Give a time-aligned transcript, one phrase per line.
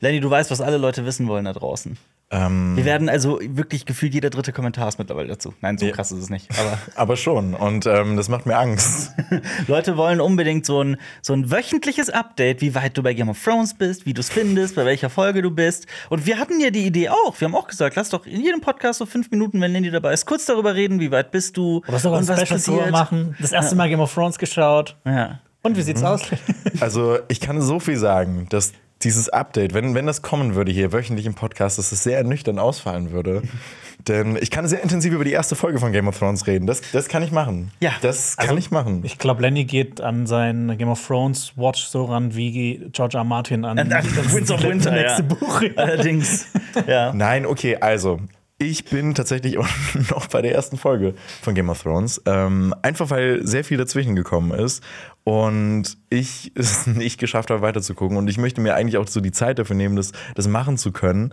[0.00, 1.96] Lenny, du weißt, was alle Leute wissen wollen da draußen.
[2.28, 5.54] Ähm, Wir werden also wirklich gefühlt jeder dritte Kommentar ist mittlerweile dazu.
[5.60, 5.92] Nein, so Ja.
[5.92, 6.48] krass ist es nicht.
[6.58, 7.54] Aber aber schon.
[7.54, 9.12] Und ähm, das macht mir Angst.
[9.68, 13.40] Leute wollen unbedingt so ein, so ein wöchentliches Update, wie weit du bei Game of
[13.42, 15.86] Thrones bist, wie du es findest, bei welcher Folge du bist.
[16.10, 17.40] Und wir hatten ja die Idee auch.
[17.40, 20.12] Wir haben auch gesagt, lass doch in jedem Podcast so fünf Minuten, wenn Lenny dabei
[20.12, 22.76] ist, kurz darüber reden, wie weit bist du Oder sogar ein und was Special Tour
[22.78, 22.90] passiert.
[22.90, 23.36] machen.
[23.40, 24.96] Das erste Mal Game of Thrones geschaut.
[25.04, 25.38] Ja.
[25.62, 26.22] Und wie sieht's aus?
[26.80, 28.72] Also, ich kann so viel sagen, dass
[29.02, 32.58] dieses Update, wenn, wenn das kommen würde hier wöchentlich im Podcast, dass es sehr ernüchternd
[32.58, 33.42] ausfallen würde.
[34.08, 36.66] Denn ich kann sehr intensiv über die erste Folge von Game of Thrones reden.
[36.66, 37.72] Das, das kann ich machen.
[37.80, 37.90] Ja.
[38.02, 39.00] Das kann Also, ich machen.
[39.04, 43.24] Ich glaube, Lenny geht an sein Game of Thrones Watch so ran wie George R.
[43.24, 45.28] Martin an An- an das Winds of Winter, nächste ja.
[45.28, 45.62] Buch.
[45.76, 46.46] Allerdings.
[46.86, 47.12] ja.
[47.12, 48.20] Nein, okay, also.
[48.58, 49.68] Ich bin tatsächlich auch
[50.10, 52.22] noch bei der ersten Folge von Game of Thrones.
[52.24, 54.82] Ähm, einfach weil sehr viel dazwischen gekommen ist
[55.24, 58.16] und ich es nicht geschafft habe, weiterzugucken.
[58.16, 60.92] Und ich möchte mir eigentlich auch so die Zeit dafür nehmen, das, das machen zu
[60.92, 61.32] können.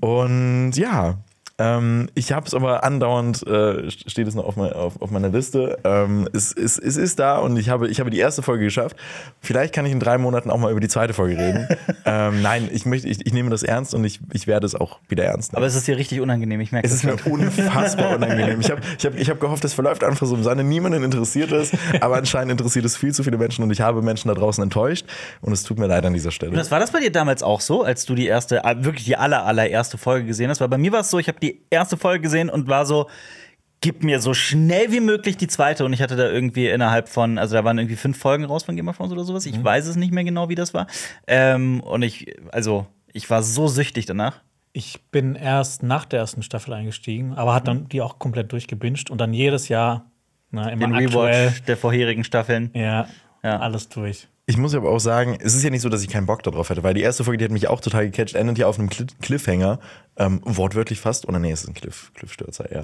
[0.00, 1.18] Und ja.
[1.62, 5.28] Ähm, ich habe es aber andauernd, äh, steht es noch auf, mein, auf, auf meiner
[5.28, 5.78] Liste.
[5.84, 8.96] Ähm, es, es, es ist da und ich habe, ich habe die erste Folge geschafft.
[9.40, 11.68] Vielleicht kann ich in drei Monaten auch mal über die zweite Folge reden.
[12.04, 14.98] ähm, nein, ich, möchte, ich, ich nehme das ernst und ich, ich werde es auch
[15.08, 15.58] wieder ernst nehmen.
[15.58, 18.60] Aber es ist dir richtig unangenehm, ich merke Es ist mir unfassbar unangenehm.
[18.60, 21.52] Ich habe ich hab, ich hab gehofft, es verläuft einfach so im Sande, niemanden interessiert
[21.52, 24.64] es, aber anscheinend interessiert es viel zu viele Menschen und ich habe Menschen da draußen
[24.64, 25.06] enttäuscht
[25.40, 26.56] und es tut mir leid an dieser Stelle.
[26.56, 29.16] Das war das bei dir damals auch so, als du die erste, äh, wirklich die
[29.16, 30.60] aller, allererste Folge gesehen hast?
[30.60, 33.08] Weil bei mir war es so, ich habe die erste Folge gesehen und war so,
[33.80, 35.84] gib mir so schnell wie möglich die zweite.
[35.84, 38.76] Und ich hatte da irgendwie innerhalb von, also da waren irgendwie fünf Folgen raus von
[38.76, 39.44] Game of Thrones oder sowas.
[39.46, 40.86] Ich weiß es nicht mehr genau, wie das war.
[41.26, 44.40] Ähm, und ich, also, ich war so süchtig danach.
[44.72, 49.10] Ich bin erst nach der ersten Staffel eingestiegen, aber hat dann die auch komplett durchgebinged
[49.10, 50.10] und dann jedes Jahr,
[50.50, 52.70] na, immer Den aktuell, Rewatch der vorherigen Staffeln.
[52.74, 53.06] ja,
[53.42, 53.58] Ja.
[53.58, 54.28] alles durch.
[54.52, 56.68] Ich muss aber auch sagen, es ist ja nicht so, dass ich keinen Bock darauf
[56.68, 58.90] hätte, weil die erste Folge, die hat mich auch total gecatcht, endet ja auf einem
[58.90, 59.78] Cli- Cliffhanger,
[60.18, 62.82] ähm, wortwörtlich fast, oder nee, es ist ein Cliff, Cliffstürzer, ja.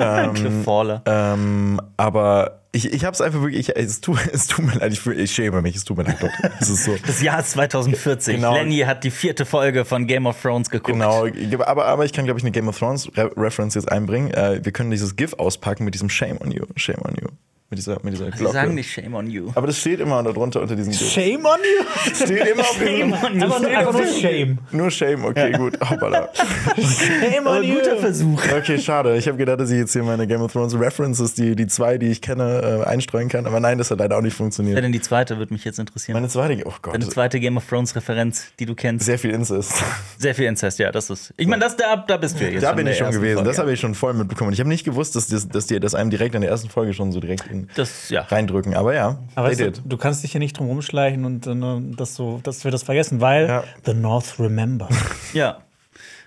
[0.24, 1.00] ähm, Cliff Faller.
[1.06, 4.92] ähm, aber ich, ich habe es einfach wirklich, ich, es, tut, es tut mir leid,
[4.92, 6.16] ich, ich schäme mich, es tut mir leid.
[6.58, 6.96] Es ist so.
[7.06, 8.34] Das Jahr ist 2040.
[8.34, 8.54] Genau.
[8.54, 10.88] Lenny hat die vierte Folge von Game of Thrones geguckt.
[10.92, 11.28] Genau,
[11.64, 14.32] aber, aber ich kann, glaube ich, eine Game of Thrones Re Reference jetzt einbringen.
[14.32, 17.28] Äh, wir können dieses GIF auspacken mit diesem Shame on you, Shame on you.
[17.72, 18.52] Mit dieser, mit dieser Sie Glocke.
[18.52, 19.50] sagen nicht Shame on you.
[19.54, 21.10] aber das steht immer darunter unter diesem GIF.
[21.10, 22.14] Shame on you?
[22.14, 23.42] Steht immer auf diesem, on you.
[23.44, 24.58] Einfach nur, einfach nur Shame.
[24.72, 25.78] Nur Shame, okay, gut.
[25.80, 26.28] Hoppala.
[26.76, 27.76] Shame Aber on you.
[27.76, 28.42] guter Versuch.
[28.58, 29.16] Okay, schade.
[29.16, 31.96] Ich habe gedacht, dass ich jetzt hier meine Game of Thrones References, die, die zwei,
[31.96, 33.46] die ich kenne, äh, einstreuen kann.
[33.46, 34.76] Aber nein, das hat leider auch nicht Wer funktioniert.
[34.82, 36.14] denn die zweite, würde mich jetzt interessieren.
[36.14, 36.94] Meine zweite, oh Gott.
[36.94, 39.06] Eine zweite Game of Thrones Referenz, die du kennst.
[39.06, 39.72] Sehr viel Incest.
[40.18, 41.32] Sehr viel Inzest, ja, das ist.
[41.38, 42.62] Ich meine, das da, da bist du ja jetzt.
[42.62, 43.36] Da in bin der ich schon ersten gewesen.
[43.38, 43.48] Folge.
[43.50, 44.52] Das habe ich schon voll mitbekommen.
[44.52, 46.92] Ich habe nicht gewusst, dass, das, dass dir das einem direkt in der ersten Folge
[46.92, 48.22] schon so direkt in, Das, ja.
[48.22, 48.74] reindrücken.
[48.74, 51.94] Aber ja, Aber they weißt du, du kannst dich hier nicht drum rumschleichen und äh,
[51.96, 53.64] das so, dass wir das vergessen, weil Ja.
[53.84, 54.88] The North Remember.
[55.32, 55.58] Ja.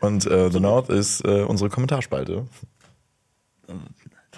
[0.01, 2.45] Und äh, The North ist äh, unsere Kommentarspalte.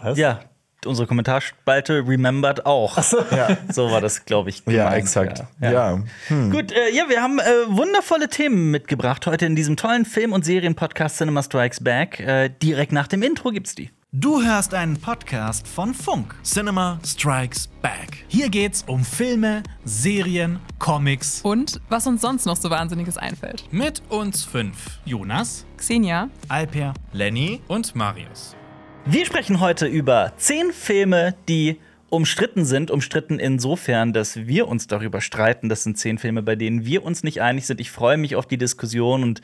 [0.01, 0.17] Was?
[0.17, 0.39] Ja.
[0.85, 2.97] Unsere Kommentarspalte remembered auch.
[3.31, 4.59] Ja, So war das, glaube ich.
[4.67, 5.43] ja gemeint, exakt.
[5.59, 5.71] Ja.
[5.71, 6.03] Ja.
[6.27, 6.51] Hm.
[6.51, 10.45] Gut, äh, ja, wir haben äh, wundervolle Themen mitgebracht heute in diesem tollen Film- und
[10.45, 12.19] Serienpodcast Cinema Strikes Back.
[12.19, 13.89] Äh, direkt nach dem Intro gibt's die.
[14.13, 16.33] Du hörst einen Podcast von Funk.
[16.41, 18.23] Cinema Strikes Back.
[18.29, 21.41] Hier geht's um Filme, Serien, Comics.
[21.41, 23.65] Und was uns sonst noch so Wahnsinniges einfällt.
[23.69, 25.01] Mit uns fünf.
[25.03, 28.55] Jonas, Xenia, Alper, Lenny und Marius.
[29.03, 32.91] Wir sprechen heute über zehn Filme, die umstritten sind.
[32.91, 35.67] Umstritten insofern, dass wir uns darüber streiten.
[35.67, 37.81] Das sind zehn Filme, bei denen wir uns nicht einig sind.
[37.81, 39.41] Ich freue mich auf die Diskussion und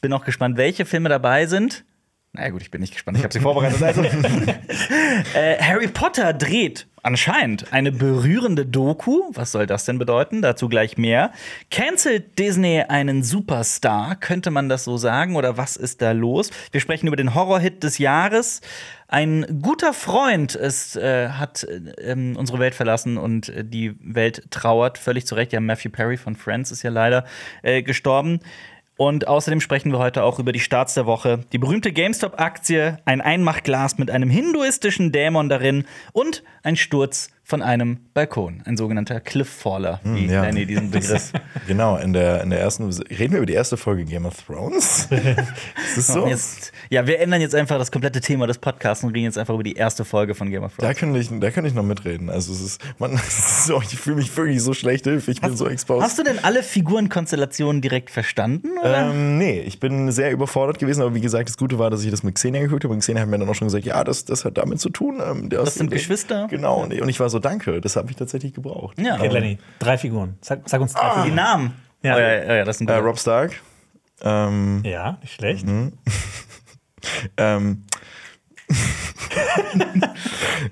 [0.00, 1.84] bin auch gespannt, welche Filme dabei sind.
[2.36, 3.16] Na gut, ich bin nicht gespannt.
[3.16, 3.80] Ich habe sie vorbereitet.
[3.80, 4.02] Also,
[5.34, 9.22] äh, Harry Potter dreht anscheinend eine berührende Doku.
[9.30, 10.42] Was soll das denn bedeuten?
[10.42, 11.30] Dazu gleich mehr.
[11.70, 14.16] Cancelt Disney einen Superstar?
[14.16, 15.36] Könnte man das so sagen?
[15.36, 16.50] Oder was ist da los?
[16.72, 18.62] Wir sprechen über den Horrorhit des Jahres.
[19.06, 24.50] Ein guter Freund ist, äh, hat äh, ähm, unsere Welt verlassen und äh, die Welt
[24.50, 24.98] trauert.
[24.98, 25.52] Völlig zu Recht.
[25.52, 27.24] Ja, Matthew Perry von Friends ist ja leider
[27.62, 28.40] äh, gestorben.
[28.96, 33.20] Und außerdem sprechen wir heute auch über die Starts der Woche, die berühmte GameStop-Aktie, ein
[33.20, 40.00] Einmachglas mit einem hinduistischen Dämon darin und ein Sturz von einem Balkon, ein sogenannter Clifffaller,
[40.02, 40.42] wie ja.
[40.42, 41.30] Lenny diesen Begriff.
[41.66, 42.84] Genau, in der, in der ersten.
[43.10, 45.08] Reden wir über die erste Folge Game of Thrones?
[45.10, 46.26] ist das so?
[46.26, 49.52] Jetzt, ja, wir ändern jetzt einfach das komplette Thema des Podcasts und reden jetzt einfach
[49.52, 50.98] über die erste Folge von Game of Da Thrones.
[50.98, 52.30] könnte ich, da könnte ich noch mitreden.
[52.30, 55.68] Also es ist, man, so, ich fühle mich wirklich so schlecht, Hilfe, ich bin so
[55.68, 56.02] exposed.
[56.02, 58.68] Hast du denn alle Figurenkonstellationen direkt verstanden?
[58.80, 59.10] Oder?
[59.10, 62.10] Ähm, nee, ich bin sehr überfordert gewesen, aber wie gesagt, das Gute war, dass ich
[62.10, 64.24] das mit Xenia geguckt habe und Xenia hat mir dann auch schon gesagt, ja, das,
[64.24, 65.20] das hat damit zu tun.
[65.24, 66.46] Ähm, Das sind Geschwister?
[66.48, 68.98] Genau, und ich war so, danke, das habe ich tatsächlich gebraucht.
[68.98, 69.14] ja.
[69.16, 70.36] Okay, Lenny, drei Figuren.
[70.40, 71.34] Sag, sag uns drei Die Figuren.
[71.34, 71.74] Namen.
[72.02, 72.16] Ja.
[72.16, 72.96] Oh, ja, ja, ja, das ein Äh.
[72.96, 73.52] Rob Stark.
[74.22, 75.66] Ähm, Ja, nicht schlecht.
[77.36, 77.84] ähm,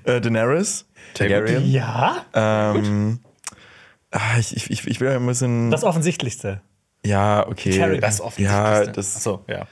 [0.05, 0.85] äh, Daenerys.
[1.13, 1.69] Targaryen.
[1.69, 3.19] Ja, Ähm,
[4.11, 5.69] ah, ich, ich, ich- ich will ein bisschen.
[5.71, 6.61] das Offensichtlichste.
[7.05, 7.99] ja, okay.
[7.99, 8.91] Das Ja, offensichtlichste.
[8.93, 9.15] das.
[9.17, 9.67] Achso, ja.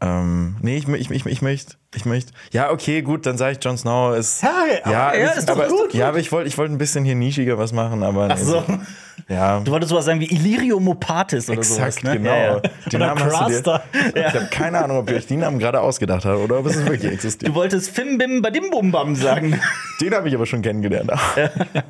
[0.00, 1.76] Ähm, nee, ich, ich, ich, ich möchte.
[1.96, 2.32] Ich möchte.
[2.52, 4.42] Ja, okay, gut, dann sage ich Jon Snow ist.
[4.42, 4.50] Ja,
[4.84, 5.94] aber- ja, ja, ist, ist doch aber, gut.
[5.94, 8.28] Ja, aber ich wollte ich wollte ein bisschen hier nischiger was machen, aber.
[8.30, 8.62] Ach so.
[9.28, 9.60] Ja.
[9.60, 12.18] Du wolltest sowas sagen wie Illyrio Mopatis oder Exakt, sowas, ne?
[12.18, 12.30] genau.
[12.30, 12.60] Ja, ja.
[12.60, 13.82] Die Oder Namen hast du dir, Craster.
[14.14, 16.76] Ich habe keine Ahnung, ob ihr euch die Namen gerade ausgedacht habt oder ob es
[16.86, 17.48] wirklich existiert.
[17.50, 19.58] Du wolltest Fim Bim Badim Bum Bam sagen.
[20.00, 21.10] Den habe ich aber schon kennengelernt.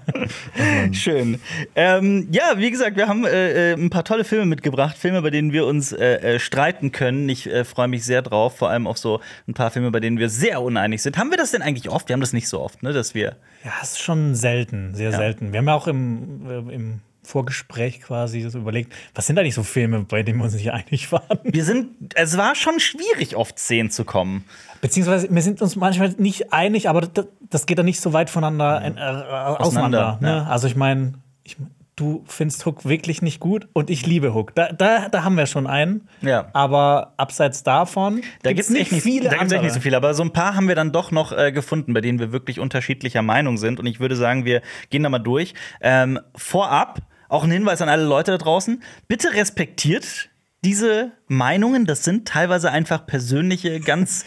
[0.92, 1.40] Schön.
[1.74, 4.96] Ähm, ja, wie gesagt, wir haben äh, äh, ein paar tolle Filme mitgebracht.
[4.96, 7.28] Filme, bei denen wir uns äh, äh, streiten können.
[7.28, 8.56] Ich äh, freue mich sehr drauf.
[8.56, 11.16] Vor allem auf so ein paar Filme, bei denen wir sehr uneinig sind.
[11.16, 12.10] Haben wir das denn eigentlich oft?
[12.10, 12.92] Wir haben das nicht so oft, ne?
[12.92, 13.36] Dass wir.
[13.64, 15.54] Ja, es ist schon selten, sehr selten.
[15.54, 19.62] Wir haben ja auch im, äh, im Vorgespräch quasi so überlegt, was sind eigentlich so
[19.62, 21.38] Filme, bei denen wir uns nicht einig waren?
[21.44, 22.12] Wir sind.
[22.14, 24.44] Es war schon schwierig, auf 10 zu kommen.
[24.82, 28.28] Beziehungsweise wir sind uns manchmal nicht einig, aber das, das geht dann nicht so weit
[28.28, 30.18] voneinander äh, äh, auseinander.
[30.20, 30.28] ne?
[30.28, 30.42] ja.
[30.44, 31.56] Also ich meine, ich,
[31.96, 34.54] du findest Hook wirklich nicht gut und ich liebe Hook.
[34.54, 36.08] Da, da, da haben wir schon einen.
[36.20, 36.48] Ja.
[36.52, 39.62] Aber abseits davon Da gibt es nicht viele Da echt andere.
[39.62, 42.02] nicht so viele, aber so ein paar haben wir dann doch noch äh, gefunden, bei
[42.02, 43.80] denen wir wirklich unterschiedlicher Meinung sind.
[43.80, 44.60] Und ich würde sagen, wir
[44.90, 45.54] gehen da mal durch.
[45.80, 50.28] Ähm, vorab auch ein Hinweis an alle Leute da draußen: Bitte respektiert
[50.66, 51.86] diese Meinungen.
[51.86, 54.24] Das sind teilweise einfach persönliche, ganz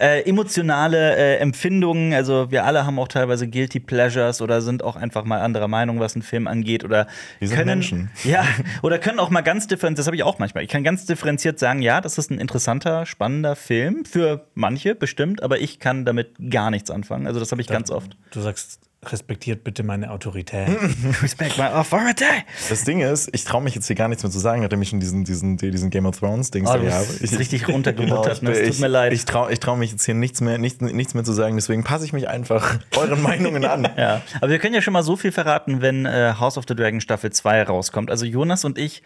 [0.00, 2.12] äh, emotionale äh, Empfindungen.
[2.12, 6.00] Also wir alle haben auch teilweise guilty pleasures oder sind auch einfach mal anderer Meinung,
[6.00, 7.06] was einen Film angeht oder
[7.38, 8.10] Wir können Menschen.
[8.24, 8.44] ja,
[8.82, 10.64] oder können auch mal ganz differenziert, das habe ich auch manchmal.
[10.64, 15.40] Ich kann ganz differenziert sagen, ja, das ist ein interessanter, spannender Film für manche bestimmt,
[15.40, 17.28] aber ich kann damit gar nichts anfangen.
[17.28, 18.16] Also das habe ich ganz oft.
[18.32, 18.80] Du sagst,
[19.12, 20.68] respektiert bitte meine Autorität.
[21.22, 22.24] Respect my authority.
[22.68, 24.88] Das Ding ist, ich traue mich jetzt hier gar nichts mehr zu sagen, nachdem ich
[24.90, 27.06] schon diesen, diesen, diesen Game of Thrones-Dings Oh, habe.
[27.20, 28.50] Ich- richtig runtergebuttert, ne?
[28.52, 29.12] Es tut ich, mir leid.
[29.12, 31.84] Ich traue ich trau mich jetzt hier nichts mehr, nichts, nichts mehr zu sagen, deswegen
[31.84, 33.88] passe ich mich einfach euren Meinungen an.
[33.96, 36.74] Ja, aber wir können ja schon mal so viel verraten, wenn äh, House of the
[36.74, 38.10] Dragon Staffel 2 rauskommt.
[38.10, 39.02] Also Jonas und ich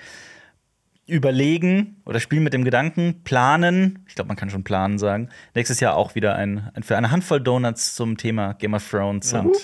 [1.11, 5.81] überlegen oder spielen mit dem Gedanken, planen, ich glaube, man kann schon planen sagen, nächstes
[5.81, 9.33] Jahr auch wieder ein, ein für eine Handvoll Donuts zum Thema Game of Thrones.
[9.33, 9.57] Und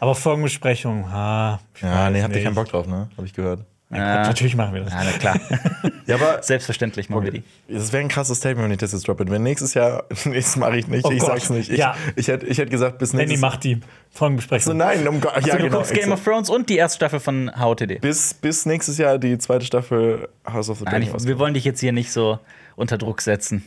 [0.00, 3.08] aber Folgenbesprechung, ha, ich Ja, nee, habt ihr keinen Bock drauf, ne?
[3.16, 3.64] Habe ich gehört.
[3.94, 4.22] Ja.
[4.24, 4.92] Natürlich machen wir das.
[4.92, 5.40] Ja, na klar.
[6.06, 7.42] Ja, aber Selbstverständlich machen wir die.
[7.66, 9.24] Das wäre ein krasses Statement, wenn ich das jetzt droppe.
[9.30, 11.30] Wenn nächstes Jahr, nee, das mache ich nicht, Oh ich Gott.
[11.30, 11.70] sag's nicht.
[11.70, 11.96] Ich, Ja.
[12.14, 13.80] ich, hätte, ich hätte gesagt, bis nächstes macht die
[14.10, 14.72] Folgenbesprechung.
[14.72, 15.32] So, nein, um Gott.
[15.32, 15.76] Ja, Also, du genau.
[15.78, 18.00] guckst Game of Thrones und die erste Staffel von HOTD.
[18.00, 21.26] bis, bis nächstes Jahr die zweite Staffel House of the Nein, Dragon.
[21.26, 22.38] wir wollen dich jetzt hier nicht so
[22.76, 23.64] unter Druck setzen.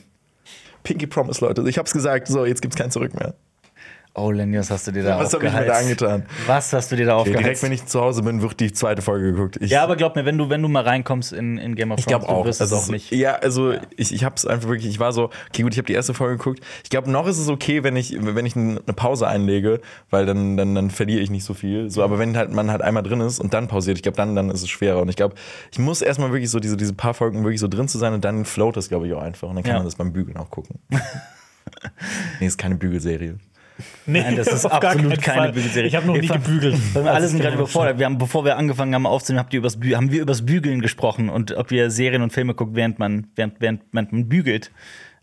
[0.83, 1.67] Pinky Promise, Leute.
[1.67, 2.27] Ich hab's gesagt.
[2.27, 3.33] So, jetzt gibt's kein Zurück mehr.
[4.13, 6.25] Oh, Lenny, was hast du dir da Was habe ich mir da angetan?
[6.47, 7.43] Was hast du dir da Okay, aufgeheizt?
[7.45, 9.57] direkt, wenn ich zu Hause bin, wird die zweite Folge geguckt.
[9.61, 11.99] Ich, ja, aber glaub mir, wenn du, wenn du mal reinkommst in, in Game of
[11.99, 12.41] Ich Thrones, glaube auch.
[12.41, 13.11] du wirst es Also, auch nicht.
[13.11, 15.85] Ja, also ich, ich habe es einfach wirklich, ich war so, okay, gut, ich habe
[15.85, 16.61] die erste Folge geguckt.
[16.83, 20.57] Ich glaube, noch ist es okay, wenn ich, wenn ich eine Pause einlege, weil dann,
[20.57, 21.91] dann, dann verliere ich nicht so viel.
[21.91, 24.35] So, aber wenn halt man halt einmal drin ist und dann pausiert, ich glaube, dann,
[24.35, 24.99] dann ist es schwerer.
[24.99, 25.35] Und ich glaube,
[25.71, 28.25] ich muss erstmal wirklich so diese, diese paar Folgen wirklich so drin zu sein und
[28.25, 29.47] dann float das, glaube ich, auch einfach.
[29.47, 29.77] Und dann kann Ja.
[29.77, 30.79] man das beim Bügeln auch gucken.
[32.39, 33.35] nee, ist keine Bügelserie.
[34.05, 35.51] Nee, Nein, das ist auf gar absolut keinen keine Fall.
[35.53, 35.87] Bügelserie.
[35.87, 36.77] Ich habe noch Wir nie gebügelt.
[36.93, 37.99] Wir alle sind gerade überfordert.
[37.99, 41.29] Wir haben, bevor wir angefangen haben aufzunehmen, habt ihr übers haben wir übers Bügeln gesprochen
[41.29, 44.71] und ob ihr Serien und Filme guckt, während man, während, während, man bügelt.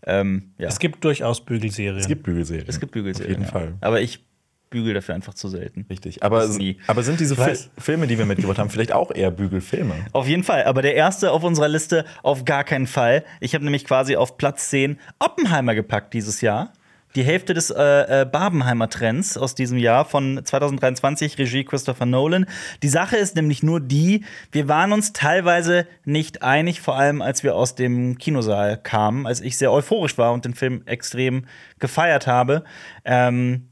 [0.05, 0.67] Ähm, ja.
[0.67, 1.97] Es gibt durchaus Bügelserien.
[1.97, 2.65] Es gibt Bügelserien.
[2.67, 3.35] Es gibt Bügelserien.
[3.35, 3.51] Auf jeden ja.
[3.51, 3.73] Fall.
[3.81, 4.23] Aber ich
[4.69, 5.85] bügel dafür einfach zu selten.
[5.89, 6.23] Richtig.
[6.23, 7.69] Aber, Das aber sind diese Ich Fi weiß.
[7.77, 9.93] Filme, die wir mitgebracht haben, vielleicht auch eher Bügelfilme?
[10.11, 10.65] Auf jeden Fall.
[10.65, 13.23] Aber der erste auf unserer Liste auf gar keinen Fall.
[13.39, 16.73] Ich habe nämlich quasi auf Platz 10 Oppenheimer gepackt dieses Jahr.
[17.15, 22.45] Die Hälfte des äh, äh, Barbenheimer Trends aus diesem Jahr von 2023, Regie Christopher Nolan.
[22.83, 27.41] Die Sache ist nämlich nur die, wir waren uns teilweise nicht einig, vor allem als
[27.41, 31.45] wir aus dem Kinosaal kamen, als ich sehr euphorisch war und den Film extrem
[31.79, 32.65] gefeiert habe.
[33.05, 33.69] Ähm,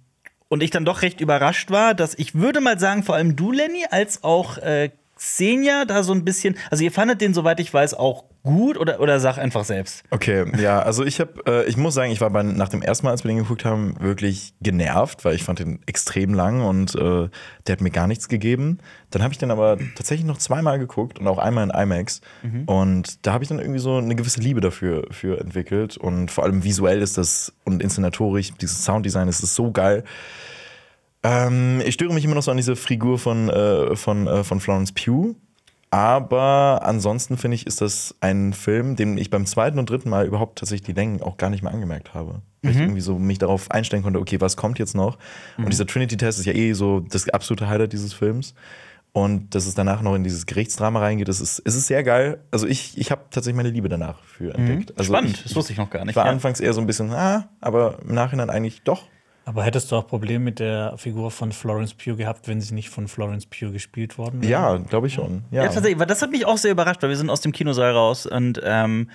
[0.47, 3.51] und ich dann doch recht überrascht war, dass ich würde mal sagen, vor allem du,
[3.51, 4.91] Lenny, als auch äh,
[5.23, 8.99] Xenia da so ein bisschen, also ihr fandet den, soweit ich weiß, auch gut oder,
[8.99, 10.03] oder sag einfach selbst.
[10.11, 13.05] Okay, ja, also ich habe, äh, ich muss sagen, ich war bei, nach dem ersten
[13.05, 16.93] Mal, als wir den geguckt haben, wirklich genervt, weil ich fand den extrem lang und
[16.95, 17.29] äh,
[17.67, 18.79] der hat mir gar nichts gegeben.
[19.11, 22.19] Dann habe ich den aber tatsächlich noch zweimal geguckt und auch einmal in IMAX
[22.65, 26.43] und da habe ich dann irgendwie so eine gewisse Liebe dafür für entwickelt und vor
[26.43, 30.03] allem visuell ist das und inszenatorisch, dieses Sounddesign, das ist so geil.
[31.23, 34.59] Ähm, ich störe mich immer noch so an diese Figur von, äh, von, äh, von
[34.59, 35.35] Florence Pugh.
[35.89, 40.25] Aber ansonsten finde ich, ist das ein Film, den ich beim zweiten und dritten Mal
[40.25, 42.41] überhaupt tatsächlich die Längen auch gar nicht mehr angemerkt habe.
[42.63, 45.19] Weil ich irgendwie so mich darauf einstellen konnte, okay, was kommt jetzt noch?
[45.57, 48.55] Und dieser Trinity-Test ist ja eh so das absolute Highlight dieses Films.
[49.11, 52.39] und dass es danach noch in dieses Gerichtsdrama reingeht, das ist, es ist sehr geil.
[52.49, 54.97] Also ich, ich habe tatsächlich meine Liebe danach für entdeckt.
[54.97, 55.15] Also Mhm.
[55.15, 56.11] Spannend, ich, das wusste ich noch gar nicht.
[56.11, 56.31] Ich war ja.
[56.31, 59.03] anfangs eher so ein bisschen, ah, aber im Nachhinein eigentlich doch.
[59.45, 62.89] Aber hättest du auch Probleme mit der Figur von Florence Pugh gehabt, wenn sie nicht
[62.89, 64.51] von Florence Pugh gespielt worden wäre?
[64.51, 65.43] Ja, glaube ich schon.
[65.51, 65.63] Ja.
[65.63, 67.91] Ja, tatsächlich, weil das hat mich auch sehr überrascht, weil wir sind aus dem Kinosaal
[67.91, 69.09] raus und ähm,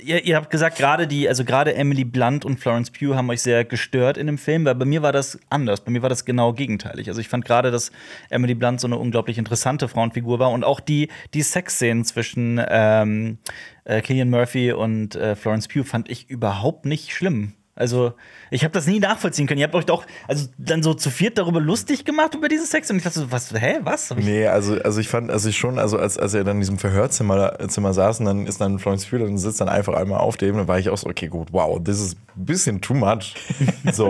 [0.00, 3.42] ihr, ihr habt gesagt, gerade die, also gerade Emily Blunt und Florence Pugh haben euch
[3.42, 5.82] sehr gestört in dem Film, weil bei mir war das anders.
[5.82, 7.08] Bei mir war das genau gegenteilig.
[7.08, 7.92] Also ich fand gerade, dass
[8.30, 13.38] Emily Blunt so eine unglaublich interessante Frauenfigur war und auch die, die Sexszenen zwischen ähm,
[13.84, 17.52] äh, Killian Murphy und äh, Florence Pugh fand ich überhaupt nicht schlimm.
[17.76, 18.14] Also,
[18.50, 19.60] ich habe das nie nachvollziehen können.
[19.60, 22.90] Ihr habt euch doch also dann so zu viert darüber lustig gemacht über diese Sex
[22.90, 24.10] und ich dachte so, was, hä, was?
[24.10, 26.56] Hab ich Nee, also, also ich fand, also ich schon, also als, als er dann
[26.56, 29.92] in diesem Verhörzimmer Zimmer saß und dann ist dann Florence Pugh und sitzt dann einfach
[29.92, 32.80] einmal auf dem, dann war ich auch so, okay, gut, wow, das ist ein bisschen
[32.80, 33.34] too much.
[33.92, 34.08] so.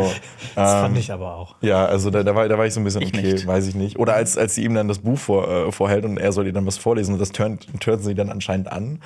[0.54, 1.56] Das ähm, fand ich aber auch.
[1.60, 3.46] Ja, also da, da, war, da war ich so ein bisschen, Ich okay, nicht.
[3.48, 3.98] weiß ich nicht.
[3.98, 6.52] Oder als, als sie ihm dann das Buch vor, äh, vorhält und er soll ihr
[6.52, 9.00] dann was vorlesen und das turnt, turnt sie dann anscheinend an,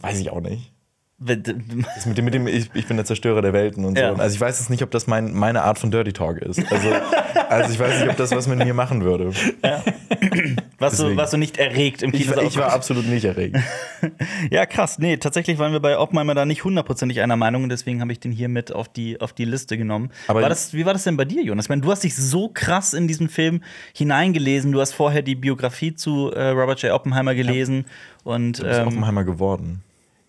[0.00, 0.72] weiß ich auch nicht.
[1.18, 4.14] Mit dem, mit dem ich, ich bin der Zerstörer der Welten und Ja.
[4.14, 4.20] so.
[4.20, 6.60] Also ich weiß jetzt nicht, ob das mein, meine Art von Dirty Talk ist.
[6.70, 6.88] Also,
[7.48, 9.32] also ich weiß nicht, ob das was mit mir machen würde.
[10.78, 11.16] Warst du, Deswegen.
[11.16, 12.36] warst du nicht erregt im Ich, Kino?
[12.36, 13.56] war- ich war absolut nicht erregt.
[14.50, 14.98] Ja, krass.
[14.98, 18.20] Nee, tatsächlich waren wir bei Oppenheimer da nicht hundertprozentig einer Meinung und deswegen habe ich
[18.20, 20.10] den hier mit auf die, auf die Liste genommen.
[20.28, 21.64] Aber- war das, wie war das denn bei dir, Jonas?
[21.64, 23.62] Ich meine, du hast dich so krass in diesen Film
[23.94, 24.70] hineingelesen.
[24.72, 26.92] Du hast vorher die Biografie zu äh, Robert J.
[26.92, 27.86] Oppenheimer gelesen.
[28.22, 29.82] Und Du bist ähm, Oppenheimer geworden.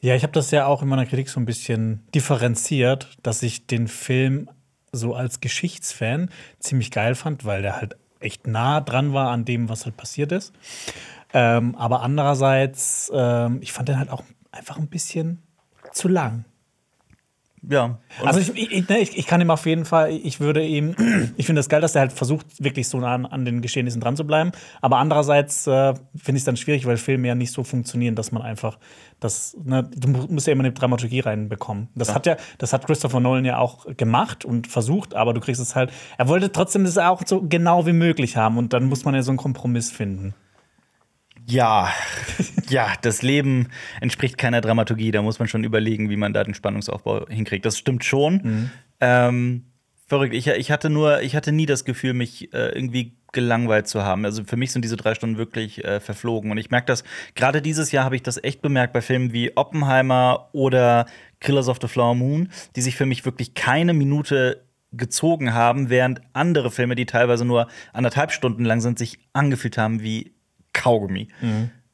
[0.08, 3.68] Ja, ich habe das ja auch in meiner Kritik so ein bisschen differenziert, dass ich
[3.68, 4.50] den Film
[4.94, 9.68] so als Geschichtsfan ziemlich geil fand, weil der halt echt nah dran war an dem,
[9.68, 10.54] was halt passiert ist.
[11.34, 15.44] Ähm, aber andererseits, ähm, ich fand den halt auch einfach ein bisschen
[15.92, 16.46] zu lang.
[17.70, 18.00] Ja.
[18.22, 20.96] Und Also ich, ich, ne, ich, ich kann ihm auf jeden Fall, ich würde ihm,
[21.38, 24.02] ich finde das geil, dass er halt versucht, wirklich so nah an, an den Geschehnissen
[24.02, 24.52] dran zu bleiben.
[24.82, 28.32] Aber andererseits äh, finde ich es dann schwierig, weil Filme ja nicht so funktionieren, dass
[28.32, 28.78] man einfach
[29.20, 31.90] das, ne, du mu- musst ja immer eine Dramaturgie reinbekommen.
[31.96, 35.62] Das hat ja, das hat Christopher Nolan ja auch gemacht und versucht, aber du kriegst
[35.62, 39.06] es halt, er wollte trotzdem das auch so genau wie möglich haben und dann muss
[39.06, 40.34] man ja so einen Kompromiss finden.
[41.50, 41.92] Ja,
[42.70, 43.70] ja, das Leben
[44.02, 45.12] entspricht keiner Dramaturgie.
[45.12, 47.66] Da muss man schon überlegen, wie man da den Spannungsaufbau hinkriegt.
[47.66, 48.42] Das stimmt schon.
[49.00, 49.66] Ähm,
[50.08, 50.34] verrückt.
[50.34, 54.26] Ich, ich hatte nur, ich hatte nie das Gefühl, mich äh, irgendwie gelangweilt zu haben.
[54.26, 56.52] Also für mich sind diese drei Stunden wirklich äh, verflogen.
[56.52, 57.04] Und ich merke das,
[57.36, 61.06] gerade dieses Jahr habe ich das echt bemerkt bei Filmen wie Oppenheimer oder
[61.40, 66.22] Killers of the Flower Moon, die sich für mich wirklich keine Minute gezogen haben, während
[66.34, 70.32] andere Filme, die teilweise nur anderthalb Stunden lang sind, sich angefühlt haben wie
[70.78, 71.28] Kaugummi.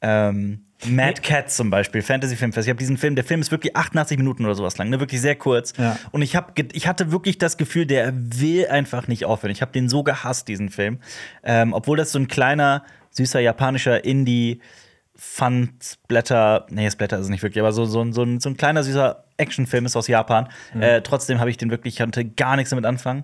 [0.01, 2.67] Ähm, Mad Cat zum Beispiel, Fantasy Filmfest.
[2.67, 4.99] Ich habe diesen Film, der Film ist wirklich 88 Minuten oder sowas lang, ne?
[4.99, 5.71] wirklich sehr kurz.
[5.77, 5.97] Ja.
[6.11, 9.51] Und ich, hab, ich hatte wirklich das Gefühl, der will einfach nicht aufhören.
[9.51, 10.99] Ich habe den so gehasst, diesen Film.
[11.43, 14.59] Ähm, obwohl das so ein kleiner, süßer japanischer Indie
[15.15, 18.57] Fun-Splatter, nee, Splatter ist es nicht wirklich, aber so, so, ein- so, ein, so ein
[18.57, 20.49] kleiner, süßer Actionfilm ist aus Japan.
[20.79, 23.23] Äh, trotzdem habe ich den wirklich, ich konnte gar nichts damit anfangen.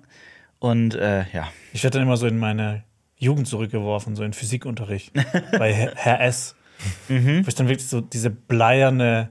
[0.60, 1.48] Und äh, ja.
[1.74, 2.84] Ich werde dann immer so in meine
[3.20, 5.14] Jugend zurückgeworfen, so in Physikunterricht
[5.58, 6.56] bei Herr, S.
[7.08, 7.14] Wo
[7.48, 9.30] ich dann wirklich so diese bleierne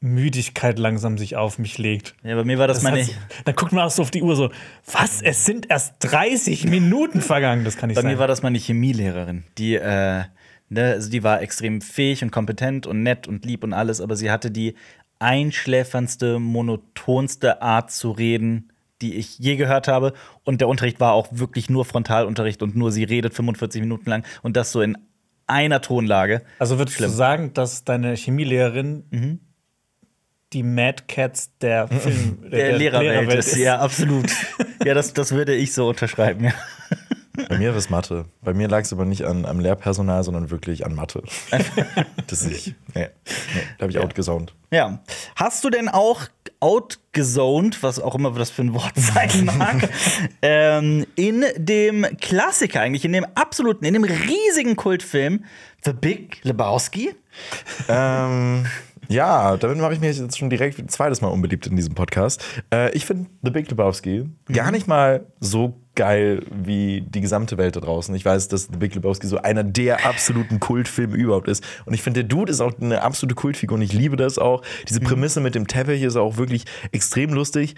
[0.00, 2.14] Müdigkeit langsam sich auf mich legt.
[2.22, 3.04] ja, bei mir war das, Das meine.
[3.04, 3.12] so,
[3.44, 4.50] dann guckt man auch so auf die Uhr so,
[4.92, 7.64] was, es sind erst 30 Minuten vergangen.
[7.64, 8.10] Das kann nicht Bei sein.
[8.12, 10.24] mir war das meine Chemielehrerin, die, äh,
[10.68, 14.16] ne, also die war extrem fähig und kompetent und nett und lieb und alles, aber
[14.16, 14.74] sie hatte die
[15.20, 18.71] einschläferndste, monotonste Art zu reden,
[19.02, 20.14] die ich je gehört habe.
[20.44, 24.24] Und der Unterricht war auch wirklich nur Frontalunterricht und nur sie redet 45 Minuten lang
[24.42, 24.96] und das so in
[25.46, 26.42] einer Tonlage.
[26.58, 27.10] also würdest Schlimm.
[27.10, 29.40] du sagen, dass deine Chemielehrerin
[30.52, 34.30] die Mad Cats der Film Der, Lehrerwelt ist, ja, absolut.
[34.84, 36.52] ja, das, das würde ich so unterschreiben, ja.
[37.48, 38.26] Bei mir war es Mathe.
[38.42, 41.22] Bei mir lag es aber nicht an, am Lehrpersonal, sondern wirklich an Mathe.
[42.26, 42.74] das ich.
[42.94, 44.54] Nee, nee da habe ich outgesaunt.
[44.70, 45.02] Ja.
[45.34, 46.26] Hast du denn auch
[46.62, 49.88] outgezoned, was auch immer das für ein Wort sein mag,
[50.40, 55.44] ähm, in dem Klassiker eigentlich, in dem absoluten, in dem riesigen Kultfilm
[55.84, 57.14] The Big Lebowski?
[57.88, 58.66] ähm,
[59.08, 62.42] ja, damit mache ich mich jetzt schon direkt ein zweites Mal unbeliebt in diesem Podcast.
[62.72, 67.76] Äh, ich finde The Big Lebowski gar nicht mal so geil wie die gesamte Welt
[67.76, 68.14] da draußen.
[68.14, 71.62] Ich weiß, dass The Big Lebowski so einer der absoluten Kultfilme überhaupt ist.
[71.84, 74.62] Und ich finde, der Dude ist auch eine absolute Kultfigur und ich liebe das auch.
[74.88, 77.74] Diese Prämisse mit dem Teppich ist auch wirklich extrem lustig.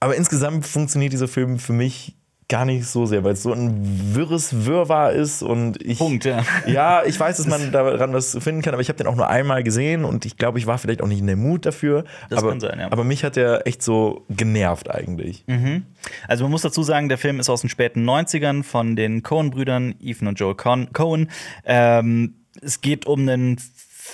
[0.00, 2.16] Aber insgesamt funktioniert dieser Film für mich
[2.48, 5.98] gar nicht so sehr, weil es so ein wirres Wirrwarr ist und ich.
[5.98, 6.42] Punkt, ja.
[6.66, 9.28] Ja, ich weiß, dass man daran was finden kann, aber ich habe den auch nur
[9.28, 12.04] einmal gesehen und ich glaube, ich war vielleicht auch nicht in der Mut dafür.
[12.30, 12.90] Das aber, kann sein, ja.
[12.90, 15.44] Aber mich hat der echt so genervt eigentlich.
[16.26, 19.94] Also man muss dazu sagen, der Film ist aus den späten 90ern von den Coen-Brüdern,
[20.00, 21.30] Ethan und Joel Con Coen.
[21.64, 23.56] Ähm, es geht um einen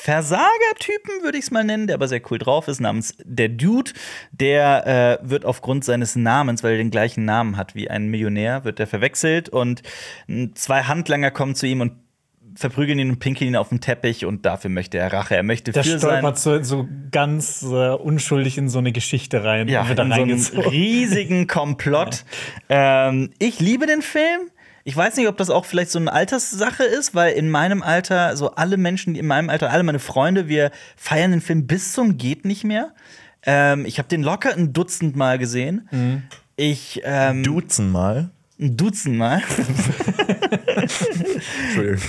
[0.04, 3.92] Versagertypen, würde ich es mal nennen, der aber sehr cool drauf ist, namens der Dude.
[4.32, 8.64] Der äh, wird aufgrund seines Namens, weil er den gleichen Namen hat wie ein Millionär,
[8.64, 9.80] wird er verwechselt und
[10.54, 11.92] zwei Handlanger kommen zu ihm und
[12.54, 15.36] verprügeln ihn und pinkeln ihn auf den Teppich und dafür möchte er Rache.
[15.36, 19.42] Er möchte Der für sein stolpert so, so ganz äh, unschuldig in so eine Geschichte
[19.42, 19.68] rein.
[19.68, 22.24] ja, in so einen riesigen Komplott.
[22.68, 24.50] ähm, ich liebe den Film.
[24.86, 28.36] Ich weiß nicht, ob das auch vielleicht so eine Alterssache ist, weil in meinem Alter,
[28.36, 31.92] so alle Menschen, die in meinem Alter, alle meine Freunde, wir feiern den Film bis
[31.94, 32.92] zum geht nicht mehr.
[33.46, 35.88] Ähm, ich habe den locker ein Dutzend Mal gesehen.
[35.90, 36.22] Mhm.
[36.56, 38.30] Ich ähm, Duzen mal.
[38.60, 39.42] ein Dutzend Mal.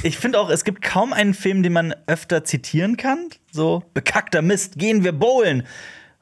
[0.03, 3.29] Ich finde auch, es gibt kaum einen Film, den man öfter zitieren kann.
[3.51, 5.63] So, bekackter Mist, gehen wir bowlen.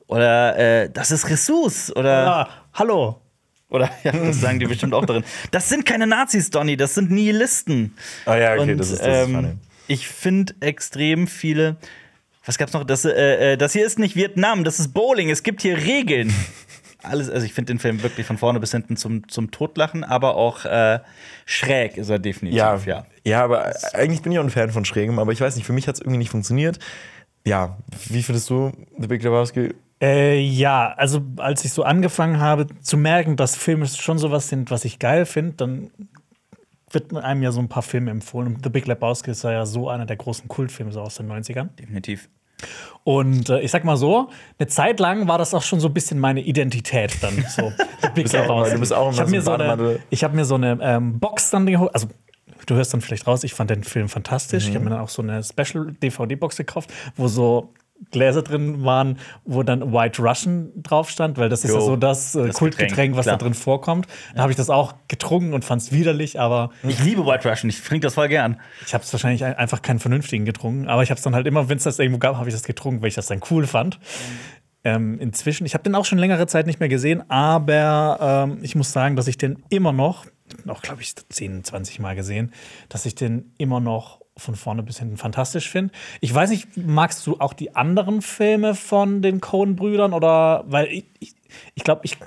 [0.08, 1.96] Oder äh, das ist Ressus.
[1.96, 3.23] Oder Ah, hallo.
[3.74, 5.24] Oder ja, das sagen die bestimmt auch darin.
[5.50, 7.96] Das sind keine Nazis, Donny, das sind Nihilisten.
[8.26, 11.78] Ah ja, okay, Und, das ist das ist ähm, Ich finde extrem viele.
[12.46, 12.84] Was gab's noch?
[12.84, 15.32] Das, äh, äh, das hier ist nicht Vietnam, das ist Bowling.
[15.32, 16.32] Es gibt hier Regeln.
[17.02, 20.36] Alles, also ich finde den Film wirklich von vorne bis hinten zum, zum Totlachen, aber
[20.36, 21.00] auch äh,
[21.46, 22.58] schräg ist er definitiv.
[22.58, 23.06] Ja, ja.
[23.26, 23.44] ja.
[23.44, 25.88] aber eigentlich bin ich auch ein Fan von Schrägem, aber ich weiß nicht, für mich
[25.88, 26.80] hat es irgendwie nicht funktioniert.
[27.46, 27.78] Ja,
[28.08, 29.74] wie findest du The Big Lebowski?
[30.04, 34.70] Äh, ja, also als ich so angefangen habe zu merken, dass Filme schon sowas sind,
[34.70, 35.92] was ich geil finde, dann
[36.92, 38.56] wird einem ja so ein paar Filme empfohlen.
[38.56, 41.70] Und The Big Lebowski ist ja so einer der großen Kultfilme so aus den 90ern.
[41.80, 42.28] Definitiv.
[43.06, 44.30] Und äh, ich sag mal so,
[44.60, 47.46] eine Zeit lang war das auch schon so ein bisschen meine Identität dann.
[47.48, 49.62] So, The Big bist auch du bist auch ich immer habe mir, so so ein
[49.62, 51.94] eine, ich hab mir so eine ähm, Box dann geholt.
[51.94, 52.08] Also,
[52.66, 54.68] du hörst dann vielleicht raus, ich fand den Film fantastisch.
[54.68, 57.74] Ich habe mir dann auch so eine Special-DVD-Box gekauft, wo so
[58.12, 61.96] Gläser drin waren, wo dann White Russian drauf stand, weil das ist Jo, ja so
[61.96, 63.38] das, äh, das Kultgetränk, Getränk, was klar.
[63.38, 64.08] da drin vorkommt.
[64.36, 67.70] Da habe ich das auch getrunken und fand es widerlich, aber Ich liebe White Russian,
[67.70, 68.60] ich trinke das voll gern.
[68.86, 71.48] ich habe es wahrscheinlich ein- einfach keinen vernünftigen getrunken, aber ich habe es dann halt
[71.48, 73.66] immer, wenn es das irgendwo gab, habe ich das getrunken, weil ich das dann cool
[73.66, 74.00] fand.
[74.84, 78.18] Ähm, inzwischen, ich habe den auch schon längere Zeit nicht mehr gesehen, aber
[78.50, 80.26] ähm, ich muss sagen, dass ich den immer noch,
[80.68, 82.52] auch glaube ich 10, 20 Mal gesehen,
[82.90, 85.94] dass ich den immer noch von vorne bis hinten fantastisch finde.
[86.22, 91.06] Ich weiß nicht, magst du auch die anderen Filme von den Coen-Brüdern oder weil ich,
[91.20, 91.36] ich,
[91.76, 92.18] ich glaube, ich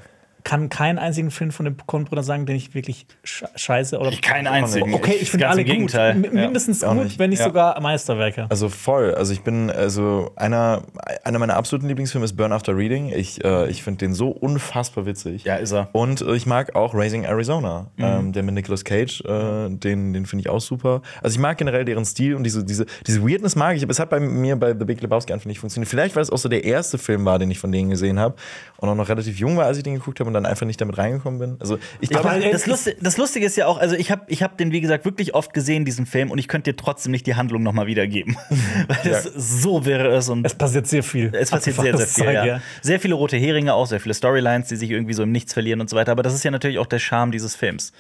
[0.47, 4.47] kann keinen einzigen Film von den Coen-Brüdern sagen, den ich wirklich sche- scheiße oder Keinen
[4.47, 4.95] einzigen.
[4.95, 5.75] Okay, ich finde Ganz alle im gut.
[5.75, 6.11] Gegenteil.
[6.13, 7.19] M- Mindestens gut, nicht.
[7.19, 7.47] wenn nicht Ja.
[7.47, 8.47] sogar Meisterwerke.
[8.49, 9.13] Also voll.
[9.17, 10.85] Also ich bin, also einer,
[11.25, 13.09] einer meiner absoluten Lieblingsfilme ist Burn After Reading.
[13.13, 15.43] Ich, äh, ich finde den so unfassbar witzig.
[15.43, 15.89] Ja, ist er.
[15.91, 18.05] Und äh, ich mag auch Raising Arizona, Mhm.
[18.05, 21.03] ähm, der mit Nicolas Cage, äh, den, den finde ich auch super.
[21.25, 23.99] Also ich mag generell deren Stil und diese, diese, diese Weirdness mag ich, aber es
[23.99, 25.89] hat bei mir bei The Big Lebowski einfach nicht funktioniert.
[25.91, 28.37] Vielleicht, weil es auch so der erste Film war, den ich von denen gesehen habe
[28.77, 30.97] und auch noch relativ jung war, als ich den geguckt habe dann einfach nicht damit
[30.99, 31.57] reingekommen bin.
[31.61, 34.43] Also ich glaube, Aber das, Lustige, das Lustige ist ja auch, also ich habe ich
[34.43, 37.27] hab den, wie gesagt, wirklich oft gesehen, diesen Film, und ich könnte dir trotzdem nicht
[37.27, 38.37] die Handlung nochmal wiedergeben.
[38.89, 41.33] Weil es so wäre es und Es passiert sehr viel.
[41.35, 42.25] es passiert Einfach, sehr, sehr das viel.
[42.25, 42.61] sage, Ja.
[42.83, 45.81] Sehr viele rote Heringe auch, sehr viele Storylines, die sich irgendwie so im Nichts verlieren
[45.81, 46.13] und so weiter.
[46.13, 47.93] Aber das ist ja natürlich auch der Charme dieses Films.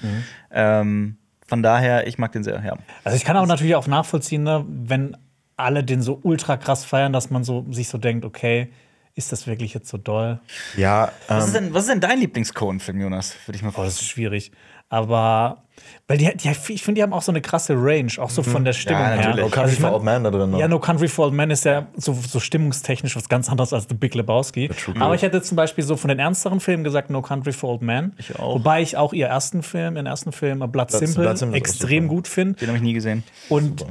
[0.50, 1.16] Ähm,
[1.48, 2.74] von daher, ich mag den sehr, ja.
[3.04, 5.16] Also ich kann auch natürlich auch nachvollziehen, ne, wenn
[5.56, 8.68] alle den so ultra krass feiern, dass man so sich so denkt, okay,
[9.16, 10.38] ist das wirklich jetzt so doll?
[10.76, 13.34] ja, Was, ähm, ist denn, was ist denn dein Lieblings-Cohen-Film, Jonas?
[13.46, 14.04] Würde ich mal Boah, das fragen.
[14.04, 14.52] ist schwierig.
[14.88, 15.64] Aber
[16.06, 18.64] weil die, die ich finde, die haben auch so eine krasse Range, auch so von
[18.64, 19.16] der Stimmung Ja, her.
[19.16, 19.36] natürlich.
[19.44, 20.50] No Country Also ich for Old Man da drin.
[20.52, 20.58] ne?
[20.60, 23.86] Ja, No Country for Old Men ist ja so, so stimmungstechnisch was ganz anderes als
[23.88, 24.70] The Big Lebowski.
[25.00, 27.82] Aber ich hätte zum Beispiel so von den ernsteren Filmen gesagt No Country for Old
[27.82, 28.12] Men.
[28.18, 28.54] Ich auch.
[28.54, 32.04] Wobei ich auch ihr ersten Film, ihren ersten Film, Blood, Blood- Simple, Blood Simple extrem
[32.04, 32.14] super.
[32.14, 32.54] gut finde.
[32.60, 33.24] Den habe ich nie gesehen.
[33.48, 33.84] Und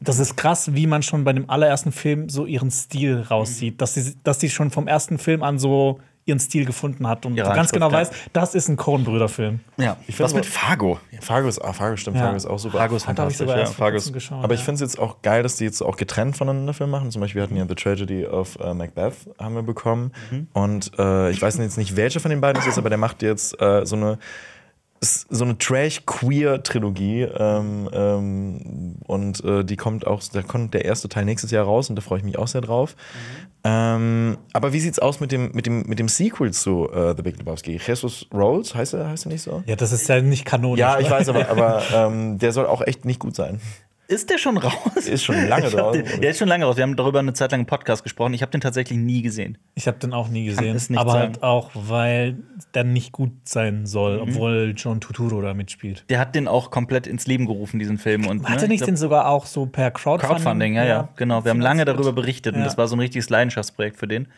[0.00, 3.80] das ist krass, wie man schon bei dem allerersten Film so ihren Stil rauszieht.
[3.80, 7.36] Dass sie, dass sie schon vom ersten Film an so ihren Stil gefunden hat und
[7.36, 7.98] Ihre ganz genau ja.
[7.98, 9.60] weiß, das ist ein Coen-Brüder-Film.
[9.76, 9.96] Ja.
[10.06, 10.98] Ich Was find's mit Fargo?
[11.20, 12.22] Fargo ist, ah, Fargo stimmt, Ja.
[12.22, 12.78] Fargo ist auch super.
[12.78, 13.38] Fargo ist ich fantastisch.
[13.38, 14.42] sogar Ja, Fargo ist geschaut.
[14.42, 14.64] Aber ich ja.
[14.64, 17.10] finde es jetzt auch geil, dass die jetzt auch getrennt voneinander Filme machen.
[17.10, 20.12] Zum Beispiel hatten ja The Tragedy of äh, Macbeth haben wir bekommen.
[20.54, 23.22] Und äh, ich weiß jetzt nicht, welcher von den beiden es ist, aber der macht
[23.22, 24.18] jetzt äh, so eine
[25.04, 31.10] ist so eine Trash-Queer-Trilogie ähm, ähm, und äh, die kommt auch, da kommt der erste
[31.10, 32.96] Teil nächstes Jahr raus und da freue ich mich auch sehr drauf.
[33.64, 37.22] Ähm, aber wie sieht's aus mit dem, mit dem, mit dem Sequel zu äh, The
[37.22, 37.78] Big Lebowski?
[37.86, 39.62] Jesus Rolls, heißt er, heißt er nicht so?
[39.66, 40.80] Ja, das ist ja nicht kanonisch.
[40.80, 41.14] Ja, ich ne?
[41.14, 43.60] weiß, aber, aber ähm, der soll auch echt nicht gut sein.
[44.06, 45.06] Ist der schon raus?
[45.06, 45.70] Ist schon lange.
[45.92, 46.76] Den, der ist schon lange raus.
[46.76, 48.34] Wir haben darüber eine Zeit lang im Podcast gesprochen.
[48.34, 49.56] Ich habe den tatsächlich nie gesehen.
[49.74, 50.76] Ich habe den auch nie gesehen.
[50.96, 51.32] aber sagen.
[51.34, 52.36] halt auch, weil
[52.74, 54.22] der nicht gut sein soll, Mhm.
[54.22, 56.04] obwohl John Turturro da mitspielt.
[56.10, 58.26] Der hat den auch komplett ins Leben gerufen, diesen Film.
[58.26, 60.36] Und, Hat ne, er nicht ich glaub, den sogar auch so per Crowdfunding?
[60.36, 61.44] Crowdfunding, ja, ja, genau.
[61.44, 62.66] Wir haben lange darüber berichtet und Ja.
[62.66, 64.28] das war so ein richtiges Leidenschaftsprojekt für den.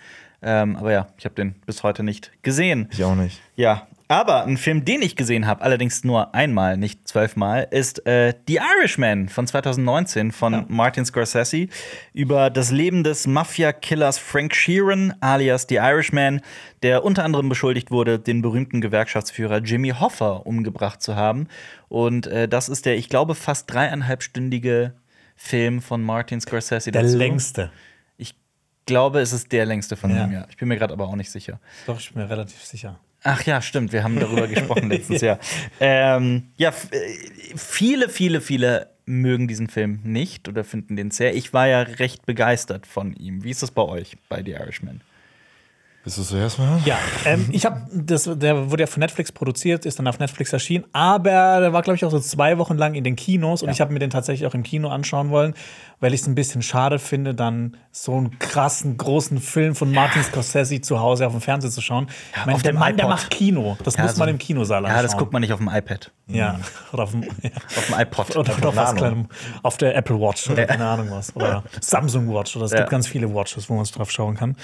[0.43, 2.89] Ähm, aber ja, ich habe den bis heute nicht gesehen.
[2.93, 3.41] Ich auch nicht.
[3.57, 8.35] Ja, aber ein Film, den ich gesehen habe, allerdings nur einmal, nicht zwölfmal, ist äh,
[8.47, 11.67] The Irishman von 2019 von Martin Scorsese
[12.13, 16.41] über das Leben des Mafia-Killers Frank Sheeran alias The Irishman,
[16.83, 21.49] der unter anderem beschuldigt wurde, den berühmten Gewerkschaftsführer Jimmy Hoffa umgebracht zu haben.
[21.89, 24.95] Und äh, das ist der, ich glaube, fast dreieinhalbstündige
[25.35, 26.93] Film von Martin Scorsese.
[26.93, 27.17] Der dazu.
[27.19, 27.71] längste.
[28.17, 28.35] Ich
[28.87, 30.25] glaube, es ist der längste von Ja.
[30.27, 30.47] ihm, ja.
[30.49, 31.59] Ich bin mir gerade aber auch nicht sicher.
[31.87, 33.01] Doch, ich bin mir relativ sicher.
[33.23, 35.39] Ach ja, stimmt, wir haben darüber gesprochen letztens, ja.
[35.81, 37.15] Ähm, ja, äh,
[37.57, 41.35] viele, viele, viele mögen diesen Film nicht oder finden den sehr.
[41.35, 43.45] Ich war ja recht begeistert von ihm.
[43.45, 45.01] Wie ist das bei euch, bei The Irishman?
[46.07, 46.79] Bist du zuerst mal?
[46.85, 50.53] Ja, ähm, ich habe das, der wurde ja von Netflix produziert, ist dann auf Netflix
[50.53, 53.71] erschienen, aber der war, glaube ich, auch so zwei Wochen lang in den Kinos und
[53.71, 55.55] ich habe mir den tatsächlich auch im Kino anschauen wollen,
[55.99, 60.23] weil ich es ein bisschen schade finde, dann so einen krassen, großen Film von Martin
[60.23, 62.07] Scorsese zu Hause auf dem Fernseher zu schauen.
[62.37, 63.17] ich meine, auf der dem Mann, der iPod.
[63.17, 63.77] macht Kino.
[63.83, 64.97] Das Ja, muss man so- im Kinosaal anschauen.
[64.97, 66.61] Ja, das guckt man nicht auf dem iPad, Ja,
[66.93, 67.51] oder auf dem, ja.
[67.77, 68.37] auf dem iPod.
[68.37, 69.27] Oder, oder auf, was kleinem,
[69.65, 71.35] auf der Apple Watch oder keine Ahnung was.
[71.35, 72.55] Oder Samsung Watch.
[72.55, 72.79] Oder es Ja.
[72.79, 74.57] gibt ganz viele Watches, wo man drauf schauen kann.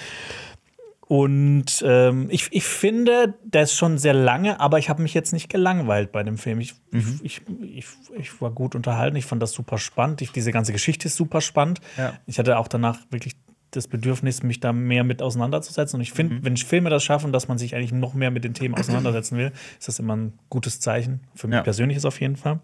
[1.06, 5.32] Und ähm, ich, ich finde, der ist schon sehr lange, aber ich habe mich jetzt
[5.32, 6.60] nicht gelangweilt bei dem Film.
[6.60, 7.20] Ich, Mhm.
[7.22, 7.86] ich, ich,
[8.18, 10.22] ich war gut unterhalten, ich fand das super spannend.
[10.22, 11.80] Ich, diese ganze Geschichte ist super spannend.
[11.98, 12.14] Ja.
[12.26, 13.34] Ich hatte auch danach wirklich
[13.72, 15.96] das Bedürfnis, mich da mehr mit auseinanderzusetzen.
[15.98, 16.44] Und ich finde, Mhm.
[16.44, 19.52] wenn Filme das schaffen, dass man sich eigentlich noch mehr mit den Themen auseinandersetzen will,
[19.78, 21.20] ist das immer ein gutes Zeichen.
[21.34, 21.62] Für mich Ja.
[21.62, 22.60] persönlich ist auf jeden Fall.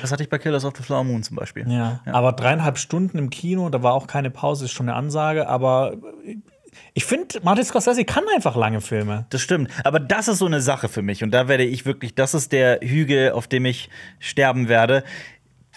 [0.00, 1.70] Das hatte ich bei Killers of the Flower Moon zum Beispiel.
[1.70, 5.46] Ja, aber dreieinhalb Stunden im Kino, da war auch keine Pause, ist schon eine Ansage.
[5.46, 5.94] Aber
[6.94, 9.26] ich finde, Martin Scorsese kann einfach lange Filme.
[9.30, 9.70] Das stimmt.
[9.84, 11.22] Aber das ist so eine Sache für mich.
[11.22, 15.04] Und da werde ich wirklich, das ist der Hügel, auf dem ich sterben werde.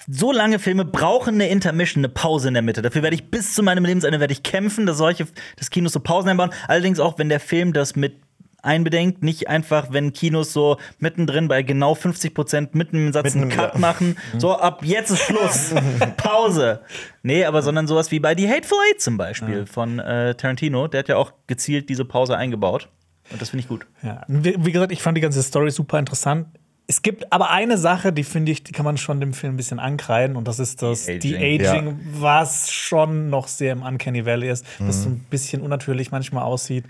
[0.08, 2.82] So lange Filme brauchen eine Intermission, eine Pause in der Mitte.
[2.82, 5.28] Dafür werde ich bis zu meinem Lebensende werde ich kämpfen, dass solche
[5.60, 6.52] des Kinos so Pausen einbauen.
[6.68, 8.16] Allerdings auch, wenn der Film das mit
[8.62, 13.48] einbedenkt, nicht einfach, wenn Kinos so mittendrin bei genau 50 Prozent mitten im Satz einen
[13.48, 13.80] Mitten im- Cut ja.
[13.80, 15.74] machen, so ab jetzt ist Schluss,
[16.18, 16.82] Pause.
[17.24, 21.00] Nee, aber sondern sowas wie bei The Hateful Eight zum Beispiel von äh, Tarantino, der
[21.00, 22.90] hat ja auch gezielt diese Pause eingebaut.
[23.32, 23.86] Und das finde ich gut.
[24.04, 24.24] Ja.
[24.28, 26.48] Wie, wie gesagt, ich fand die ganze Story super interessant.
[26.92, 29.58] Es gibt aber eine Sache, die finde ich, die kann man schon dem Film ein
[29.58, 31.62] bisschen ankreiden, und das ist das Die die Aging.
[31.62, 36.44] Aging, was schon noch sehr im Uncanny Valley ist, was so ein bisschen unnatürlich manchmal
[36.44, 36.84] aussieht.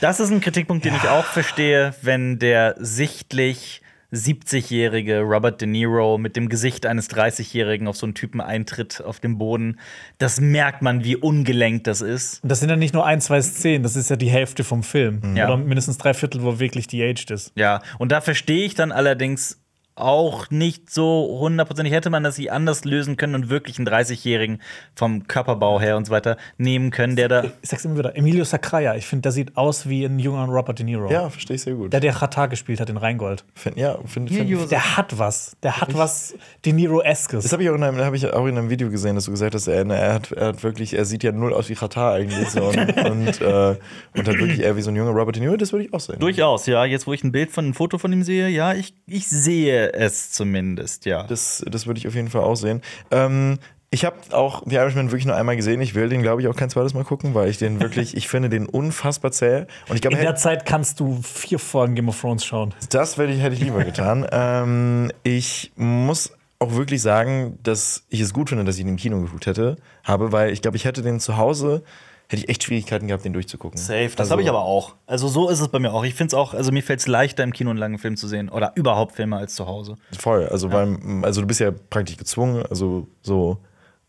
[0.00, 6.16] Das ist ein Kritikpunkt, den ich auch verstehe, wenn der sichtlich 70-jährige Robert De Niro
[6.16, 9.78] mit dem Gesicht eines 30-Jährigen auf so einen Typen eintritt auf dem Boden.
[10.16, 12.40] Das merkt man, wie ungelenkt das ist.
[12.42, 15.36] Das sind ja nicht nur ein, zwei Szenen, das ist ja die Hälfte vom Film.
[15.36, 15.46] Ja.
[15.46, 17.52] Oder mindestens drei Viertel, wo wirklich die aged ist.
[17.54, 19.60] Ja, und da verstehe ich dann allerdings
[20.00, 21.92] auch nicht so hundertprozentig.
[21.92, 24.60] Hätte man das sie anders lösen können und wirklich einen 30-Jährigen
[24.94, 27.44] vom Körperbau her und so weiter nehmen können, der da.
[27.62, 30.78] Ich sag's immer wieder, Emilio Sacraia, ich finde, der sieht aus wie ein junger Robert
[30.78, 31.10] De Niro.
[31.10, 31.92] Ja, verstehe ich sehr gut.
[31.92, 33.44] Der, der Chata gespielt hat in Rheingold.
[33.54, 35.56] Find, ja, finde find, Der hat was.
[35.62, 36.34] Der hat was
[36.64, 37.42] De Niro-eskes.
[37.44, 39.30] Das habe ich, auch in einem- hab ich auch in einem Video gesehen, dass du
[39.30, 42.14] gesagt hast, er, er, hat, er hat wirklich, er sieht ja null aus wie Katar
[42.14, 42.48] eigentlich.
[42.50, 43.76] So, und, und, äh,
[44.16, 46.00] und hat wirklich eher wie so ein junger Robert De Niro, das würde ich auch
[46.00, 46.18] sehen.
[46.18, 46.84] Durchaus, ja.
[46.84, 49.87] Jetzt, wo ich ein Bild von ein Foto von ihm sehe, ja, ich, ich sehe
[49.94, 51.24] es zumindest, ja.
[51.24, 52.82] Das, das würde ich auf jeden Fall auch sehen.
[53.10, 53.58] Ähm,
[53.90, 55.80] ich habe auch The Irishman wirklich nur einmal gesehen.
[55.80, 58.28] Ich will den, glaube ich, auch kein zweites Mal gucken, weil ich den wirklich, ich
[58.28, 59.66] finde den unfassbar zäh.
[59.88, 62.74] Und ich glaube, in der Zeit kannst du vier Folgen Game of Thrones schauen.
[62.90, 64.26] Das hätte ich, hätte ich lieber getan.
[64.32, 68.96] ähm, ich muss auch wirklich sagen, dass ich es gut finde, dass ich ihn im
[68.96, 71.82] Kino geguckt hätte, habe, weil ich glaube, ich hätte den zu Hause,
[72.30, 73.78] hätte ich echt Schwierigkeiten gehabt, den durchzugucken.
[73.78, 74.94] Safe, das Also- habe ich aber auch.
[75.06, 76.04] Also so ist es bei mir auch.
[76.04, 78.28] Ich finde es auch, also mir fällt es leichter, im Kino einen langen Film zu
[78.28, 78.48] sehen.
[78.48, 79.96] Oder überhaupt Filme als zu Hause.
[80.18, 80.46] Voll.
[80.48, 83.58] Also, beim, also du bist ja praktisch gezwungen, also so.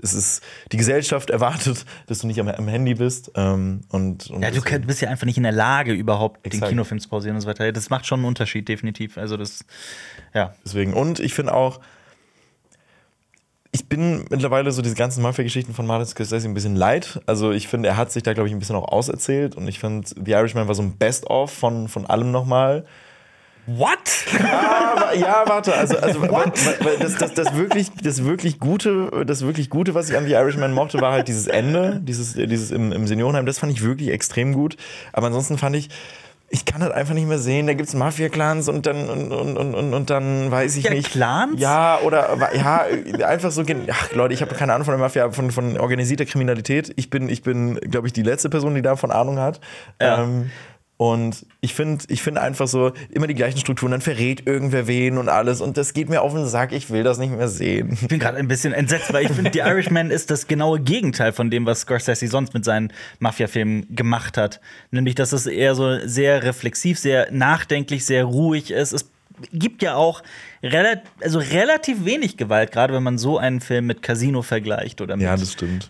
[0.01, 3.31] Es ist, die Gesellschaft erwartet, dass du nicht am, am Handy bist.
[3.35, 6.53] Ähm, und, und Ja, du könnt- bist ja einfach nicht in der Lage, überhaupt den
[6.53, 6.69] Exakt.
[6.69, 7.69] Kinofilm zu pausieren und so weiter.
[7.73, 9.17] Das macht schon einen Unterschied, definitiv.
[9.17, 9.65] Also das,
[10.33, 10.53] ja.
[10.65, 10.93] Deswegen.
[10.93, 11.81] Und ich finde auch,
[13.71, 17.21] ich bin mittlerweile so diese ganzen Mafia-Geschichten von Martin Scorsese ein bisschen leid.
[17.27, 19.55] Also ich finde, er hat sich da, glaube ich, ein bisschen auch auserzählt.
[19.55, 22.85] Und ich finde, The Irishman war so ein Best-of von, von allem nochmal.
[23.67, 23.99] What?
[24.33, 26.21] Aber, ja, warte, also, also
[26.99, 30.73] das, das, das, wirklich, das, wirklich Gute, das wirklich Gute, was ich an The Irishman
[30.73, 33.45] mochte, war halt dieses Ende, dieses, dieses im, im Seniorenheim.
[33.45, 34.77] Das fand ich wirklich extrem gut.
[35.13, 35.89] Aber ansonsten fand ich,
[36.49, 37.67] ich kann das einfach nicht mehr sehen.
[37.67, 41.11] Da gibt es Mafia-Clans und dann und, und, und, und, dann weiß ich Ja, nicht.
[41.11, 41.59] Clans?
[41.59, 42.85] Ja, oder ja,
[43.27, 43.63] einfach so.
[43.89, 46.91] Ach, Leute, ich habe keine Ahnung von der Mafia, von, von organisierter Kriminalität.
[46.95, 49.59] Ich bin, ich bin, glaube ich, die letzte Person, die davon Ahnung hat.
[50.01, 50.23] Ja.
[50.23, 50.49] Ähm,
[51.01, 55.17] und ich finde ich find einfach so immer die gleichen Strukturen, dann verrät irgendwer wen
[55.17, 55.61] und alles.
[55.61, 57.93] Und das geht mir auf den Sack, ich will das nicht mehr sehen.
[57.93, 61.31] Ich bin gerade ein bisschen entsetzt, weil ich finde, The Irishman ist das genaue Gegenteil
[61.31, 64.59] von dem, was Scorsese sonst mit seinen Mafia-Filmen gemacht hat.
[64.91, 68.91] Nämlich, dass es eher so sehr reflexiv, sehr nachdenklich, sehr ruhig ist.
[68.91, 69.09] Es
[69.53, 70.21] gibt ja auch
[70.61, 75.15] relat also relativ wenig Gewalt, gerade wenn man so einen Film mit Casino vergleicht oder
[75.15, 75.37] mit, Ja,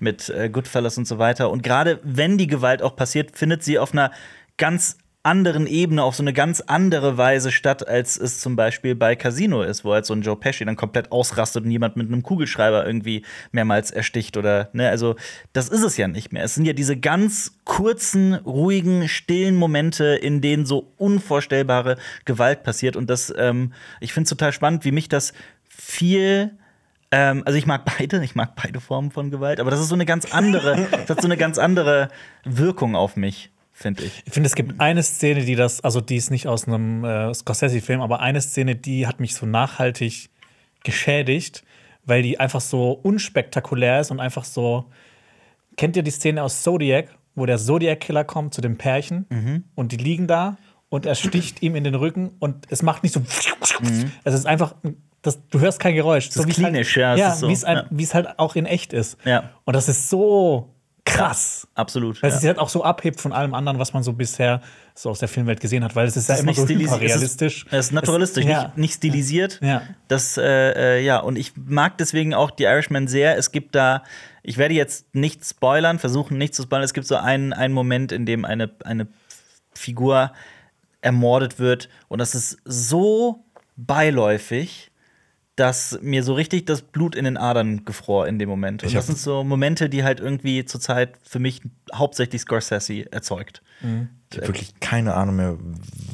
[0.02, 1.50] mit äh, Goodfellas und so weiter.
[1.50, 4.12] Und gerade wenn die Gewalt auch passiert, findet sie auf einer
[4.60, 9.18] ganz anderen Ebene, auf so eine ganz andere Weise statt, als es zum Beispiel bei
[9.18, 12.24] Casino ist, wo halt so ein Joe Pesci dann komplett ausrastet und jemand mit einem
[12.24, 15.16] Kugelschreiber irgendwie mehrmals ersticht oder, ne, also
[15.52, 16.44] das ist es ja nicht mehr.
[16.44, 22.96] Es sind ja diese ganz kurzen, ruhigen, stillen Momente, in denen so unvorstellbare Gewalt passiert
[22.96, 25.34] und das, ähm, ich finde es total spannend, wie mich das
[25.68, 26.52] viel
[27.12, 29.96] ähm, also ich mag beide, ich mag beide Formen von Gewalt, aber das ist so
[29.96, 32.10] eine ganz andere, das hat so eine ganz andere
[32.46, 34.24] Wirkung auf mich, finde ich.
[34.26, 37.34] Ich finde, es gibt eine Szene, die das, also die ist nicht aus einem äh,
[37.34, 40.30] Scorsese-Film, aber eine Szene, die hat mich so nachhaltig
[40.84, 41.64] geschädigt,
[42.06, 44.86] weil die einfach so unspektakulär ist und einfach so.
[45.78, 49.64] Kennt ihr die Szene aus Zodiac, wo der Zodiac-Killer kommt zu dem Pärchen Mhm.
[49.76, 50.58] und die liegen da
[50.90, 53.22] und er sticht ihm in den Rücken und es macht nicht so.
[54.24, 54.76] Es ist einfach.
[55.22, 56.30] Das, du hörst kein Geräusch.
[56.36, 56.42] Mhm.
[56.42, 58.14] ist wie's klinisch, ja, Halt, ja, ist so, wie es ein- ja.
[58.14, 59.18] halt auch in echt ist.
[59.26, 59.50] Ja.
[59.66, 60.74] Und das ist so
[61.06, 61.68] krass.
[61.76, 62.22] Absolut.
[62.22, 62.40] Weil es ja.
[62.42, 64.62] sich halt auch so abhebt von allem anderen, was man so bisher
[64.94, 66.64] so aus der Filmwelt gesehen hat, weil es ist ja Es ist immer so.
[67.00, 68.64] Es ist, es ist naturalistisch, Es- ja.
[68.64, 69.60] nicht, nicht stilisiert.
[69.62, 69.82] Ja.
[70.08, 73.38] Das, äh, äh, ja, und ich mag deswegen auch die Irishman sehr.
[73.38, 74.04] Es gibt da,
[74.44, 76.84] ich werde jetzt nicht spoilern, versuchen nicht zu spoilern.
[76.84, 79.08] Es gibt so einen, einen Moment, in dem eine, eine
[79.74, 80.32] Figur
[81.02, 81.90] ermordet wird.
[82.10, 83.46] Und das ist so
[83.78, 84.92] beiläufig,
[85.60, 88.84] dass mir so richtig das Blut in den Adern gefror in dem Moment.
[88.84, 91.62] Und das sind so Momente, die halt irgendwie zurzeit für mich
[91.94, 93.62] hauptsächlich Scorsese erzeugt.
[94.32, 95.58] Ich habe wirklich keine Ahnung mehr,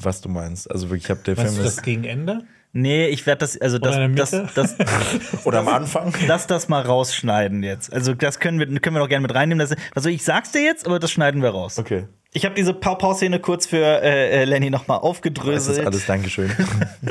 [0.02, 0.70] was du meinst.
[0.70, 2.44] Also wirklich, ich habe der Weißt Film du das ist, gegen Ende?
[2.78, 4.50] Nee, ich werde das, also das, das, Mitte?
[4.54, 4.76] das,
[5.46, 6.14] oder am Anfang.
[6.28, 7.94] lass das mal rausschneiden jetzt.
[7.94, 9.66] Also das können wir, können wir doch gerne mit reinnehmen.
[9.66, 11.80] Das, also ich sag's dir jetzt, aber das schneiden wir raus.
[11.80, 12.06] Okay.
[12.36, 15.88] Ich habe diese Pau-Pau-Szene kurz für äh, äh, Lenny nochmal Das ist aufgedröselt.
[15.88, 16.52] alles, Dankeschön.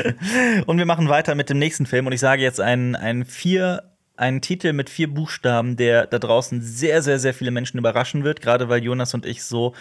[0.66, 2.06] Und wir machen weiter mit dem nächsten Film.
[2.06, 6.60] Und ich sage jetzt einen, einen vier einen Titel mit vier Buchstaben, der da draußen
[6.60, 9.72] sehr, sehr, sehr viele Menschen überraschen wird, gerade weil Jonas und ich so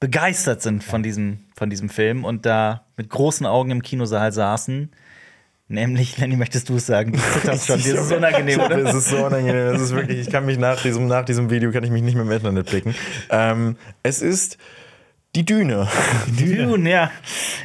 [0.00, 4.90] begeistert sind von diesem, von diesem Film und da mit großen Augen im Kinosaal saßen.
[5.72, 7.12] Nämlich, Lenny, möchtest du es sagen?
[7.12, 8.78] Du zitterst schon, dir ist es unangenehm, Ich- oder?
[8.78, 9.74] Es ist so unangenehm.
[9.74, 12.14] Es ist wirklich, ich kann mich nach diesem, nach diesem Video kann ich mich nicht
[12.14, 12.94] mehr im Internet blicken.
[13.30, 14.58] Ähm, es ist
[15.34, 15.88] die Düne.
[16.38, 17.10] Dune, ja.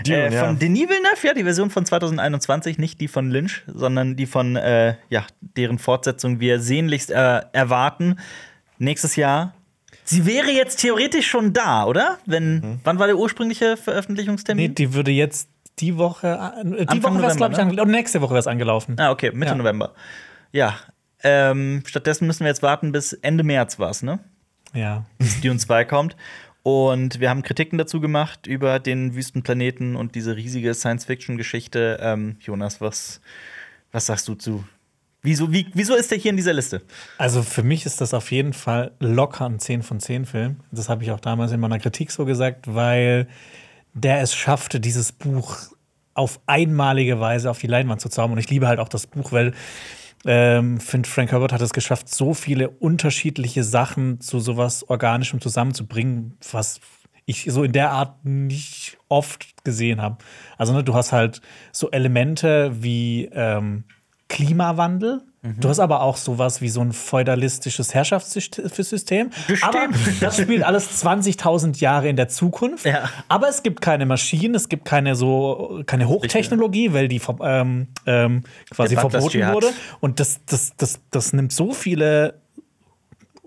[0.05, 0.53] Dune, äh, von ja.
[0.53, 4.95] Denis Villeneuve, ja, die Version von 2021, nicht die von Lynch, sondern die von, äh,
[5.09, 8.19] ja, deren Fortsetzung wir sehnlichst äh, erwarten.
[8.79, 9.53] Nächstes Jahr.
[10.05, 12.19] Sie wäre jetzt theoretisch schon da, oder?
[12.25, 12.79] Wenn, Mhm.
[12.85, 14.73] wann war der ursprüngliche Nee, Veröffentlichungstermin?
[14.75, 17.63] die würde jetzt die Woche, äh, die Anfang Woche wäre es, glaube ich, ne?
[17.63, 17.91] angelaufen.
[17.91, 18.95] Nächste Woche wäre es angelaufen.
[18.99, 19.55] ah, okay, Mitte Ja.
[19.55, 19.93] November.
[20.51, 20.75] Ja.
[21.23, 24.19] Ähm, stattdessen müssen wir jetzt warten, bis Ende März war es, ne?
[24.73, 25.05] Ja.
[25.17, 26.15] bis Dune 2 kommt.
[26.63, 31.99] Und wir haben Kritiken dazu gemacht über den Wüstenplaneten und diese riesige Science-Fiction-Geschichte.
[32.01, 33.21] Ähm, Jonas, was,
[33.91, 34.65] was sagst du zu?
[35.21, 36.81] Wieso, wie, wieso ist der hier in dieser Liste?
[37.17, 40.57] Also für mich ist das auf jeden Fall locker ein 10 von 10 Film.
[40.71, 43.27] Das habe ich auch damals in meiner Kritik so gesagt, weil
[43.97, 45.57] der es schaffte, dieses Buch
[46.13, 48.33] auf einmalige Weise auf die Leinwand zu zaubern.
[48.33, 49.53] Und ich liebe halt auch das Buch, weil
[50.25, 56.37] ähm, finde, Frank Herbert hat es geschafft, so viele unterschiedliche Sachen zu sowas Organischem zusammenzubringen,
[56.51, 56.81] was
[57.25, 60.17] ich so in der Art nicht oft gesehen habe.
[60.57, 63.83] Also, ne, du hast halt so Elemente wie ähm,
[64.27, 65.21] Klimawandel.
[65.57, 69.29] Du hast aber auch sowas wie so ein feudalistisches Herrschaftssystem.
[69.61, 69.87] Aber
[70.19, 72.85] das spielt alles 20.000 Jahre in der Zukunft.
[72.85, 73.09] Ja.
[73.27, 78.43] Aber es gibt keine Maschinen, es gibt keine so keine Hochtechnologie, weil die ähm, ähm,
[78.69, 79.69] quasi Der Butlers verboten wurde.
[79.99, 82.35] Und das, das, das, das nimmt so viele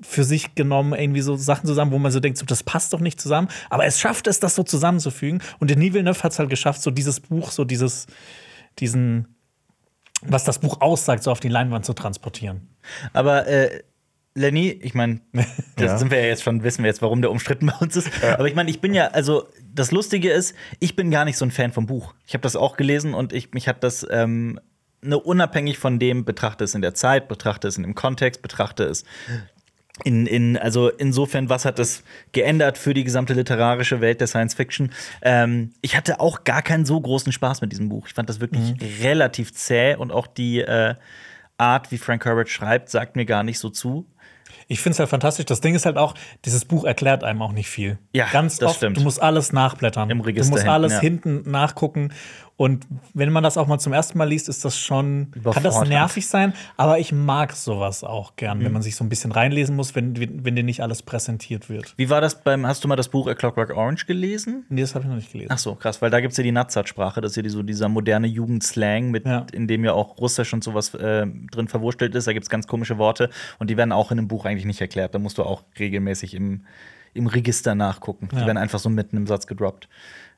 [0.03, 3.01] für sich genommen irgendwie so Sachen zusammen, wo man so denkt, so, das passt doch
[3.01, 3.49] nicht zusammen.
[3.69, 5.43] Aber es schafft es, das so zusammenzufügen.
[5.59, 8.07] Und Denis Villeneuve hat es halt geschafft, so dieses Buch, so dieses,
[8.79, 9.35] diesen,
[10.23, 12.69] was das Buch aussagt, so auf die Leinwand zu transportieren.
[13.13, 13.83] Aber äh,
[14.35, 15.47] Lenny, ich meine, das
[15.87, 15.99] Ja.
[15.99, 18.09] sind wir ja jetzt schon, wissen wir jetzt, warum der umstritten bei uns ist.
[18.25, 21.45] Aber ich meine, ich bin ja, also das Lustige ist, ich bin gar nicht so
[21.45, 22.15] ein Fan vom Buch.
[22.27, 24.61] Ich habe das auch gelesen und ich, mich hat das ähm,
[25.03, 28.85] ne, unabhängig von dem, betrachte es in der Zeit, betrachte es in dem Kontext, betrachte
[28.85, 29.05] es
[30.05, 34.55] In, in, also insofern, was hat das geändert für die gesamte literarische Welt der Science
[34.55, 34.93] Fiction?
[35.21, 38.07] Ähm, ich hatte auch gar keinen so großen Spaß mit diesem Buch.
[38.07, 40.95] Ich fand das wirklich relativ zäh und auch die äh,
[41.59, 44.07] Art, wie Frank Herbert schreibt, sagt mir gar nicht so zu.
[44.69, 45.47] Ich finde es halt fantastisch.
[45.47, 47.99] Das Ding ist halt auch, dieses Buch erklärt einem auch nicht viel.
[48.13, 48.77] Ja, ganz das oft.
[48.79, 48.97] stimmt.
[48.97, 50.11] Du musst alles nachblättern.
[50.11, 51.01] Im Register Du musst hinten, alles ja.
[51.01, 52.13] hinten nachgucken.
[52.61, 55.81] Und wenn man das auch mal zum ersten Mal liest, ist das schon, kann das
[55.89, 56.53] nervig sein.
[56.77, 58.65] Aber ich mag sowas auch gern, Mhm.
[58.67, 61.95] wenn man sich so ein bisschen reinlesen muss, wenn, wenn dir nicht alles präsentiert wird.
[61.97, 64.67] Wie war das beim, hast du mal das Buch A Clockwork Orange gelesen?
[64.69, 65.51] Nee, das habe ich noch nicht gelesen.
[65.51, 67.63] Ach so, krass, weil da gibt es ja die Natsat-Sprache, das ist ja die, so
[67.63, 69.47] dieser moderne Jugendslang, mit, Ja.
[69.53, 72.27] in dem ja auch Russisch und sowas äh, drin verwurstelt ist.
[72.27, 74.83] Da gibt es ganz komische Worte und die werden auch in dem Buch eigentlich nicht
[74.83, 75.15] erklärt.
[75.15, 76.67] Da musst du auch regelmäßig im,
[77.15, 78.29] im Register nachgucken.
[78.33, 78.45] Die Ja.
[78.45, 79.89] werden einfach so mitten im Satz gedroppt.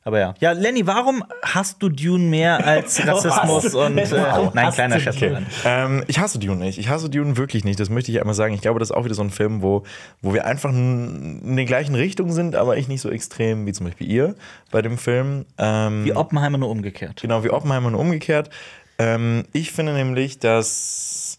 [0.05, 0.35] Aber ja.
[0.41, 3.99] Ja, Lenny, warum hast du Dune mehr als Rassismus und.
[3.99, 5.17] Äh, warum nein, kleiner Scherz.
[5.17, 5.47] Dune?
[5.65, 6.79] Ähm, ich hasse Dune nicht.
[6.79, 7.79] Ich hasse Dune wirklich nicht.
[7.79, 8.53] Das möchte ich einmal sagen.
[8.55, 9.85] Ich glaube, das ist auch wieder so ein Film, wo,
[10.21, 13.87] wo wir einfach in der gleichen Richtung sind, aber ich nicht so extrem wie zum
[13.87, 14.35] Beispiel ihr
[14.73, 15.47] bei dem Film.
[15.59, 17.21] Ähm, Wie Oppenheimer nur umgekehrt.
[17.23, 18.51] Genau, wie Oppenheimer und umgekehrt.
[18.99, 21.38] Ähm, ich finde nämlich, dass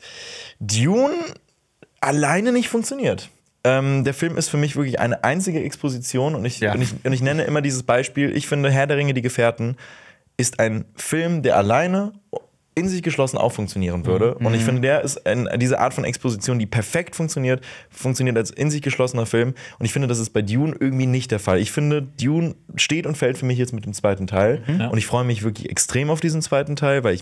[0.60, 1.14] Dune
[2.00, 3.30] alleine nicht funktioniert.
[3.66, 6.74] Ähm, der Film ist für mich wirklich eine einzige Exposition und ich, Ja.
[6.74, 8.36] und ich, und ich nenne immer dieses Beispiel.
[8.36, 9.78] Ich finde, Herr der Ringe, die Gefährten
[10.36, 12.12] ist ein Film, der alleine
[12.76, 14.34] in sich geschlossen auch funktionieren würde.
[14.34, 18.50] Und ich finde, der ist ein, diese Art von Exposition, die perfekt funktioniert, funktioniert als
[18.50, 19.54] in sich geschlossener Film.
[19.78, 21.60] Und ich finde, das ist bei Dune irgendwie nicht der Fall.
[21.60, 24.64] Ich finde, Dune steht und fällt für mich jetzt mit dem zweiten Teil.
[24.68, 24.88] Ja.
[24.88, 27.22] Und ich freue mich wirklich extrem auf diesen zweiten Teil, weil ich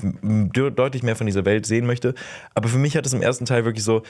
[0.54, 2.16] deutlich mehr von dieser Welt sehen möchte.
[2.56, 4.04] Aber für mich hat es im ersten Teil wirklich so.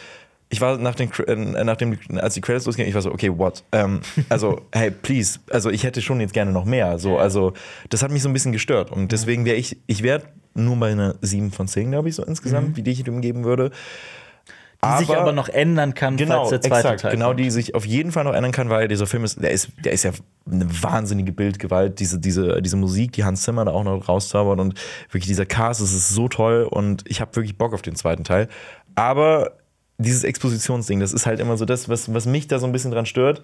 [0.51, 3.31] Ich war nach den, äh, nach dem, als die Credits losgingen, ich war so, okay,
[3.35, 3.63] what?
[3.71, 5.39] Ähm, also, hey, please.
[5.49, 6.99] Also, ich hätte schon jetzt gerne noch mehr.
[6.99, 7.53] So, also,
[7.89, 8.91] das hat mich so ein bisschen gestört.
[8.91, 12.23] Und deswegen wäre ich, ich wäre nur bei einer 7 von 10, glaube ich, so
[12.23, 13.71] insgesamt, wie die ich ihm geben würde.
[14.83, 17.39] Die sich aber noch ändern kann, Genau, falls der zweite exakt, Teil genau, kommt.
[17.39, 19.91] die sich auf jeden Fall noch ändern kann, weil dieser Film ist, der ist, der
[19.91, 20.11] ist ja
[20.51, 24.73] eine wahnsinnige Bildgewalt, diese, diese, diese Musik, die Hans Zimmer da auch noch rauszaubert und
[25.11, 28.23] wirklich dieser Cast, das ist so toll und ich habe wirklich Bock auf den zweiten
[28.23, 28.47] Teil.
[28.95, 29.51] Aber
[30.01, 32.91] dieses Expositionsding, das ist halt immer so das, was, was mich da so ein bisschen
[32.91, 33.41] dran stört.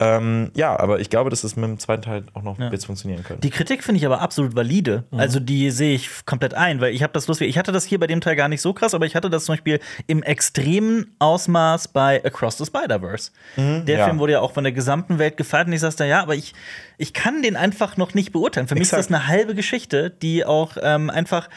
[0.00, 3.24] Ähm, ja, aber ich glaube, dass es mit dem zweiten Teil auch noch jetzt funktionieren
[3.24, 3.40] könnte.
[3.40, 5.02] Die Kritik finde ich aber absolut valide.
[5.10, 5.18] Mhm.
[5.18, 7.48] Also die sehe ich komplett ein, weil ich habe das lustig.
[7.48, 9.46] Ich hatte das hier bei dem Teil gar nicht so krass, aber ich hatte das
[9.46, 13.32] zum Beispiel im extremen Ausmaß bei Across the Spider-Verse.
[13.56, 14.04] Der Mhm, ja.
[14.04, 16.36] Film wurde ja auch von der gesamten Welt gefeiert und ich saß da, ja, aber
[16.36, 16.54] ich,
[16.96, 18.68] ich kann den einfach noch nicht beurteilen.
[18.68, 19.00] Für mich Exakt.
[19.00, 21.48] ist das eine halbe Geschichte, die auch ähm, einfach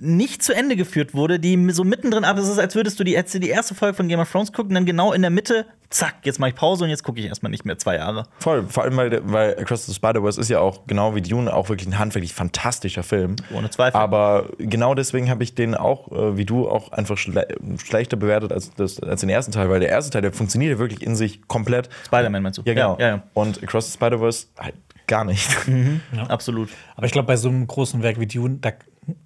[0.00, 2.36] nicht zu Ende geführt wurde, die so mittendrin ab.
[2.38, 4.84] Es ist, als würdest du die, die erste Folge von Game of Thrones gucken, dann
[4.84, 7.64] genau in der Mitte, zack, jetzt mache ich Pause und jetzt gucke ich erstmal nicht
[7.64, 8.24] mehr zwei Jahre.
[8.38, 11.68] Voll, vor allem, weil, weil Across the Spider-Verse ist ja auch, genau wie Dune, auch
[11.68, 13.36] wirklich ein handwerklich fantastischer Film.
[13.54, 13.98] Ohne Zweifel.
[13.98, 17.46] Aber genau deswegen habe ich den auch, äh, wie du, auch einfach schle
[17.82, 20.78] schlechter bewertet als, das, als den ersten Teil, weil der erste Teil, der funktioniert ja
[20.78, 21.88] wirklich in sich komplett.
[22.06, 22.62] Spider-Man meinst du?
[22.64, 22.96] Ja, genau.
[22.98, 24.74] Ja, ja, Und Across the Spider-Verse halt
[25.06, 25.48] gar nicht.
[26.28, 26.68] absolut.
[26.96, 28.72] Aber ich glaube, bei so einem großen Werk wie Dune, da,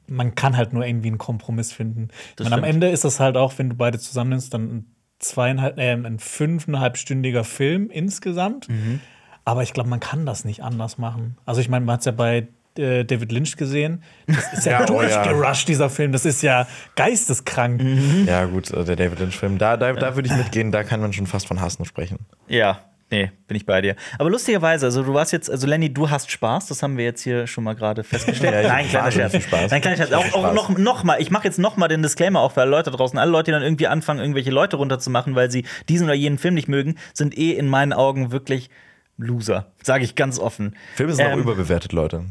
[0.07, 2.09] man kann halt nur irgendwie einen Kompromiss finden.
[2.37, 2.64] Das Und am.
[2.64, 7.45] Ende ist es halt auch, wenn du beide zusammennimmst, dann ein zweieinhalb, äh, ein fünfeinhalbstündiger
[7.45, 8.69] Film insgesamt.
[8.69, 9.01] Mhm.
[9.45, 11.37] Aber ich glaube, man kann das nicht anders machen.
[11.47, 14.03] Also ich meine, man hat es ja bei äh, David Lynch gesehen.
[14.27, 15.23] Das ist ja, Ja, oh ja.
[15.23, 16.12] durchgerusht, dieser Film.
[16.12, 16.66] Das ist ja
[16.97, 17.83] geisteskrank.
[18.27, 21.12] ja, gut, äh, der David Lynch-Film, da, da, da würde ich mitgehen, da kann man
[21.12, 22.19] schon fast von Hassen sprechen.
[22.49, 23.96] Ja, nee, bin ich bei dir.
[24.18, 27.23] Aber lustigerweise, also du warst jetzt, also Lenny, du hast Spaß, das haben wir jetzt
[27.23, 28.55] hier schon mal gerade festgestellt.
[28.64, 29.44] Ja, Nein, kleiner wahnsinnig Scherz.
[29.44, 29.70] Spaß.
[29.70, 30.12] Nein, kleiner Scherz.
[30.12, 30.55] Auch, auch Spaß.
[30.55, 33.18] noch, noch mal, ich mache jetzt noch mal den Disclaimer auch für alle Leute draußen.
[33.18, 36.55] Alle Leute, die dann irgendwie anfangen, irgendwelche Leute runterzumachen, weil sie diesen oder jenen Film
[36.55, 38.70] nicht mögen, sind eh in meinen Augen wirklich
[39.18, 39.73] Loser.
[39.83, 40.77] Sage ich ganz offen.
[40.94, 42.25] Filme sind auch Ähm, überbewertet, Leute.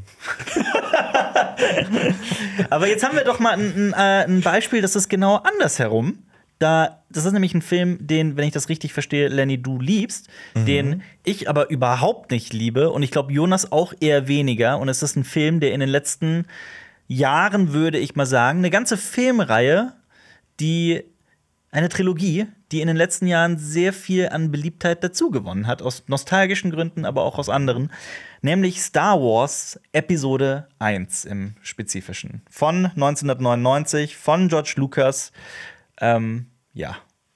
[2.69, 6.19] Aber jetzt haben wir doch mal ein, ein, äh, ein Beispiel, das ist genau andersherum.
[6.59, 10.27] Da, das ist nämlich ein Film, den, wenn ich das richtig verstehe, Lenny, du liebst,
[10.55, 14.77] den ich aber überhaupt nicht liebe und ich glaube, Jonas auch eher weniger.
[14.77, 16.45] Und es ist ein Film, der in den letzten
[17.07, 19.93] Jahren, würde ich mal sagen, eine ganze Filmreihe,
[20.59, 21.03] die
[21.71, 26.71] eine Trilogie, die in den letzten Jahren sehr viel an Beliebtheit dazugewonnen hat, aus nostalgischen
[26.71, 27.91] Gründen, aber auch aus anderen,
[28.41, 32.41] nämlich Star Wars Episode 1 im Spezifischen.
[32.49, 35.31] Von 1999, von George Lucas.
[35.99, 36.95] Ähm, ja,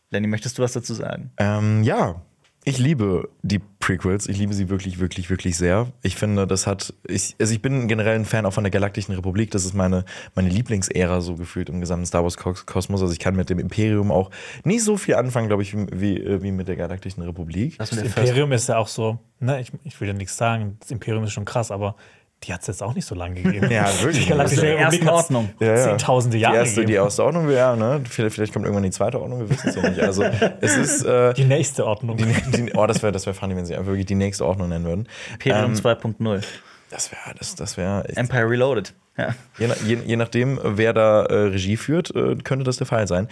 [0.10, 1.32] Lenny, möchtest du was dazu sagen?
[1.38, 2.22] Ähm, ja,
[2.65, 4.30] ich liebe die Prequels.
[4.30, 5.91] Ich liebe sie wirklich, wirklich, wirklich sehr.
[6.02, 6.93] Ich finde, das hat.
[7.06, 9.52] Ich, also ich bin generell ein Fan auch von der Galaktischen Republik.
[9.52, 13.02] Das ist meine, meine Lieblingsära so gefühlt im gesamten Star Wars Kos- Kosmos.
[13.02, 14.32] Also ich kann mit dem Imperium auch
[14.63, 17.78] nicht so viel anfangen, glaube ich, wie, wie, äh, wie mit der Galaktischen Republik.
[17.80, 20.91] Das Das Imperium ist ja auch so, ne, ich, ich will ja nichts sagen, das
[20.91, 21.98] Imperium ist schon krass, aber
[22.43, 23.67] Die hat es jetzt auch nicht so lange gegeben.
[23.71, 24.23] Ja, wirklich.
[24.25, 25.49] Die Galaktische Republik hat's Ordnung.
[25.60, 25.84] Ja, ja.
[25.84, 27.03] Zehntausende Jahre Die erste, die gegeben.
[27.06, 28.01] erste Ordnung wäre, ne?
[28.09, 29.99] Vielleicht, vielleicht kommt irgendwann die zweite Ordnung, wir wissen es ja nicht.
[30.01, 30.24] Also,
[30.61, 31.03] es ist.
[31.05, 32.18] Äh, Die nächste Ordnung.
[32.18, 34.70] die, die, oh, das wäre das wär funny, wenn sie einfach wirklich die nächste Ordnung
[34.70, 35.07] nennen würden.
[35.34, 36.43] Imperium Ähm, 2.0.
[36.89, 37.22] Das wäre.
[37.38, 38.93] Das, das wär, Empire Reloaded.
[39.16, 39.36] Ja.
[39.59, 43.28] Je, je, je nachdem, wer da äh, Regie führt, äh, könnte das der Fall sein.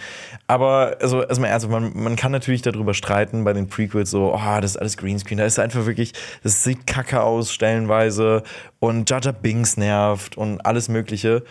[0.46, 4.60] Aber also erstmal ernst, man, man kann natürlich darüber streiten bei den Prequels, so, oh,
[4.60, 5.38] das ist alles Greenscreen.
[5.38, 6.12] Da ist einfach wirklich,
[6.44, 8.44] das sieht kacke aus stellenweise
[8.78, 11.42] und Jar Binks nervt und alles Mögliche.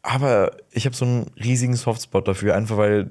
[0.00, 3.08] Aber ich habe so einen riesigen Softspot dafür, einfach weil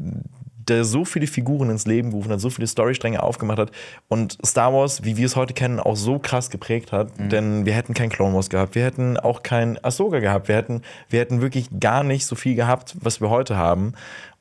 [0.67, 3.71] der so viele Figuren ins Leben gerufen hat, so viele Storystränge aufgemacht hat
[4.07, 7.09] und Star Wars, wie wir es heute kennen, auch so krass geprägt hat.
[7.17, 10.81] Denn wir hätten kein Clone Wars gehabt, wir hätten auch kein Ahsoka gehabt, wir hätten,
[11.09, 13.93] wir hätten wirklich gar nicht so viel gehabt, was wir heute haben.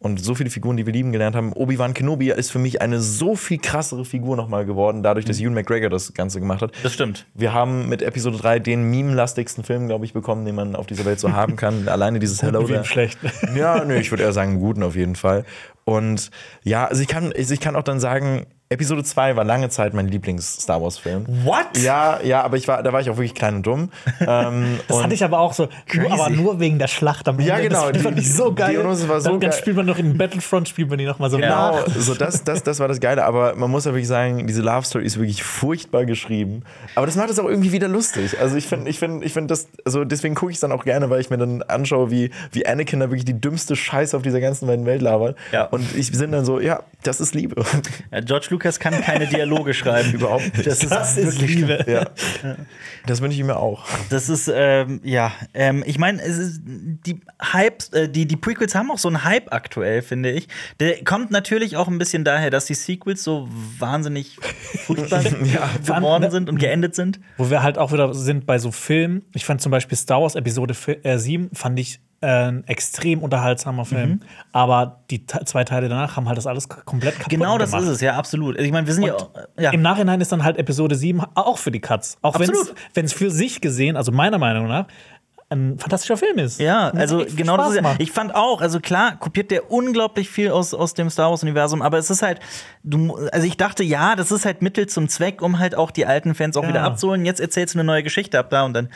[0.03, 1.53] Und so viele Figuren, die wir lieben gelernt haben.
[1.53, 5.55] Obi-Wan Kenobi ist für mich eine so viel krassere Figur nochmal geworden, dadurch, dass Ewan
[5.55, 6.73] McGregor das Ganze gemacht hat.
[6.83, 7.25] Das stimmt.
[7.35, 11.05] Wir haben mit Episode 3 den meme-lastigsten Film, glaube ich, bekommen, den man auf dieser
[11.05, 11.87] Welt so haben kann.
[11.87, 13.16] Alleine dieses Hello Wie schlecht.
[13.55, 15.45] Ja, nö, ich würde eher sagen, einen guten auf jeden Fall.
[15.85, 16.30] Und
[16.62, 19.95] ja, also ich kann, also ich kann auch dann sagen, Episode 2 war lange Zeit
[19.95, 21.27] mein Lieblings-Star Wars-Film.
[21.45, 21.79] What?
[21.83, 23.91] Ja, ja, aber ich war, da war ich auch wirklich klein und dumm.
[24.20, 27.39] ähm, Das und hatte ich aber auch so, nur, aber nur wegen der Schlacht am
[27.39, 27.49] Ende.
[27.49, 28.77] Ja, genau, Das fand die- ich so geil.
[28.77, 31.31] die war so dann, dann spielt man noch in Battlefront, spielt man die noch mal
[31.31, 31.87] so Genau, nach.
[31.97, 33.25] so das, das, das war das Geile.
[33.25, 36.62] Aber man muss ja wirklich sagen, diese Love Story ist wirklich furchtbar geschrieben.
[36.95, 38.39] Aber das macht es auch irgendwie wieder lustig.
[38.41, 40.85] Also ich finde, ich finde, ich finde das, also deswegen gucke ich es dann auch
[40.85, 44.23] gerne, weil ich mir dann anschaue, wie, wie Anakin da wirklich die dümmste Scheiße auf
[44.23, 45.37] dieser ganzen Welt labert.
[45.53, 45.64] Ja.
[45.66, 47.62] Und ich bin dann so, ja, das ist Liebe.
[48.12, 50.12] Ja, George Lucas kann keine Dialoge schreiben.
[50.14, 50.66] Überhaupt nicht.
[50.66, 51.84] Das ist, Das ist wirklich Liebe.
[51.86, 52.56] Ja.
[53.06, 53.84] Das wünsche ich mir auch.
[54.10, 57.20] Das ist, ähm, ja, ähm, ich meine, die
[57.52, 60.48] Hypes, äh, die, die Prequels haben auch so einen Hype aktuell, finde ich.
[60.80, 63.48] Der kommt natürlich auch ein bisschen daher, dass die Sequels so
[63.78, 64.36] wahnsinnig
[64.84, 65.22] furchtbar
[65.84, 67.18] geworden sind und geendet sind.
[67.38, 69.22] Wo wir halt auch wieder sind bei so Filmen.
[69.34, 73.85] Ich fand zum Beispiel Star Wars Episode fi- äh, 7 fand ich ein extrem unterhaltsamer
[73.85, 74.11] Film.
[74.11, 74.20] Mhm.
[74.53, 77.85] Aber die zwei Teile danach haben halt das alles komplett kaputt Genau das gemacht.
[77.87, 78.59] ist es, ja, absolut.
[78.59, 79.70] Ich meine, wir sind ja, Und ja.
[79.73, 82.18] Im Nachhinein ist dann halt Episode 7 auch für die Cuts.
[82.23, 84.87] Auch wenn es für sich gesehen, also meiner Meinung nach,
[85.51, 86.59] ein fantastischer Film ist.
[86.61, 87.95] Ja, also genau das Spaß ist ja.
[87.99, 91.99] Ich fand auch, also klar, kopiert der unglaublich viel aus, aus dem Star Wars-Universum, aber
[91.99, 92.41] es ist halt,
[92.85, 96.07] du, also ich dachte, ja, das ist halt Mittel zum Zweck, um halt auch die
[96.07, 96.68] alten Fans auch Ja.
[96.70, 97.27] wieder abzuholen.
[97.27, 98.89] Jetzt erzählst du eine neue Geschichte ab da und dann.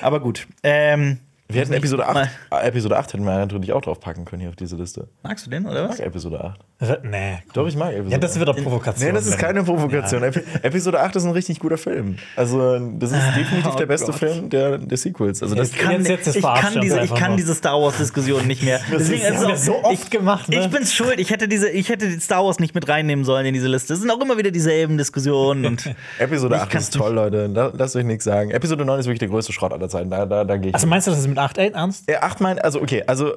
[0.00, 0.46] Aber gut.
[0.62, 4.24] Ähm, Wir hätten Episode 8, mal- äh, Episode 8 hätten wir natürlich auch drauf packen
[4.24, 5.08] können hier auf diese Liste.
[5.22, 5.98] magst du den, oder Ich was?
[5.98, 6.60] mag Episode 8.
[6.80, 7.38] Nee.
[7.44, 7.52] komm.
[7.54, 8.38] Doch, ich mag Episode Ja, das 8.
[8.40, 9.08] wird doch Provokation.
[9.08, 10.22] Nee, das ist keine Provokation.
[10.22, 12.16] Epi Episode 8 ist ein richtig guter Film.
[12.36, 15.42] Also, das ist definitiv der beste Film der, der Sequels.
[15.42, 18.62] Also, das, Jetzt- jetzt- jetzt ist ich kann, diese, ich kann diese Star Wars-Diskussion nicht
[18.62, 18.80] mehr.
[18.92, 20.60] Deswegen das ist haben wir es so auch- oft gemacht, ne?
[20.60, 21.18] Ich bin's schuld.
[21.20, 23.94] Ich hätte, diese, ich hätte die Star Wars nicht mit reinnehmen sollen in diese Liste.
[23.94, 25.64] Es sind auch immer wieder dieselben Diskussionen.
[25.64, 27.48] Und Episode Ich 8 kann's ist toll, Leute.
[27.48, 28.50] Da, lasst euch nichts sagen.
[28.50, 30.10] Episode 9 ist wirklich der größte Schrott aller Zeiten.
[30.10, 30.74] Da, da, da gehe ich.
[30.74, 32.10] Also meinst du, das ist mit 8 8 ernst?
[32.10, 33.34] Ja, 8 meint, also okay, also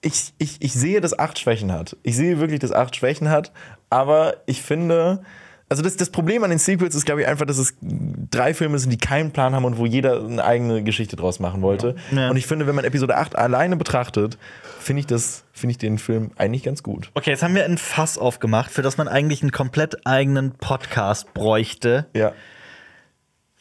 [0.00, 1.96] ich, ich, ich sehe, dass 8 Schwächen hat.
[2.02, 3.52] Ich sehe wirklich, dass 8 Schwächen hat,
[3.90, 5.22] aber ich finde,
[5.68, 8.78] also das, das Problem an den Sequels ist, glaube ich, einfach, dass es drei Filme
[8.78, 11.96] sind, die keinen Plan haben und wo jeder eine eigene Geschichte draus machen wollte.
[12.10, 12.30] Ja.
[12.30, 14.38] Und ich finde, wenn man Episode 8 alleine betrachtet,
[14.80, 17.10] finde ich das, finde ich den Film eigentlich ganz gut.
[17.14, 21.34] Okay, jetzt haben wir ein Fass aufgemacht, für das man eigentlich einen komplett eigenen Podcast
[21.34, 22.06] bräuchte.
[22.14, 22.32] Ja.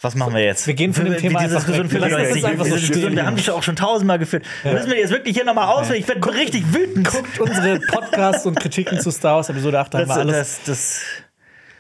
[0.02, 0.68] Was machen wir jetzt?
[0.68, 2.48] Wir gehen von dem Thema diese Diskussion führen wir jetzt nicht.
[2.48, 3.16] Diese Diskussion.
[3.16, 4.46] Wir haben die auch schon tausendmal geführt.
[4.64, 6.00] Müssen wir jetzt wirklich hier nochmal auswählen?
[6.00, 7.08] Ich werde richtig wütend.
[7.08, 10.38] Guckt unsere Podcasts und Kritiken zu Star Wars Episode 8 da haben Das, wir alles
[10.38, 11.02] das, das,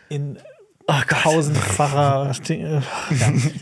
[0.09, 0.39] in
[0.87, 1.19] oh Gott.
[1.23, 2.81] tausendfacher ja.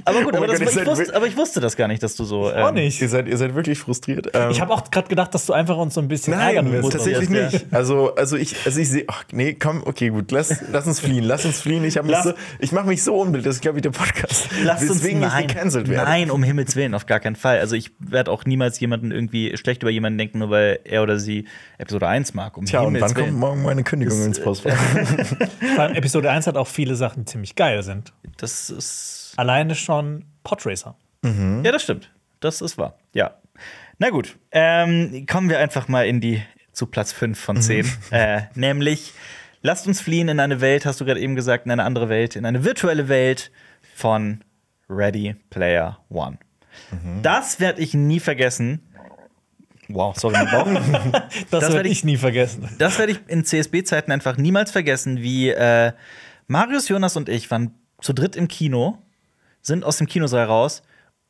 [0.06, 2.16] Aber gut, Oh aber, das, Gott, ich wusste, aber ich wusste das gar nicht, dass
[2.16, 2.52] du so.
[2.52, 3.02] auch ähm, nicht.
[3.02, 4.30] Ihr seid, ihr seid wirklich frustriert.
[4.34, 6.74] Ähm, Ich habe auch gerade gedacht, dass du einfach uns so ein bisschen ärgern Nein,
[6.74, 6.92] willst.
[6.92, 7.66] tatsächlich jetzt, nicht.
[7.74, 11.24] Also, also ich, also ich sehe, ach nee, komm, okay, gut, lass, lass uns fliehen,
[11.24, 11.84] lass uns fliehen.
[11.84, 14.50] Ich, Lass- so, ich mache mich so unbildlich, das ist, glaube ich, der Podcast.
[14.64, 16.06] Lasst uns Deswegen nein, nicht gecancelt werden.
[16.08, 17.60] Nein, um Himmels Willen, auf gar keinen Fall.
[17.60, 21.18] Also ich werde auch niemals jemanden irgendwie schlecht über jemanden denken, nur weil er oder
[21.20, 21.46] sie
[21.78, 22.58] Episode 1 mag.
[22.58, 23.40] Um Tja, und Himmels wann kommt Willen.
[23.40, 24.72] morgen meine Kündigung ins Postfach?
[25.76, 28.14] Vor allem Episode 1 hat auch viele Sachen, die ziemlich geil sind.
[28.38, 29.34] Das ist.
[29.38, 30.96] Alleine schon Podracer.
[31.24, 32.12] Ja, das stimmt.
[32.40, 32.98] Das ist wahr.
[33.14, 33.36] Ja.
[33.98, 34.38] Na gut.
[34.52, 37.90] Ähm, kommen wir einfach mal in die zu Platz 5 von 10.
[38.12, 39.14] äh, nämlich,
[39.62, 42.36] lasst uns fliehen in eine Welt, hast du gerade eben gesagt, in eine andere Welt,
[42.36, 43.52] in eine virtuelle Welt
[43.96, 44.44] von
[44.90, 46.38] Ready Player One.
[47.24, 48.82] Das werde ich nie vergessen.
[49.88, 50.66] Wow, sorry, mein Bauch.
[51.12, 52.70] Das, Das werde werd ich nie vergessen.
[52.78, 55.94] Das werde ich in CSB-Zeiten einfach niemals vergessen, wie äh,
[56.48, 59.00] Marius, Jonas und ich waren zu dritt im Kino,
[59.62, 60.84] sind aus dem Kinosaal raus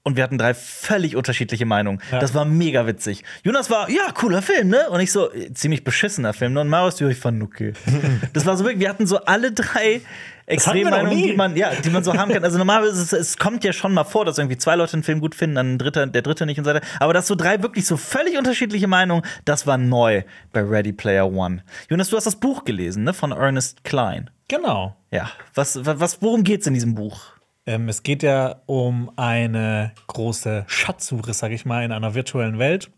[0.05, 1.99] und wir hatten drei völlig unterschiedliche Meinungen.
[2.11, 3.23] Das war mega witzig.
[3.43, 4.89] Jonas war, ja, cooler Film, ne?
[4.89, 6.53] Und ich so, äh, ziemlich beschissener Film.
[6.53, 6.61] ne?
[6.61, 7.73] Und Marius, ich fand okay.
[8.33, 10.01] das war so wirklich, wir hatten so alle drei
[10.45, 12.43] Extremmeinungen, die man, ja, die man so haben kann.
[12.43, 15.19] Also normalerweise, es, es kommt ja schon mal vor, dass irgendwie zwei Leute einen Film
[15.19, 16.85] gut finden, dann ein dritter, der dritte nicht und so weiter.
[16.99, 20.21] Aber dass so drei wirklich so völlig unterschiedliche Meinungen, das war neu
[20.53, 21.63] bei Ready Player One.
[21.89, 23.13] Jonas, du hast das Buch gelesen, ne?
[23.13, 24.29] Von Ernest Klein.
[24.47, 24.95] Genau.
[25.09, 25.31] Ja.
[25.55, 27.31] Was, wa- was, worum geht's in diesem Buch?
[27.67, 32.89] Ähm, es geht ja um eine große Schatzsuche, sag ich mal, in einer virtuellen Welt.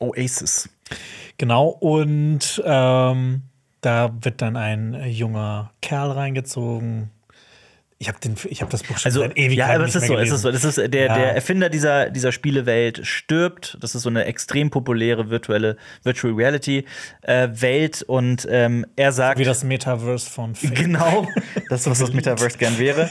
[0.00, 0.68] Oasis.
[1.38, 3.42] Genau, und ähm,
[3.80, 7.10] da wird dann ein junger Kerl reingezogen.
[7.98, 10.30] Ich habe hab das Buch schon Also, seit Ewigkeiten ja, aber es ist so, es
[10.30, 10.48] ist so.
[10.48, 10.68] gelesen.
[10.70, 11.14] Das ist der, Ja.
[11.14, 13.78] der Erfinder dieser, dieser Spielewelt stirbt.
[13.80, 16.84] Das ist so eine extrem populäre virtuelle Virtual Reality
[17.22, 20.74] äh, Welt und ähm, er sagt Wie das Metaverse von Fate.
[20.74, 21.26] genau,
[21.70, 23.08] das was das Metaverse gern wäre.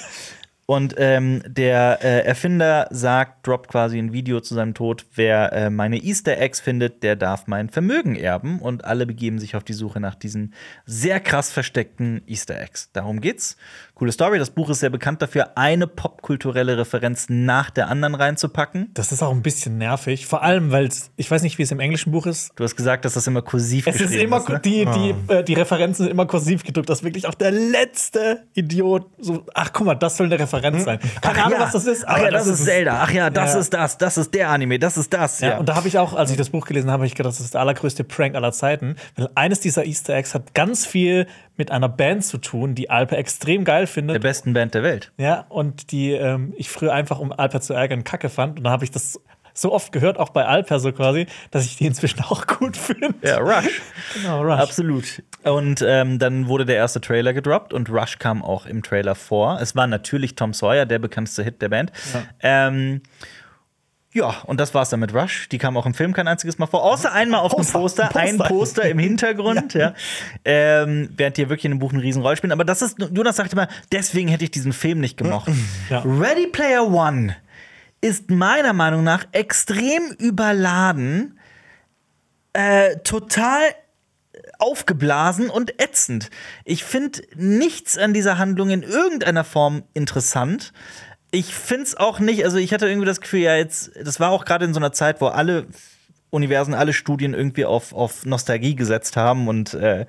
[0.68, 5.70] Und ähm, der äh, Erfinder sagt, droppt quasi ein Video zu seinem Tod, wer äh,
[5.70, 8.60] meine Easter Eggs findet, der darf mein Vermögen erben.
[8.60, 10.56] Und alle begeben sich auf die Suche nach diesen
[10.86, 12.92] sehr krass versteckten Easter Eggs.
[12.94, 13.58] Darum geht's.
[13.96, 14.40] Coole Story.
[14.40, 18.90] Das Buch ist sehr bekannt dafür, eine popkulturelle Referenz nach der anderen reinzupacken.
[18.94, 21.72] Das ist auch ein bisschen nervig, vor allem, weil es, ich weiß nicht, wie es
[21.72, 22.52] im englischen Buch ist.
[22.58, 24.50] Du hast gesagt, dass das immer kursiv Es ist immer, ist.
[24.50, 24.60] Ne?
[24.66, 29.06] die, die, äh, die Referenzen sind immer kursiv gedrückt, dass wirklich auch der letzte Idiot
[29.18, 31.00] so, ach guck mal, das soll eine Referenz sein.
[31.22, 32.66] Keine Ahnung, was das ist, Ach ja, das, ist es.
[32.66, 33.00] Zelda.
[33.02, 33.60] Ach ja, das Ja.
[33.62, 33.98] ist das.
[33.98, 34.78] Das ist der Anime.
[34.78, 35.40] Das ist das.
[35.40, 35.58] Ja, Ja.
[35.60, 37.40] und da habe ich auch, als ich das Buch gelesen habe, habe ich gedacht, das
[37.40, 38.98] ist der allergrößte Prank aller Zeiten.
[39.16, 41.28] Weil eines dieser Easter Eggs hat ganz viel
[41.58, 44.22] mit einer Band zu tun, die Alper extrem geil der findet.
[44.22, 45.12] besten Band der Welt.
[45.18, 48.58] Ja, und die ähm, ich früher einfach, um Alper zu ärgern, Kacke fand.
[48.58, 49.20] Und da habe ich das
[49.58, 53.16] so oft gehört, auch bei Alper so quasi, dass ich die inzwischen auch gut finde.
[53.24, 53.82] Ja, Rush.
[54.14, 54.60] Genau, Rush.
[54.60, 55.24] Absolut.
[55.44, 59.60] Und ähm, dann wurde der erste Trailer gedroppt und Rush kam auch im Trailer vor.
[59.62, 61.92] Es war natürlich Tom Sawyer, der bekannteste Hit der Band.
[62.14, 63.02] Ja, ähm,
[64.16, 65.50] ja und das war's dann mit Rush.
[65.50, 68.06] Die kam auch im Film kein einziges Mal vor, außer einmal auf dem Poster.
[68.06, 68.54] Poster, ein Poster.
[68.54, 69.94] Poster im Hintergrund, ja.
[70.44, 72.54] Ähm, während die ja wirklich in dem Buch eine Riesenrolle spielen.
[72.54, 75.52] Aber das ist, Jonas sagte mal, deswegen hätte ich diesen Film nicht gemocht.
[75.90, 76.00] Ja.
[76.00, 77.36] Ready Player One
[78.02, 81.40] ist meiner Meinung nach extrem überladen,
[82.54, 83.62] äh, total
[84.60, 86.30] aufgeblasen und ätzend.
[86.64, 90.72] Ich finde nichts an dieser Handlung in irgendeiner Form interessant.
[91.36, 94.32] Ich finde es auch nicht, also ich hatte irgendwie das Gefühl, ja, jetzt, das war
[94.32, 95.68] auch gerade in so einer Zeit, wo alle
[96.36, 100.06] Universen, alle Studien irgendwie auf, auf Nostalgie gesetzt haben und äh,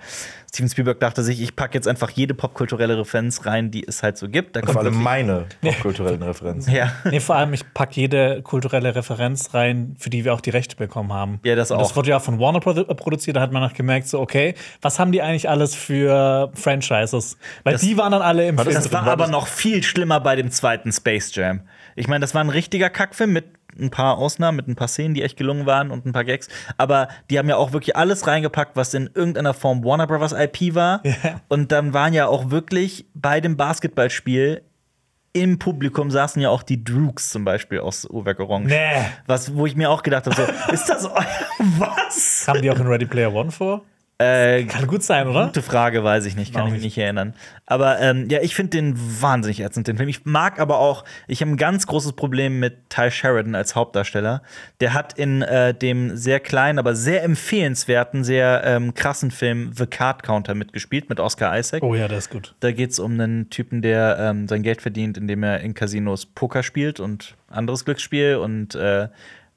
[0.57, 4.17] Steven Spielberg dachte sich, ich packe jetzt einfach jede popkulturelle Referenz rein, die es halt
[4.17, 4.57] so gibt.
[4.57, 6.73] Da Vor allem meine popkulturellen Referenzen.
[6.75, 6.93] ja.
[7.05, 10.77] Nee, vor allem, ich packe jede kulturelle Referenz rein, für die wir auch die Rechte
[10.77, 11.41] bekommen haben.
[11.45, 11.83] Ja, das Und auch.
[11.83, 14.99] Das wurde ja von Warner produ produziert, da hat man noch gemerkt, so, okay, was
[14.99, 17.37] haben die eigentlich alles für Franchises?
[17.65, 20.51] Weil die waren dann alle im Film Das war aber noch viel schlimmer bei dem
[20.51, 21.63] zweiten Space Jam.
[21.97, 23.45] Ich meine, das war ein richtiger Kackfilm mit
[23.79, 26.49] ein paar Ausnahmen, mit ein paar Szenen, die echt gelungen waren und ein paar Gags.
[26.77, 30.75] Aber die haben ja auch wirklich alles reingepackt, was in irgendeiner Form Warner Brothers IP
[30.75, 31.03] war.
[31.49, 34.63] Und dann waren ja auch wirklich bei dem Basketballspiel
[35.37, 38.69] im Publikum saßen ja auch die Droogs zum Beispiel aus Uhrwerk Orange.
[38.69, 39.05] Nee.
[39.27, 41.27] Was, wo ich mir auch gedacht habe, so, ist das euer
[41.79, 42.45] was?
[42.47, 43.83] Kamen die auch in Ready Player One vor?
[44.19, 45.47] Äh, Kann gut sein, oder?
[45.47, 46.97] Gute Frage, weiß ich nicht, kann ich mich nicht.
[46.97, 47.35] erinnern.
[47.67, 50.09] Aber ähm, ja, ich finde den wahnsinnig ätzend, den Film.
[50.09, 54.41] Ich mag aber auch, ich habe ein ganz großes Problem mit Ty Sheridan als Hauptdarsteller.
[54.81, 59.87] Der hat in äh, dem sehr kleinen, aber sehr empfehlenswerten, sehr ähm, krassen Film The
[59.87, 61.83] Card Counter mitgespielt mit Oscar Isaac.
[61.83, 62.55] Oh ja, der ist gut.
[62.61, 66.25] Da geht es um einen Typen, der ähm, sein Geld verdient, indem er in Casinos
[66.25, 69.09] Poker spielt und anderes Glücksspiel und äh,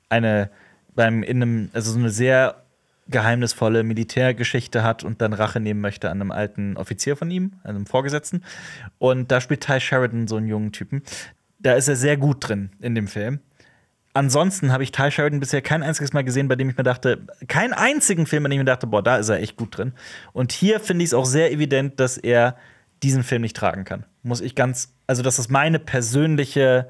[0.09, 0.49] eine
[0.95, 2.63] beim in einem, also so eine sehr
[3.09, 7.85] geheimnisvolle Militärgeschichte hat und dann Rache nehmen möchte an einem alten Offizier von ihm, einem
[7.85, 8.43] Vorgesetzten.
[8.97, 11.03] Und da spielt Ty Sheridan so einen jungen Typen.
[11.59, 13.39] Da ist er sehr gut drin in dem Film.
[14.13, 17.27] Ansonsten habe ich Ty Sheridan bisher kein einziges Mal gesehen, bei dem ich mir dachte,
[17.47, 19.93] keinen einzigen Film, bei dem ich mir dachte, boah, da ist er echt gut drin.
[20.33, 22.55] Und hier finde ich es auch sehr evident, dass er
[23.03, 24.05] diesen Film nicht tragen kann.
[24.23, 26.89] Muss ich ganz, also das ist meine persönliche,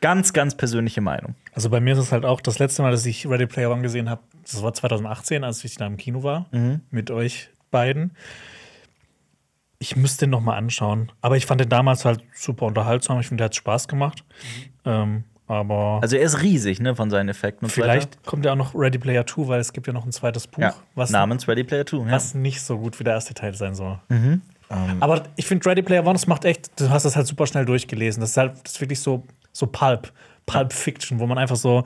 [0.00, 1.34] ganz, ganz persönliche Meinung.
[1.52, 3.82] Also bei mir ist es halt auch das letzte Mal, dass ich Ready Player One
[3.82, 6.80] gesehen habe, das war 2018, als ich da im Kino war, Mhm.
[6.90, 8.12] mit euch beiden.
[9.78, 11.12] Ich müsste den noch mal anschauen.
[11.20, 13.20] Aber ich fand den damals halt super unterhaltsam.
[13.20, 14.24] Ich finde, der hat Spaß gemacht.
[14.86, 16.02] Ähm, aber Mhm.
[16.02, 18.74] Also er ist riesig, ne, von seinen Effekten und so vielleicht kommt ja auch noch
[18.74, 20.62] Ready Player 2, weil es gibt ja noch ein zweites Buch.
[20.62, 21.98] Ja, was, namens Ready Player 2.
[22.06, 22.12] Ja.
[22.12, 23.98] was nicht so gut wie der erste Teil sein soll.
[24.08, 24.40] Mhm.
[24.70, 27.46] Ähm, Aber ich finde Ready Player One, das macht echt, du hast das halt super
[27.46, 28.20] schnell durchgelesen.
[28.22, 30.12] Das ist halt das ist wirklich so, so Pulp,
[30.46, 31.84] Pulp Fiction, wo man einfach so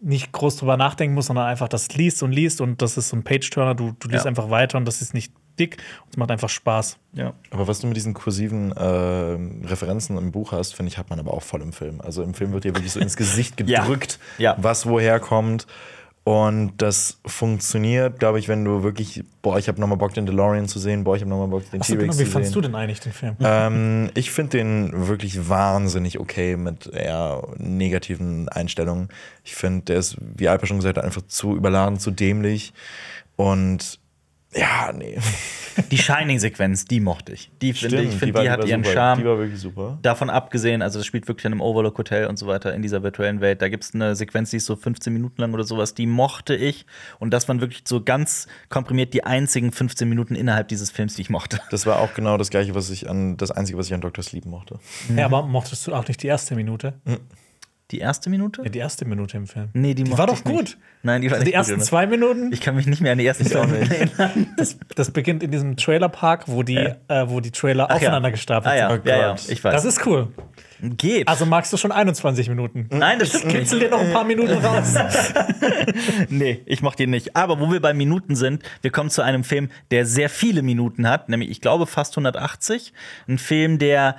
[0.00, 3.16] nicht groß drüber nachdenken muss, sondern einfach das liest und liest und das ist so
[3.16, 4.28] ein Page-Turner, du, du liest Ja.
[4.28, 6.96] einfach weiter und das ist nicht dick und es macht einfach Spaß.
[7.12, 7.34] Ja.
[7.50, 8.82] Aber was du mit diesen kursiven äh,
[9.66, 12.00] Referenzen im Buch hast, finde ich, hat man aber auch voll im Film.
[12.00, 13.82] Also im Film wird dir wirklich so ins Gesicht Ja.
[13.82, 14.56] gedrückt, Ja.
[14.58, 15.66] was woher kommt.
[16.22, 20.68] Und das funktioniert, glaube ich, wenn du wirklich, boah, ich habe nochmal Bock, den DeLorean
[20.68, 22.62] zu sehen, boah, ich habe nochmal Bock, den T-Rex genau, wie zu fandst sehen.
[22.62, 23.36] du denn eigentlich den Film?
[23.40, 29.08] Ähm, ich finde den wirklich wahnsinnig okay mit eher negativen Einstellungen.
[29.44, 32.74] Ich finde, der ist, wie Alper schon gesagt hat, einfach zu überladen, zu dämlich.
[33.36, 33.98] Und
[34.54, 35.18] ja, nee.
[35.90, 37.50] Die Shining-Sequenz, die mochte ich.
[37.62, 38.94] Die finde ich, find, war- die, hat ihren super.
[38.94, 39.18] Charme.
[39.20, 39.98] Die war wirklich super.
[40.02, 43.40] Davon abgesehen, also das spielt wirklich in einem Overlook-Hotel und so weiter in dieser virtuellen
[43.40, 43.62] Welt.
[43.62, 46.54] Da gibt es eine Sequenz, die ist so 15 Minuten lang oder sowas, die mochte
[46.56, 46.86] ich.
[47.18, 51.22] Und das waren wirklich so ganz komprimiert die einzigen 15 Minuten innerhalb dieses Films, die
[51.22, 51.60] ich mochte.
[51.70, 54.22] Das war auch genau das gleiche, was ich an das Einzige, was ich an Dr.
[54.24, 54.80] Sleep mochte.
[55.16, 56.94] Ja, aber mochtest du auch nicht die erste Minute?
[57.90, 58.62] Die erste Minute?
[58.62, 59.68] Ja, die erste Minute im Film.
[59.72, 60.56] Nee, die, Die war doch ich nicht.
[60.56, 60.78] gut.
[61.02, 61.84] Nein, die war Also die nicht ersten gut.
[61.84, 64.46] zwei Minuten, Ich kann mich nicht mehr an die ersten zwei Minuten erinnern.
[64.56, 66.94] das, das beginnt in diesem Trailerpark, wo die, äh,
[67.26, 67.96] wo die Trailer Ach ja.
[67.96, 69.06] aufeinander gestapelt Ah ja, sind.
[69.06, 69.72] ja, ja, ich weiß.
[69.74, 70.28] Das ist cool.
[70.82, 71.26] geht.
[71.26, 72.86] Also magst du schon 21 Minuten?
[72.90, 73.48] Nein, das stimmt.
[73.52, 74.94] Kitzel dir noch ein paar Minuten raus.
[76.28, 77.36] Nee, ich mochte ihn nicht.
[77.36, 81.08] Aber wo wir bei Minuten sind, wir kommen zu einem Film, der sehr viele Minuten
[81.08, 82.92] hat, nämlich ich glaube fast 180.
[83.28, 84.16] Ein Film, der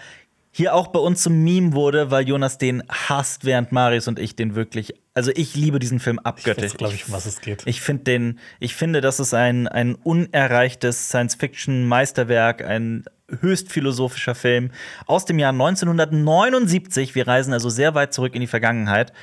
[0.51, 4.35] hier auch bei uns zum Meme wurde, weil Jonas den hasst, während Marius und ich
[4.35, 4.93] den wirklich.
[5.13, 6.73] Also ich liebe diesen Film abgöttisch.
[6.73, 7.63] glaube ich, um was es geht.
[7.65, 13.05] Ich finde den, ich finde, das ist ein, ein unerreichtes Science-Fiction-Meisterwerk, ein
[13.39, 14.71] höchst philosophischer Film
[15.05, 17.15] aus dem Jahr 1979.
[17.15, 19.13] Wir reisen also sehr weit zurück in die Vergangenheit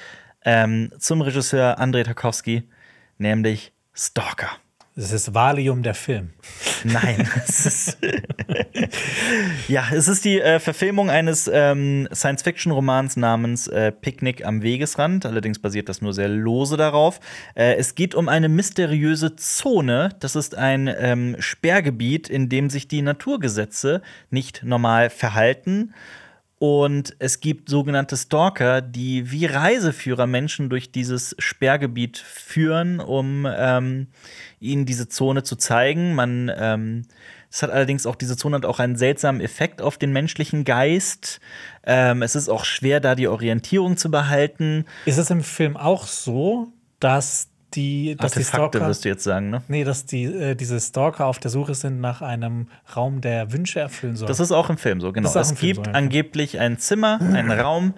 [0.45, 2.62] ähm, zum Regisseur Andrei Tarkovsky,
[3.18, 4.51] nämlich Stalker.
[4.99, 6.30] Das ist Valium der Film.
[6.82, 7.99] Nein, es ist
[9.68, 15.24] ja, es ist die äh, Verfilmung eines ähm, Science-Fiction-Romans namens äh, Picknick am Wegesrand.
[15.24, 17.20] Allerdings basiert das nur sehr lose darauf.
[17.55, 20.09] Äh, es geht um eine mysteriöse Zone.
[20.18, 25.94] Das ist ein ähm, Sperrgebiet, in dem sich die Naturgesetze nicht normal verhalten.
[26.59, 34.09] Und es gibt sogenannte Stalker, die wie Reiseführer Menschen durch dieses Sperrgebiet führen, um ähm,
[34.61, 36.14] ihnen diese Zone zu zeigen.
[36.14, 37.02] Man, ähm,
[37.50, 41.40] es hat allerdings auch, diese Zone hat auch einen seltsamen Effekt auf den menschlichen Geist.
[41.84, 44.84] Ähm, es ist auch schwer, da die Orientierung zu behalten.
[45.06, 46.68] Ist es im Film auch so,
[47.00, 48.88] dass die, dass die Artefakte Stalker.
[48.88, 49.62] wirst du jetzt sagen, ne?
[49.68, 53.80] Nee, dass die, äh, diese Stalker auf der Suche sind nach einem Raum, der Wünsche
[53.80, 54.28] erfüllen soll.
[54.28, 55.34] Das ist auch im Film so, genau.
[55.34, 57.94] Es gibt so, angeblich ein Zimmer, einen Raum,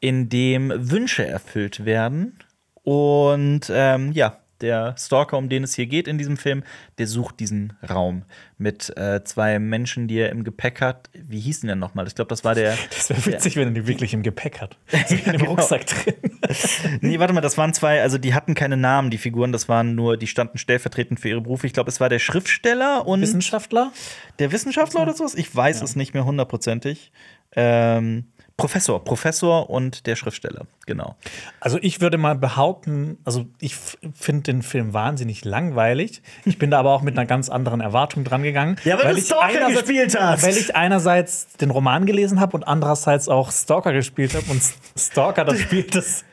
[0.00, 2.38] in dem Wünsche erfüllt werden.
[2.82, 6.62] Und ähm, ja, der Stalker, um den es hier geht in diesem Film,
[6.98, 8.24] der sucht diesen Raum
[8.58, 11.10] mit äh, zwei Menschen, die er im Gepäck hat.
[11.12, 12.06] Wie hießen denn nochmal?
[12.06, 12.76] Ich glaube, das war der.
[12.90, 14.76] das wäre witzig, wenn er die wirklich im Gepäck hat.
[15.08, 15.50] So in dem genau.
[15.50, 16.14] Rucksack drin.
[17.00, 19.94] Nee, warte mal, das waren zwei, also die hatten keine Namen, die Figuren, das waren
[19.94, 21.66] nur, die standen stellvertretend für ihre Berufe.
[21.66, 23.92] Ich glaube, es war der Schriftsteller und Wissenschaftler?
[24.38, 25.34] der Wissenschaftler oder sowas.
[25.34, 27.12] Ich weiß es nicht mehr hundertprozentig.
[27.54, 31.16] Ähm, Professor, Professor und der Schriftsteller, genau.
[31.58, 36.22] Also ich würde mal behaupten, also ich finde den Film wahnsinnig langweilig.
[36.44, 38.76] Ich bin da aber auch mit einer ganz anderen Erwartung dran gegangen.
[38.84, 40.44] Ja, weil du ich Stalker gespielt hast.
[40.44, 44.44] Weil ich einerseits den Roman gelesen habe und andererseits auch Stalker gespielt habe.
[44.50, 44.62] Und
[44.98, 46.24] Stalker, das Spiel, das,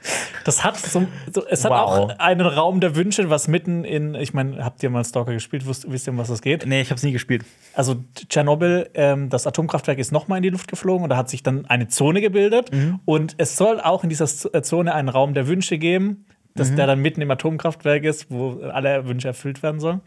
[0.44, 1.80] das hat so, so es hat Wow.
[1.80, 5.66] auch einen Raum der Wünsche, was mitten in, ich meine, habt ihr mal Stalker gespielt?
[5.68, 6.66] Wisst, wisst ihr, um was das geht?
[6.66, 7.46] Nee, ich habe es nie gespielt.
[7.74, 7.96] Also
[8.30, 11.66] Tschernobyl, ähm, das Atomkraftwerk ist nochmal in die Luft geflogen und da hat sich dann
[11.68, 12.72] eine Zone gebildet.
[12.74, 13.00] Mhm.
[13.06, 16.58] Und es soll auch in dieser äh, Zone einen Raum der Wünsche geben, Mhm.
[16.60, 20.02] dass der dann mitten im Atomkraftwerk ist, wo alle Wünsche erfüllt werden sollen.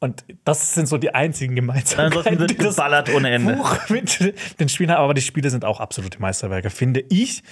[0.00, 2.18] Und das sind so die einzigen Gemeinsamkeiten.
[2.18, 3.54] Ansonsten wird geballert ohne Ende.
[3.54, 4.90] Buch mit den Spielen.
[4.90, 7.42] Aber die Spiele sind auch absolute Meisterwerke, finde ich.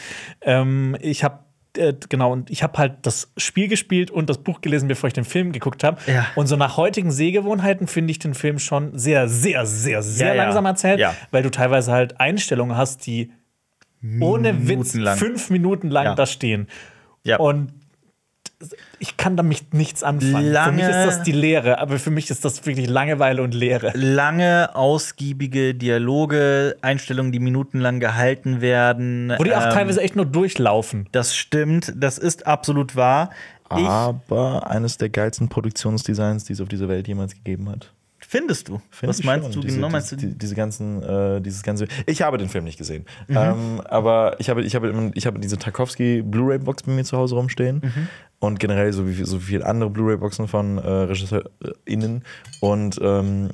[0.42, 1.38] Ähm, ich habe
[1.76, 5.14] äh, genau, und ich habe halt das Spiel gespielt und das Buch gelesen, bevor ich
[5.14, 5.98] den Film geguckt habe.
[6.06, 6.26] Ja.
[6.36, 10.42] Und so nach heutigen Sehgewohnheiten finde ich den Film schon sehr, sehr, sehr, sehr Ja,
[10.44, 11.14] langsam erzählt, Ja.
[11.30, 13.30] weil du teilweise halt Einstellungen hast, die
[14.20, 15.16] ohne Witz Minutenlang.
[15.16, 16.66] fünf Minuten lang da stehen.
[17.24, 17.38] Ja.
[17.38, 17.72] Und
[18.98, 20.32] ich kann damit nichts anfangen.
[20.32, 23.54] für mich Lange- ist das die Leere, aber für mich ist das wirklich Langeweile und
[23.54, 23.92] Leere.
[23.94, 29.32] Lange, ausgiebige Dialoge, Einstellungen, die minutenlang gehalten werden.
[29.38, 31.08] Wo die auch Ähm, teilweise echt nur durchlaufen.
[31.12, 33.30] Das stimmt, das ist absolut wahr.
[33.74, 37.90] Ich, Aber eines der geilsten Produktionsdesigns, die es auf dieser Welt jemals gegeben hat.
[38.32, 38.80] Findest du?
[38.90, 39.62] Find Was meinst schon.
[39.62, 39.90] du genau?
[39.90, 41.86] Meinst du diese, die- diese ganzen, äh, dieses ganze.
[42.06, 43.04] Ich habe den Film nicht gesehen.
[43.28, 43.36] Mhm.
[43.36, 47.34] Ähm, aber ich habe, ich habe, ich habe diese Tarkovsky Blu-ray-Box bei mir zu Hause
[47.34, 47.82] rumstehen.
[47.84, 48.08] Mhm.
[48.40, 52.24] Und generell so wie so viele andere Blu-ray-Boxen von äh, RegisseurInnen.
[52.60, 53.50] Und ähm,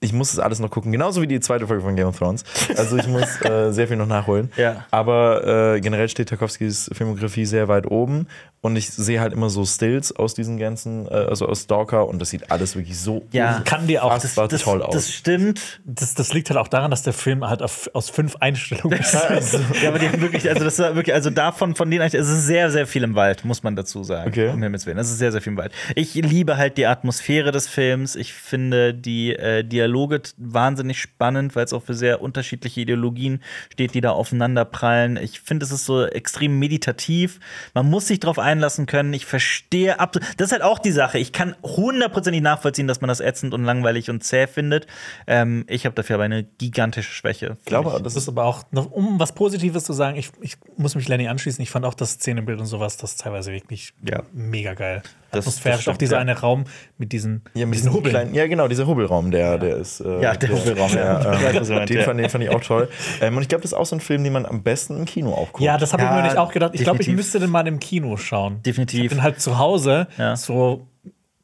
[0.00, 2.44] ich muss das alles noch gucken, genauso wie die zweite Folge von Game of Thrones.
[2.76, 4.50] Also ich muss äh, sehr viel noch nachholen.
[4.56, 4.84] Ja.
[4.90, 8.26] Aber äh, generell steht Tarkovskys Filmografie sehr weit oben.
[8.62, 12.20] Und ich sehe halt immer so Stills aus diesen ganzen, äh, also aus Stalker und
[12.20, 13.60] das sieht alles wirklich so Ja.
[13.64, 14.14] Kann dir auch.
[14.14, 14.94] unfassbar Das, toll aus.
[14.94, 15.80] das stimmt.
[15.84, 19.60] Das, das liegt halt auch daran, dass der Film halt auf, aus fünf Einstellungen besteht.
[19.82, 22.46] Ja, aber die haben wirklich, also das war wirklich, also davon, von denen, es ist
[22.46, 24.28] sehr, sehr viel im Wald, muss man dazu sagen.
[24.28, 24.48] Okay.
[24.50, 24.98] Um Himmels Willen.
[24.98, 25.72] Es ist sehr, sehr viel im Wald.
[25.96, 28.14] Ich liebe halt die Atmosphäre des Films.
[28.14, 33.42] Ich finde die äh, Dialoge wahnsinnig spannend, weil es auch für sehr unterschiedliche Ideologien
[33.72, 35.16] steht, die da aufeinanderprallen.
[35.16, 37.40] Ich finde, es ist so extrem meditativ.
[37.74, 39.12] Man muss sich darauf einlassen können.
[39.12, 40.16] Ich verstehe ab.
[40.36, 41.18] Das ist halt auch die Sache.
[41.18, 44.86] Ich kann hundertprozentig nachvollziehen, dass man das ätzend und langweilig und zäh findet.
[45.26, 47.56] Ähm, ich habe dafür aber eine gigantische Schwäche.
[47.58, 50.56] ich glaube, Das das ist aber auch, noch, um was Positives zu sagen, ich, ich
[50.76, 51.62] muss mich Lenny anschließen.
[51.62, 54.22] Ich fand auch das Szenenbild und sowas, das ist teilweise wirklich Ja.
[54.32, 55.02] mega geil.
[55.32, 55.88] Das- Atmosphärisch.
[55.88, 56.20] auch dieser ja.
[56.20, 56.64] eine Raum
[56.98, 58.12] mit diesen, Ja, mit diesen diesem Hubbeln.
[58.14, 60.00] kleinen, ja, genau, dieser Hubbelraum, der, der ist.
[60.00, 61.20] Äh, Ja, der Hubbelraum, ja.
[61.22, 62.02] Ja, Ich weiß, was du äh, den, ja.
[62.04, 62.88] fand, den fand ich auch toll.
[63.20, 65.04] Ähm, und ich glaube, das ist auch so ein Film, den man am besten im
[65.06, 65.60] Kino auch guckt.
[65.64, 66.72] Ja, das habe ich Ja, mir nicht auch gedacht.
[66.74, 68.62] Ich glaube, ich müsste den mal im Kino schauen.
[68.62, 69.04] Definitiv.
[69.04, 70.36] Ich den halt zu Hause Ja.
[70.36, 70.86] so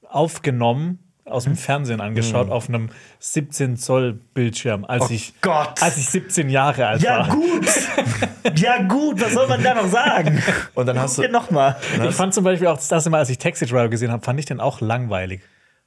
[0.08, 5.82] aufgenommen, aus dem Fernsehen angeschaut, auf einem 17 Zoll Bildschirm, als, ich, Gott.
[5.82, 7.34] als ich 17 Jahre alt Ja, war.
[7.36, 7.66] gut.
[8.56, 9.20] ja, gut.
[9.20, 10.42] Was soll man da noch sagen?
[10.74, 11.28] Und dann hast du.
[11.28, 11.76] noch mal.
[12.08, 14.38] Ich fand zum Beispiel auch das erste Mal, als ich Taxi Driver gesehen habe, fand
[14.38, 15.40] ich den auch langweilig.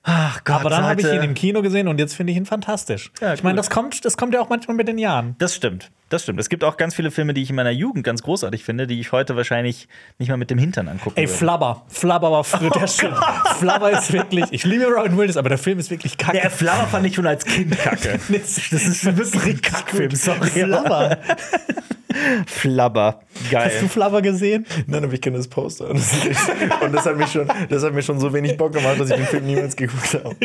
[0.04, 2.48] Ach Gott, Aber dann habe ich ihn im Kino gesehen und jetzt finde ich ihn
[2.48, 3.12] fantastisch.
[3.22, 5.36] Ja, ich meine, das kommt, das kommt ja auch manchmal mit den Jahren.
[5.38, 5.92] Das stimmt.
[6.10, 6.40] Das stimmt.
[6.40, 9.00] Es gibt auch ganz viele Filme, die ich in meiner Jugend ganz großartig finde, die
[9.00, 9.88] ich heute wahrscheinlich
[10.18, 11.38] nicht mal mit dem Hintern angucken Ey, würde.
[11.38, 11.86] Flubber.
[11.88, 13.12] Flubber war früher Oh der Shit.
[13.60, 16.40] Flubber ist wirklich, ich liebe Robin Williams, aber der Film ist wirklich kacke.
[16.42, 18.20] Der Flammer fand ich schon als Kind kacke.
[18.30, 20.12] das ist wirklich ein Kackfilm.
[20.16, 20.50] Sorry.
[20.50, 21.20] Flubber.
[22.48, 23.22] Flabber.
[23.50, 23.72] Geil.
[23.74, 24.66] Hast du Flubber gesehen?
[24.88, 25.90] Nein, aber ich kenne das Poster.
[25.90, 29.00] Und das, und das hat, mich schon, das hat mir schon so wenig Bock gemacht,
[29.00, 30.36] dass ich den Film niemals geguckt habe.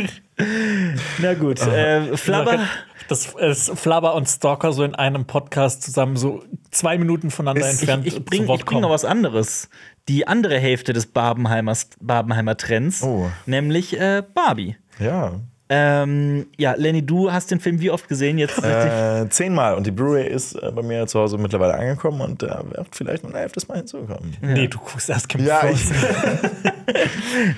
[1.18, 1.60] Na gut.
[1.60, 2.60] Äh, Flabber.
[3.08, 6.42] Das ist Flubber und Stalker so in einem Podcast zusammen so
[6.72, 9.68] zwei Minuten voneinander Ist- entfernt Ich zu bringe ich bring noch was anderes.
[10.08, 13.30] Die andere Hälfte des Barbenheimer Trends, Oh.
[13.46, 14.76] nämlich äh, Barbie.
[14.98, 15.40] Ja.
[15.68, 18.62] Ähm, ja, Lenny, du hast den Film wie oft gesehen jetzt?
[18.62, 19.74] Äh, zehnmal.
[19.74, 23.24] Und die Blu-ray ist äh, bei mir zu Hause mittlerweile angekommen und da wird vielleicht
[23.24, 24.36] noch ein elftes Mal hinzukommen.
[24.40, 25.62] Nee, du guckst erst Game Ja.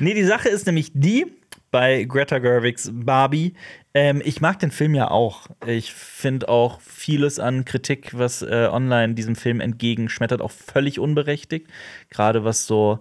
[0.00, 1.26] Nee, die Sache ist nämlich die
[1.70, 3.54] bei Greta Gerwigs Barbie.
[3.92, 5.48] Ähm, ich mag den Film ja auch.
[5.66, 11.68] Ich finde auch vieles an Kritik, was äh, online diesem Film entgegenschmettert, auch völlig unberechtigt.
[12.10, 13.00] Gerade was so,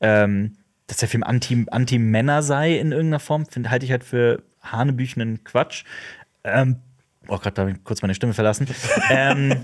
[0.00, 0.56] ähm,
[0.86, 5.44] dass der Film anti- anti-Männer sei in irgendeiner Form, find- halte ich halt für hanebüchenen
[5.44, 5.84] Quatsch.
[6.44, 6.76] Ähm,
[7.28, 8.66] oh Gott, da habe ich kurz meine Stimme verlassen.
[9.10, 9.56] ähm,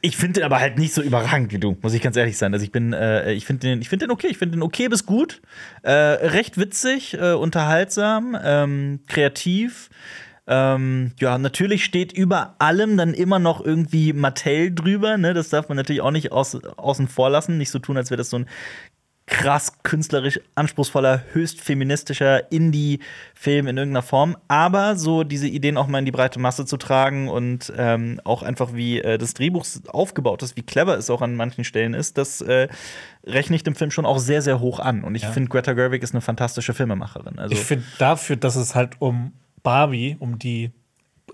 [0.00, 2.52] ich finde den aber halt nicht so überragend wie du, muss ich ganz ehrlich sein.
[2.52, 4.88] Also ich bin, äh, ich finde den, ich finde den okay, ich finde den okay
[4.88, 5.40] bis gut,
[5.82, 9.90] äh, recht witzig, äh, unterhaltsam, ähm, kreativ.
[10.48, 15.16] Ähm, ja, natürlich steht über allem dann immer noch irgendwie Mattel drüber.
[15.16, 15.34] Ne?
[15.34, 17.58] Das darf man natürlich auch nicht aus, außen vor lassen.
[17.58, 18.46] Nicht so tun, als wäre das so ein
[19.26, 24.36] krass künstlerisch anspruchsvoller, höchst feministischer Indie-Film in irgendeiner Form.
[24.48, 28.42] Aber so diese Ideen auch mal in die breite Masse zu tragen und ähm, auch
[28.42, 32.18] einfach wie äh, das Drehbuch aufgebaut ist, wie clever es auch an manchen Stellen ist,
[32.18, 32.68] das äh,
[33.24, 35.04] rechne ich dem Film schon auch sehr, sehr hoch an.
[35.04, 37.38] Und ich finde, Greta Gerwig ist eine fantastische Filmemacherin.
[37.38, 40.72] Also, Ich finde dafür, dass es halt um Barbie, um die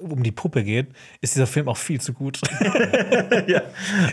[0.00, 0.88] um die Puppe geht,
[1.20, 2.40] ist dieser Film auch viel zu gut.
[3.46, 3.62] ja.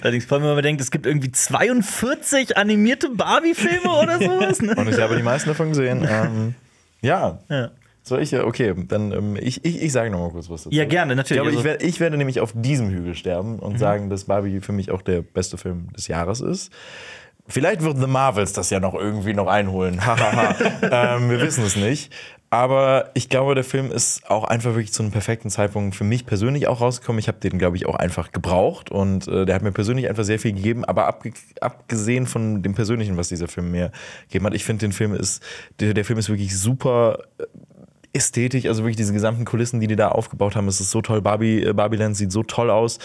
[0.02, 4.62] Allerdings, vor allem, wenn man bedenkt, es gibt irgendwie 42 animierte Barbie-Filme oder sowas.
[4.62, 4.76] Ne?
[4.76, 6.08] und ich habe die meisten davon gesehen.
[6.16, 6.56] Ähm,
[7.02, 7.40] ja.
[7.50, 7.72] Ja.
[8.04, 8.32] Soll ich?
[8.32, 8.44] ja?
[8.46, 10.76] Okay, dann ähm, ich, ich, ich sage noch mal kurz was dazu.
[10.76, 11.42] Ja, gerne, Ich, natürlich.
[11.42, 14.60] glaube, ich, Also- werde, ich werde nämlich auf diesem Hügel sterben und sagen, dass Barbie
[14.62, 16.72] für mich auch der beste Film des Jahres ist.
[17.48, 20.06] Vielleicht wird The Marvels das ja noch irgendwie noch einholen.
[20.06, 20.56] Hahaha.
[21.18, 22.12] ähm, wir wissen es nicht.
[22.56, 26.26] Aber ich glaube, der Film ist auch einfach wirklich zu einem perfekten Zeitpunkt für mich
[26.26, 27.20] persönlich auch rausgekommen.
[27.20, 30.24] Ich habe den, glaube ich, auch einfach gebraucht und äh, der hat mir persönlich einfach
[30.24, 30.86] sehr viel gegeben.
[30.86, 33.92] Aber abge abgesehen von dem Persönlichen, was dieser Film mir
[34.30, 35.44] gegeben hat, ich finde, den Film ist,
[35.82, 37.20] der, der Film ist wirklich super
[38.16, 41.22] Ästhetik, also wirklich diese gesamten Kulissen, die die da aufgebaut haben, es ist so toll.
[41.22, 42.98] Barbie, äh, Barbieland sieht so toll aus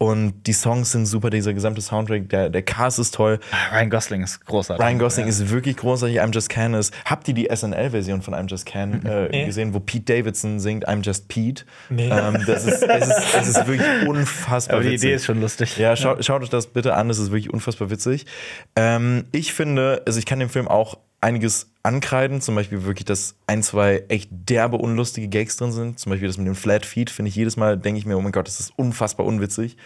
[0.00, 3.40] und die Songs sind super, dieser gesamte Soundtrack, der, der Cast ist toll.
[3.72, 4.84] Ryan Gosling ist großartig.
[4.84, 6.20] Ryan Gosling ist wirklich großartig.
[6.20, 6.94] I'm Just Can ist.
[7.04, 9.46] Habt ihr die SNL-Version von I'm Just Can äh, Nee.
[9.46, 11.64] gesehen, wo Pete Davidson singt I'm Just Pete?
[11.90, 12.08] Nee.
[12.10, 15.08] Ähm, das, ist, es ist, es ist wirklich unfassbar Aber die witzig.
[15.08, 15.76] Idee ist schon lustig.
[15.78, 18.24] Ja, schau, schaut euch das bitte an, das ist wirklich unfassbar witzig.
[18.76, 23.36] Ähm, ich finde, also ich kann dem Film auch einiges ankreiden, zum Beispiel wirklich, dass
[23.46, 25.98] ein, zwei echt derbe, unlustige Gags drin sind.
[25.98, 28.20] Zum Beispiel das mit dem Flat Feet, finde ich jedes Mal, denke ich mir, oh
[28.20, 29.76] mein Gott, das ist unfassbar unwitzig.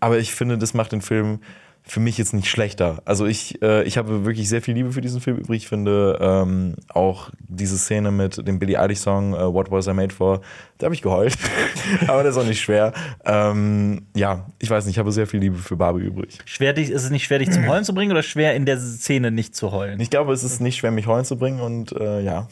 [0.00, 1.40] Aber ich finde, das macht den Film
[1.84, 3.02] für mich jetzt nicht schlechter.
[3.04, 5.62] Also ich, äh, ich habe wirklich sehr viel Liebe für diesen Film übrig.
[5.62, 9.92] Ich finde ähm, auch diese Szene mit dem Billie Eilish Song äh, What Was I
[9.92, 10.40] Made For,
[10.78, 11.36] da habe ich geheult.
[12.06, 12.92] Aber das ist auch nicht schwer.
[13.24, 16.38] Ähm, ja, ich weiß nicht, ich habe sehr viel Liebe für Barbie übrig.
[16.44, 18.78] Schwer dich, ist es nicht schwer, dich zum Heulen zu bringen oder schwer in der
[18.78, 19.98] Szene nicht zu heulen?
[19.98, 22.46] Ich glaube, es ist nicht schwer, mich heulen zu bringen und äh, ja.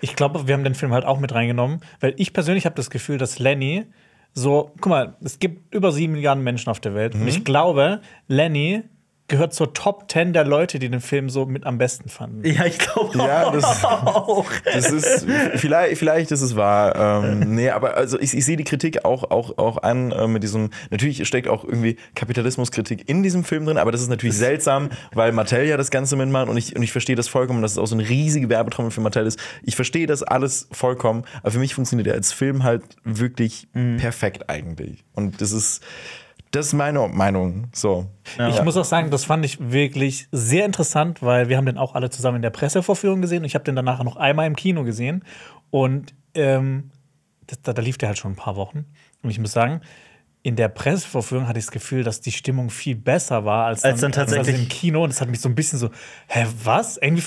[0.00, 2.90] Ich glaube, wir haben den Film halt auch mit reingenommen, weil ich persönlich habe das
[2.90, 3.86] Gefühl, dass Lenny
[4.38, 8.02] so, guck mal, es gibt über sieben Milliarden Menschen auf der Welt und ich glaube,
[8.28, 8.82] Lenny
[9.28, 12.44] gehört zur Top 10 der Leute, die den Film so mit am besten fanden.
[12.44, 14.46] Ja, ich glaube Ja, das- auch.
[14.64, 17.24] Das ist, vielleicht, vielleicht ist es wahr.
[17.24, 20.42] Ähm, nee, aber also ich, ich sehe die Kritik auch, auch, auch an äh, mit
[20.42, 24.90] diesem, natürlich steckt auch irgendwie Kapitalismuskritik in diesem Film drin, aber das ist natürlich seltsam,
[25.12, 27.78] weil Mattel ja das Ganze mitmacht und ich, und ich verstehe das vollkommen, dass es
[27.78, 29.38] auch so eine riesige Werbetrommel für Mattel ist.
[29.64, 34.48] Ich verstehe das alles vollkommen, aber für mich funktioniert er als Film halt wirklich perfekt
[34.48, 35.04] eigentlich.
[35.14, 35.82] Und das ist,
[36.52, 37.68] das ist meine Meinung.
[37.72, 38.06] So.
[38.48, 41.94] Ich muss auch sagen, das fand ich wirklich sehr interessant, weil wir haben den auch
[41.94, 44.84] alle zusammen in der Pressevorführung gesehen und ich habe den danach noch einmal im Kino
[44.84, 45.24] gesehen
[45.70, 46.90] und ähm,
[47.46, 48.86] das, da, da lief der halt schon ein paar Wochen
[49.22, 49.80] und ich muss sagen,
[50.42, 54.00] in der Pressevorführung hatte ich das Gefühl, dass die Stimmung viel besser war als, Als
[54.00, 55.90] dann tatsächlich- im Kino und das hat mich so ein bisschen so,
[56.28, 56.96] hä, was?
[56.98, 57.24] Irgendwie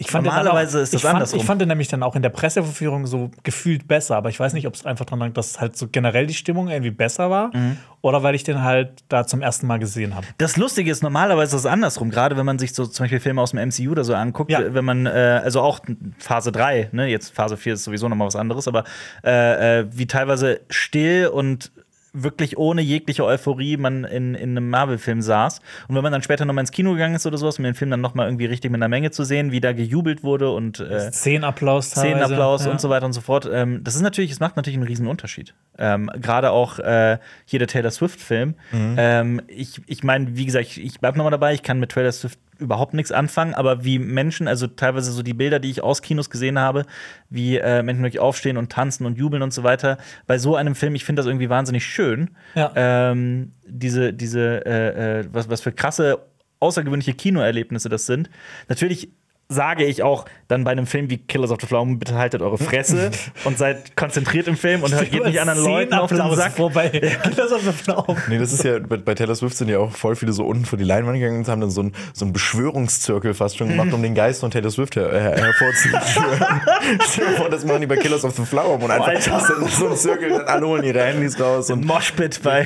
[0.00, 1.40] ich fand Normalerweise auch, ist das ich fand, andersrum.
[1.40, 4.54] Ich fand den nämlich dann auch in der Presseverführung so gefühlt besser, aber ich weiß
[4.54, 7.54] nicht, ob es einfach daran lag, dass halt so generell die Stimmung irgendwie besser war
[7.54, 7.76] Mhm.
[8.00, 10.26] oder weil ich den halt da zum ersten Mal gesehen habe.
[10.38, 12.08] Das Lustige ist, normalerweise ist es andersrum.
[12.10, 14.72] Gerade wenn man sich so zum Beispiel Filme aus dem MCU oder so anguckt, Ja.
[14.72, 15.80] wenn man, äh, also auch
[16.18, 18.84] Phase 3, ne, jetzt Phase 4 ist sowieso nochmal was anderes, aber
[19.22, 21.70] äh, äh, wie teilweise still und
[22.12, 25.60] wirklich ohne jegliche Euphorie man in, in einem Marvel-Film saß.
[25.88, 27.90] Und wenn man dann später nochmal ins Kino gegangen ist oder sowas, um den Film
[27.90, 31.12] dann nochmal irgendwie richtig mit einer Menge zu sehen, wie da gejubelt wurde und äh,
[31.12, 32.16] Szenenapplaus teilweise.
[32.16, 32.70] Szenenapplaus ja.
[32.70, 33.48] und so weiter und so fort.
[33.52, 35.54] Ähm, das ist natürlich, es macht natürlich einen riesen Unterschied.
[35.78, 38.54] Ähm, Gerade auch äh, hier der Taylor Swift-Film.
[38.72, 41.92] Ähm, ich ich meine, wie gesagt, ich, ich bleib noch mal dabei, ich kann mit
[41.92, 45.82] Taylor Swift überhaupt nichts anfangen, aber wie Menschen, also teilweise so die Bilder, die ich
[45.82, 46.86] aus Kinos gesehen habe,
[47.28, 50.74] wie äh, Menschen wirklich aufstehen und tanzen und jubeln und so weiter, bei so einem
[50.74, 52.30] Film, ich finde das irgendwie wahnsinnig schön.
[52.54, 52.72] Ja.
[52.74, 56.18] Ähm, diese, diese, äh, äh, was, was für krasse,
[56.60, 58.30] außergewöhnliche Kinoerlebnisse das sind.
[58.68, 59.10] Natürlich
[59.50, 62.56] sage ich auch dann bei einem Film wie Killers of the Flower bitte haltet eure
[62.56, 63.10] Fresse
[63.44, 66.52] und seid konzentriert im Film und geht nicht anderen Leuten auf den Sack.
[66.52, 66.88] Vorbei.
[66.88, 68.16] Killers of the Flower.
[68.28, 70.64] Nee, das ist ja, bei, bei Taylor Swift sind ja auch voll viele so unten
[70.64, 73.92] vor die Leinwand gegangen und haben dann so einen so einen Beschwörungszirkel fast schon gemacht,
[73.92, 76.00] um den Geist von Taylor Swift her, her, hervorzuführen.
[77.08, 79.12] Stell dir vor, das machen die bei Killers of the Flower Moon einfach.
[79.12, 82.64] Dann so ein Zirkel, dann alle holen ihre Handys raus und Moshpit bei.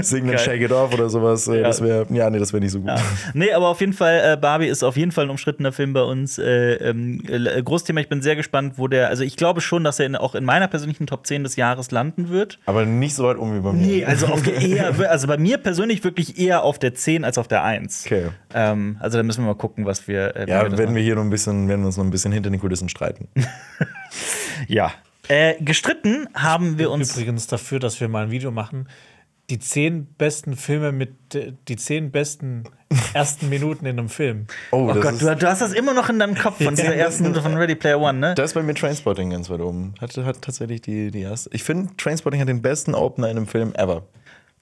[0.00, 0.38] singen dann.
[0.38, 1.48] Shake It Off oder sowas.
[1.48, 2.90] Äh, Das wäre, ja, nee, das wäre nicht so gut.
[3.34, 6.02] Nee, aber auf jeden Fall, äh, Barbie ist auf jeden Fall ein umstrittener Film bei
[6.02, 6.23] uns.
[6.38, 9.98] Äh, ähm, äh, Großthema, ich bin sehr gespannt, wo der, also ich glaube schon, dass
[10.00, 12.58] er in, auch in meiner persönlichen Top 10 des Jahres landen wird.
[12.66, 13.86] Aber nicht so weit um wie bei mir.
[13.86, 17.38] Nee, also, auf der eher, also bei mir persönlich wirklich eher auf der 10 als
[17.38, 18.06] auf der 1.
[18.06, 18.28] Okay.
[18.52, 20.36] Ähm, also da müssen wir mal gucken, was wir.
[20.36, 22.32] Äh, Ja, das werden wir hier noch ein bisschen, werden wir uns noch ein bisschen
[22.32, 23.28] hinter den Kulissen streiten.
[24.68, 24.92] Ja.
[25.28, 27.16] Äh, gestritten haben wir uns.
[27.16, 28.88] Übrigens dafür, dass wir mal ein Video machen.
[29.50, 32.64] Die zehn besten Filme mit äh, die zehn besten
[33.12, 34.46] ersten Minuten in einem Film.
[34.70, 37.34] Oh, Oh Gott, du, du hast das immer noch in deinem Kopf von dieser ersten
[37.34, 38.34] von Ready Player One, ne?
[38.34, 39.94] Das ist bei mir Trainspotting ganz weit oben.
[40.00, 41.50] Hat, hat tatsächlich die, die erste.
[41.52, 44.04] Ich finde, Trainspotting hat den besten Opener in einem Film ever.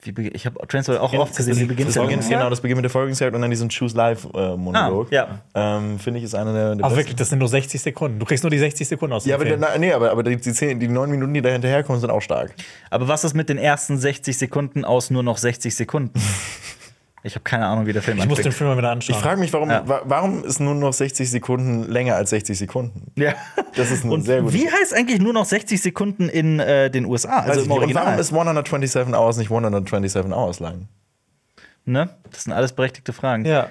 [0.05, 2.91] Ich habe Transport auch oft gesehen, wie beginnt Das beginnt, genau, das beginnt mit der
[2.91, 5.07] Folgenzeit und dann diesen Choose Live-Monolog.
[5.13, 5.77] Ah, ja.
[5.79, 6.97] ähm, finde ich, ist einer der, der Aber besten.
[6.97, 8.19] wirklich, das sind nur 60 Sekunden.
[8.19, 9.61] Du kriegst nur die 60 Sekunden aus dem Ja, aber, Film.
[9.61, 12.21] der, nee, aber, aber die, die, zehn, die neun Minuten, die da hinterherkommen, sind auch
[12.21, 12.53] stark.
[12.91, 16.13] Aber was ist mit den ersten 60 Sekunden aus nur noch 60 Sekunden?
[17.25, 18.55] Ich habe keine Ahnung, wie der Film ich muss den anfängt.
[18.57, 19.15] Film mal wieder anschauen.
[19.17, 19.87] Ich frage mich, warum, Ja.
[19.87, 23.13] wa warum ist nur noch 60 Sekunden länger als 60 Sekunden?
[23.17, 23.35] Ja.
[23.77, 26.91] Das ist eine Und sehr gute wie heißt eigentlich nur noch 60 Sekunden in äh,
[26.91, 27.39] den USA?
[27.41, 27.71] Also ich im nicht.
[27.71, 28.05] Und Original.
[28.07, 30.89] warum ist 127 Hours nicht 127 Hours lang?
[31.85, 32.11] ne?
[32.33, 33.45] Das sind alles berechtigte Fragen.
[33.45, 33.69] ja.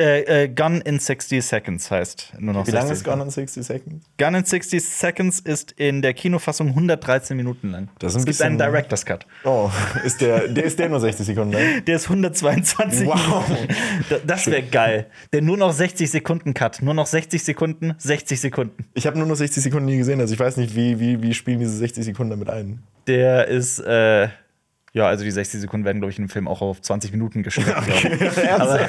[0.00, 3.30] Äh, äh, Gun in 60 Seconds heißt nur noch Wie lange 60 ist Gone in
[3.30, 4.06] 60 Seconds?
[4.16, 7.88] Gun in 60 Seconds ist in der Kinofassung 113 Minuten lang.
[7.98, 9.26] Das ist ein es gibt einen Director's Cut.
[9.44, 9.70] Oh,
[10.02, 11.84] ist der, der, ist der nur 60 Sekunden lang?
[11.86, 13.46] Der ist 122 Wow.
[13.48, 13.74] Minuten.
[14.08, 15.06] Da- Das wäre geil.
[15.34, 16.80] Der nur noch 60 Sekunden Cut.
[16.80, 18.86] Nur noch 60 Sekunden, 60 Sekunden.
[18.94, 21.34] Ich habe nur noch 60 Sekunden nie gesehen, also ich weiß nicht, wie, wie, wie
[21.34, 22.82] spielen diese 60 Sekunden damit ein.
[23.06, 24.28] Der ist, äh,
[24.92, 27.42] ja, also die 60 Sekunden werden, glaube ich, in dem Film auch auf 20 Minuten
[27.42, 27.66] glaub ich.
[28.50, 28.88] Aber,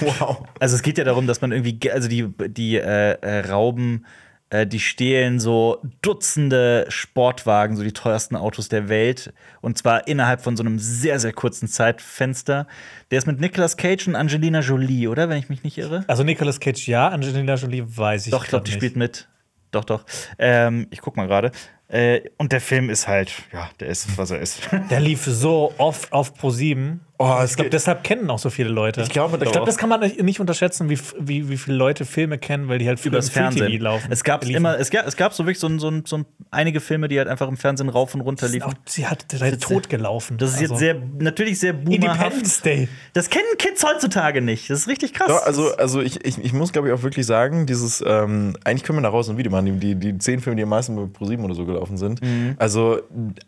[0.00, 0.42] wow.
[0.60, 4.06] also es geht ja darum, dass man irgendwie, ge- also die, die äh, äh, rauben,
[4.50, 9.32] äh, die stehlen so Dutzende Sportwagen, so die teuersten Autos der Welt.
[9.60, 12.66] Und zwar innerhalb von so einem sehr, sehr kurzen Zeitfenster.
[13.10, 15.28] Der ist mit Nicolas Cage und Angelina Jolie, oder?
[15.28, 16.04] Wenn ich mich nicht irre.
[16.06, 18.96] Also Nicolas Cage ja, Angelina Jolie weiß ich Doch, ich glaube, die spielt nicht.
[18.96, 19.28] mit.
[19.72, 20.04] Doch, doch.
[20.38, 21.50] Ähm, ich guck mal gerade.
[21.88, 24.68] Äh, und der Film ist halt, ja, der ist, was er ist.
[24.90, 28.68] Der lief so oft auf Pro 7 Oh, Ich glaube, deshalb kennen auch so viele
[28.68, 29.00] Leute.
[29.02, 29.52] Ich glaube ich doch.
[29.52, 32.86] glaube, das kann man nicht- unterschätzen, wie, wie, wie viele Leute Filme kennen, weil die
[32.88, 33.80] halt Free TV Fernsehen.
[33.80, 34.06] laufen.
[34.10, 34.56] Es gab liefen.
[34.56, 37.08] immer, es gab, es gab so wirklich so, ein- so, ein- so ein- einige Filme,
[37.08, 38.74] die halt einfach im Fernsehen rauf und runter Auch, liefen.
[38.84, 40.36] sie hat halt tot gelaufen.
[40.36, 42.16] Das ist jetzt Also, sehr, natürlich sehr boomerhaft.
[42.20, 42.88] Independence Day.
[43.14, 44.68] Das kennen Kids heutzutage nicht.
[44.68, 45.28] Das ist richtig krass.
[45.30, 48.82] Ja, also, also ich, ich, ich muss, glaube ich, auch wirklich sagen, dieses, ähm, eigentlich
[48.84, 51.06] können wir daraus ein Video machen, die, die, die zehn Filme, die am meisten bei
[51.10, 52.20] ProSieben oder so gelaufen sind.
[52.22, 52.56] Mhm.
[52.58, 52.98] Also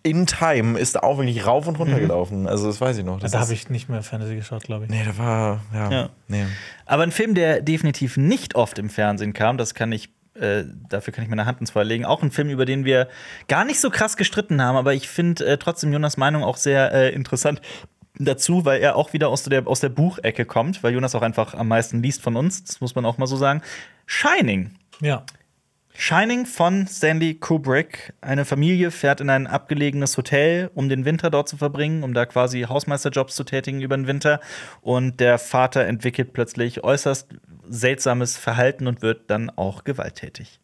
[0.03, 2.47] In Time ist da auch wirklich rauf und runter gelaufen.
[2.47, 3.21] Also das weiß ich noch.
[3.21, 4.91] Das Da ist- habe ich nicht mehr Fantasy geschaut, glaube ich.
[4.91, 6.11] Nee, da war, ja, Ja.
[6.29, 6.47] nee.
[6.87, 11.13] Aber ein Film, der definitiv nicht oft im Fernsehen kam, das kann ich, äh, dafür
[11.13, 12.05] kann ich meine Hand ins Feuer legen.
[12.05, 13.09] Auch ein Film, über den wir
[13.49, 16.93] gar nicht so krass gestritten haben, aber ich finde äh, trotzdem Jonas Meinung auch sehr
[16.93, 17.61] äh, interessant
[18.19, 21.55] dazu, weil er auch wieder aus der, aus der Buchecke kommt, weil Jonas auch einfach
[21.55, 23.63] am meisten liest von uns, das muss man auch mal so sagen.
[24.07, 24.71] Shining.
[25.01, 25.25] Ja.
[26.01, 28.15] Shining von Stanley Kubrick.
[28.21, 32.25] Eine Familie fährt in ein abgelegenes Hotel, um den Winter dort zu verbringen, um da
[32.25, 34.39] quasi Hausmeisterjobs zu tätigen über den Winter.
[34.81, 37.27] Und der Vater entwickelt plötzlich äußerst
[37.69, 40.61] seltsames Verhalten und wird dann auch gewalttätig.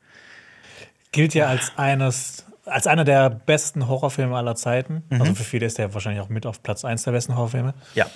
[1.10, 5.02] Gilt ja als eines, als einer der besten Horrorfilme aller Zeiten.
[5.10, 5.20] Mhm.
[5.20, 7.74] Also für viele ist der wahrscheinlich auch mit auf Platz 1 der besten Horrorfilme.
[7.96, 8.06] Ja.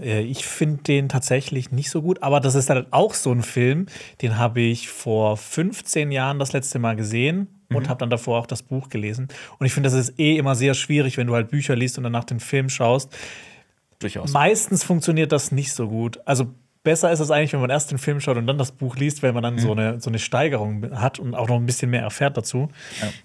[0.00, 3.42] Äh, Ich finde den tatsächlich nicht so gut, aber das ist halt auch so ein
[3.42, 3.86] Film,
[4.22, 8.46] den habe ich vor 15 Jahren das letzte Mal gesehen und habe dann davor auch
[8.46, 9.28] das Buch gelesen.
[9.58, 12.04] Und ich finde, das ist eh immer sehr schwierig, wenn du halt Bücher liest und
[12.04, 13.16] danach den Film schaust.
[13.98, 14.32] Durchaus.
[14.32, 16.20] Meistens funktioniert das nicht so gut.
[16.26, 16.46] Also
[16.84, 19.22] besser ist es eigentlich, wenn man erst den Film schaut und dann das Buch liest,
[19.24, 22.02] weil man dann so, eine, so eine Steigerung hat und auch noch ein bisschen mehr
[22.02, 22.68] erfährt dazu.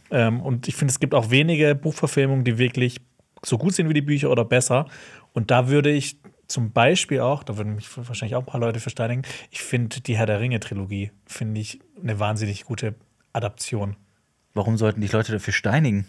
[0.10, 2.98] Ähm, und ich finde, es gibt auch wenige Buchverfilmungen, die wirklich
[3.44, 4.88] so gut sind wie die Bücher oder besser.
[5.34, 6.18] Und da würde ich
[6.52, 10.18] zum Beispiel auch, da würden mich wahrscheinlich auch ein paar Leute versteigen, ich finde die
[10.18, 12.96] Herr der Ringe-Trilogie, finde ich eine wahnsinnig gute
[13.34, 13.96] Adaption.
[14.54, 16.06] Warum sollten die Leute dafür steinigen?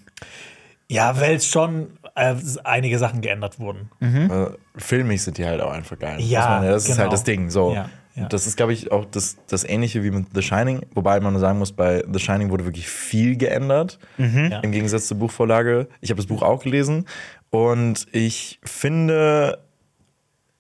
[0.89, 2.35] Ja, weil es schon äh,
[2.65, 3.91] einige Sachen geändert wurden.
[4.01, 6.21] Äh, filmig sind die halt auch einfach geil.
[6.21, 7.03] Ja, man das ist genau.
[7.03, 7.49] halt das Ding.
[7.49, 7.73] So.
[7.73, 8.27] Ja, ja.
[8.27, 10.85] Das ist, glaube ich, auch das, das Ähnliche wie mit The Shining.
[10.95, 13.99] Wobei man sagen muss, bei The Shining wurde wirklich viel geändert.
[14.19, 14.61] Ja.
[14.61, 15.89] Im Gegensatz zur Buchvorlage.
[16.01, 17.07] Ich habe das Buch auch gelesen.
[17.49, 19.62] Und ich finde,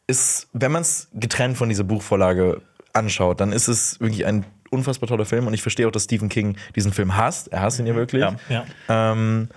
[0.06, 2.60] ist, wenn man es getrennt von dieser Buchvorlage
[2.92, 5.46] anschaut, dann ist es wirklich ein unfassbar toller Film.
[5.46, 7.48] Und ich verstehe auch, dass Stephen King diesen Film hasst.
[7.48, 8.22] Er hasst ihn ja wirklich.
[8.22, 8.36] Ja.
[8.48, 8.64] Ja.
[8.88, 9.48] Ähm,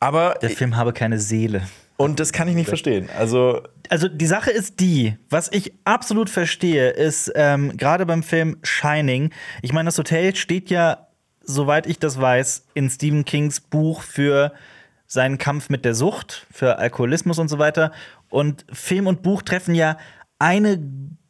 [0.00, 1.62] aber, Der Film habe keine Seele.
[1.96, 3.08] und das kann ich nicht verstehen.
[3.16, 8.58] Also, Also die Sache ist die, was ich absolut verstehe, ist ähm, gerade beim Film
[8.62, 9.30] Shining,
[9.62, 11.06] ich meine, das Hotel steht ja,
[11.42, 14.52] soweit ich das weiß, in Stephen Kings Buch für
[15.06, 17.92] seinen Kampf mit der Sucht, für Alkoholismus und so weiter.
[18.34, 19.96] Und Film und Buch treffen ja
[20.40, 20.80] eine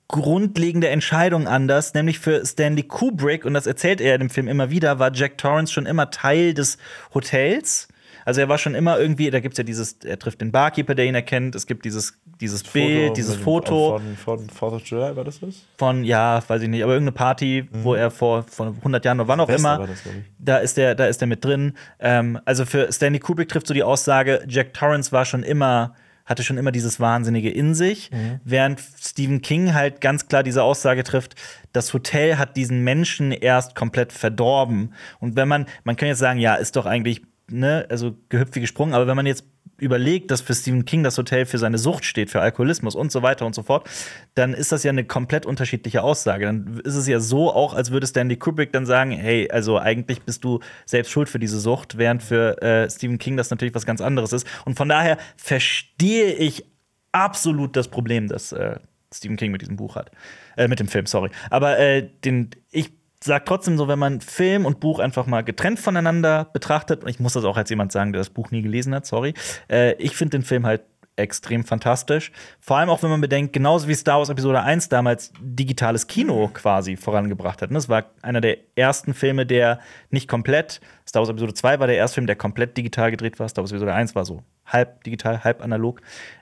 [0.08, 4.70] grundlegende Entscheidung anders, nämlich für Stanley Kubrick, und das erzählt er in dem Film immer
[4.70, 6.78] wieder, war Jack Torrance schon immer Teil des
[7.12, 7.88] Hotels.
[8.24, 10.94] Also er war schon immer irgendwie, da gibt es ja dieses, er trifft den Barkeeper,
[10.94, 15.14] der ihn erkennt, es gibt dieses, dieses Bild, dieses Foto Von, von Fourth of July,
[15.14, 15.56] war das das?
[15.76, 19.28] von, ja, weiß ich nicht, aber irgendeine Party, wo er vor, vor 100 Jahren oder
[19.28, 20.02] wann auch Silvester immer, das,
[20.38, 21.74] da ist der, da ist der mit drin.
[21.98, 25.94] Ähm, also für Stanley Kubrick trifft so die Aussage, Jack Torrance war schon immer,
[26.24, 28.10] hatte schon immer dieses Wahnsinnige in sich,
[28.44, 31.34] während Stephen King halt ganz klar diese Aussage trifft,
[31.72, 34.94] das Hotel hat diesen Menschen erst komplett verdorben.
[35.20, 38.60] Und wenn man, man kann jetzt sagen, ja, ist doch eigentlich, ne, also gehüpft wie
[38.60, 39.44] gesprungen, aber wenn man jetzt
[39.78, 43.22] überlegt, dass für Stephen King das Hotel für seine Sucht steht, für Alkoholismus und so
[43.22, 43.88] weiter und so fort,
[44.34, 46.46] dann ist das ja eine komplett unterschiedliche Aussage.
[46.46, 50.22] Dann ist es ja so auch, als würde Stanley Kubrick dann sagen, hey, also eigentlich
[50.22, 53.86] bist du selbst schuld für diese Sucht, während für äh, Stephen King das natürlich was
[53.86, 54.46] ganz anderes ist.
[54.64, 56.64] Und von daher verstehe ich
[57.10, 58.78] absolut das Problem, das äh,
[59.12, 60.10] Stephen King mit diesem Buch hat.
[60.56, 61.30] Äh, mit dem Film, sorry.
[61.50, 62.92] Aber äh, den, ich
[63.24, 67.20] sag trotzdem so, wenn man Film und Buch einfach mal getrennt voneinander betrachtet, und ich
[67.20, 69.32] muss das auch als jemand sagen, der das Buch nie gelesen hat, sorry,
[69.70, 70.82] äh, ich finde den Film halt
[71.16, 72.32] extrem fantastisch.
[72.60, 76.50] Vor allem auch, wenn man bedenkt, genauso wie Star Wars Episode 1 damals digitales Kino
[76.52, 77.70] quasi vorangebracht hat.
[77.70, 77.74] ne?
[77.76, 79.78] Das war einer der ersten Filme, der
[80.10, 83.48] nicht komplett, Star Wars Episode 2 war der erste Film, der komplett digital gedreht war.
[83.48, 86.00] Star Wars Episode 1 war so halb digital, halb analog.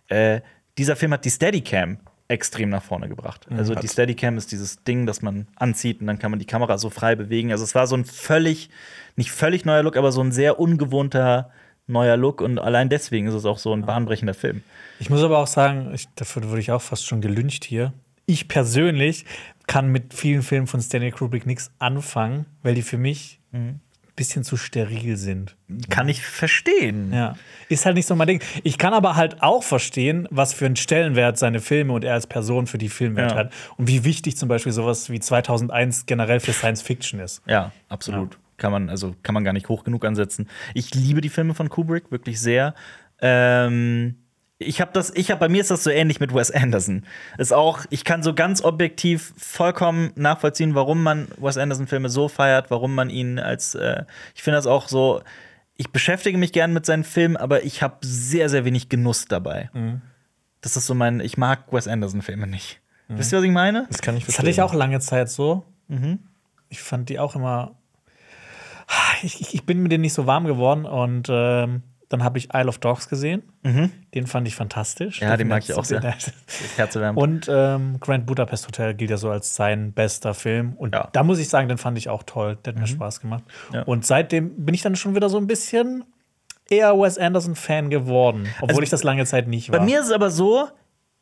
[0.09, 0.41] Äh,
[0.79, 1.99] dieser Film hat die Steadicam
[2.29, 3.47] extrem nach vorne gebracht.
[3.51, 6.79] Also die Steadicam ist dieses Ding, das man anzieht und dann kann man die Kamera
[6.79, 7.53] so frei bewegen.
[7.53, 8.71] Also es war so ein völlig,
[9.17, 11.51] nicht völlig neuer Look, aber so ein sehr ungewohnter
[11.87, 14.63] neuer Look und allein deswegen ist es auch so ein bahnbrechender Film.
[14.99, 17.93] Ich muss aber auch sagen, ich, dafür wurde ich auch fast schon gelüncht hier.
[18.27, 19.27] Ich persönlich
[19.67, 23.81] kann mit vielen Filmen von Stanley Kubrick nichts anfangen, weil die für mich ein
[24.17, 25.57] bisschen zu steril sind.
[25.89, 27.13] Kann ich verstehen.
[27.13, 27.35] Ja.
[27.69, 28.43] Ist halt nicht so mein Ding.
[28.63, 32.27] Ich kann aber halt auch verstehen, was für einen Stellenwert seine Filme und er als
[32.27, 33.37] Person für die Filmwelt Ja.
[33.37, 33.53] hat.
[33.79, 37.43] Und wie wichtig zum Beispiel sowas wie 2001 generell für Science Fiction ist.
[37.47, 38.39] Ja, absolut.
[38.59, 40.49] Kann man, also kann man gar nicht hoch genug ansetzen.
[40.75, 42.75] Ich liebe die Filme von Kubrick wirklich sehr.
[43.21, 44.17] Ähm,
[44.63, 47.05] Ich habe das, ich habe bei mir ist das so ähnlich mit Wes Anderson.
[47.39, 52.29] Ist auch, ich kann so ganz objektiv vollkommen nachvollziehen, warum man Wes Anderson Filme so
[52.29, 54.05] feiert, warum man ihn als, äh,
[54.35, 55.23] ich finde das auch so.
[55.77, 59.71] Ich beschäftige mich gern mit seinen Filmen, aber ich habe sehr, sehr wenig Genuss dabei.
[60.61, 62.81] Das ist so mein, ich mag Wes Anderson Filme nicht.
[63.09, 63.87] Wisst ihr, was ich meine?
[63.91, 64.43] Das kann ich Das verstehen.
[64.43, 65.65] hatte ich auch lange Zeit so.
[66.69, 67.75] Ich fand die auch immer.
[69.23, 71.83] Ich, ich- ich bin mit denen nicht so warm geworden und ähm,
[72.13, 73.43] dann habe ich Isle of Dogs gesehen.
[74.15, 75.21] Den fand ich fantastisch.
[75.21, 76.01] Ja, den mag ich auch sehr.
[76.01, 76.77] Definitiv.
[76.77, 77.21] Herzerwärmend.
[77.21, 80.75] Und ähm, Grand Budapest Hotel gilt ja so als sein bester Film.
[80.75, 81.05] Und Ja.
[81.05, 81.09] Mhm.
[81.13, 82.59] da muss ich sagen, den fand ich auch toll.
[82.65, 83.45] Der hat mir Spaß gemacht.
[83.73, 83.83] Ja.
[83.85, 86.05] Und seitdem bin ich dann schon wieder so ein bisschen
[86.69, 88.49] eher Wes Anderson-Fan geworden.
[88.57, 89.79] Obwohl Also, ich das lange Zeit nicht war.
[89.79, 90.69] Bei mir ist es aber so,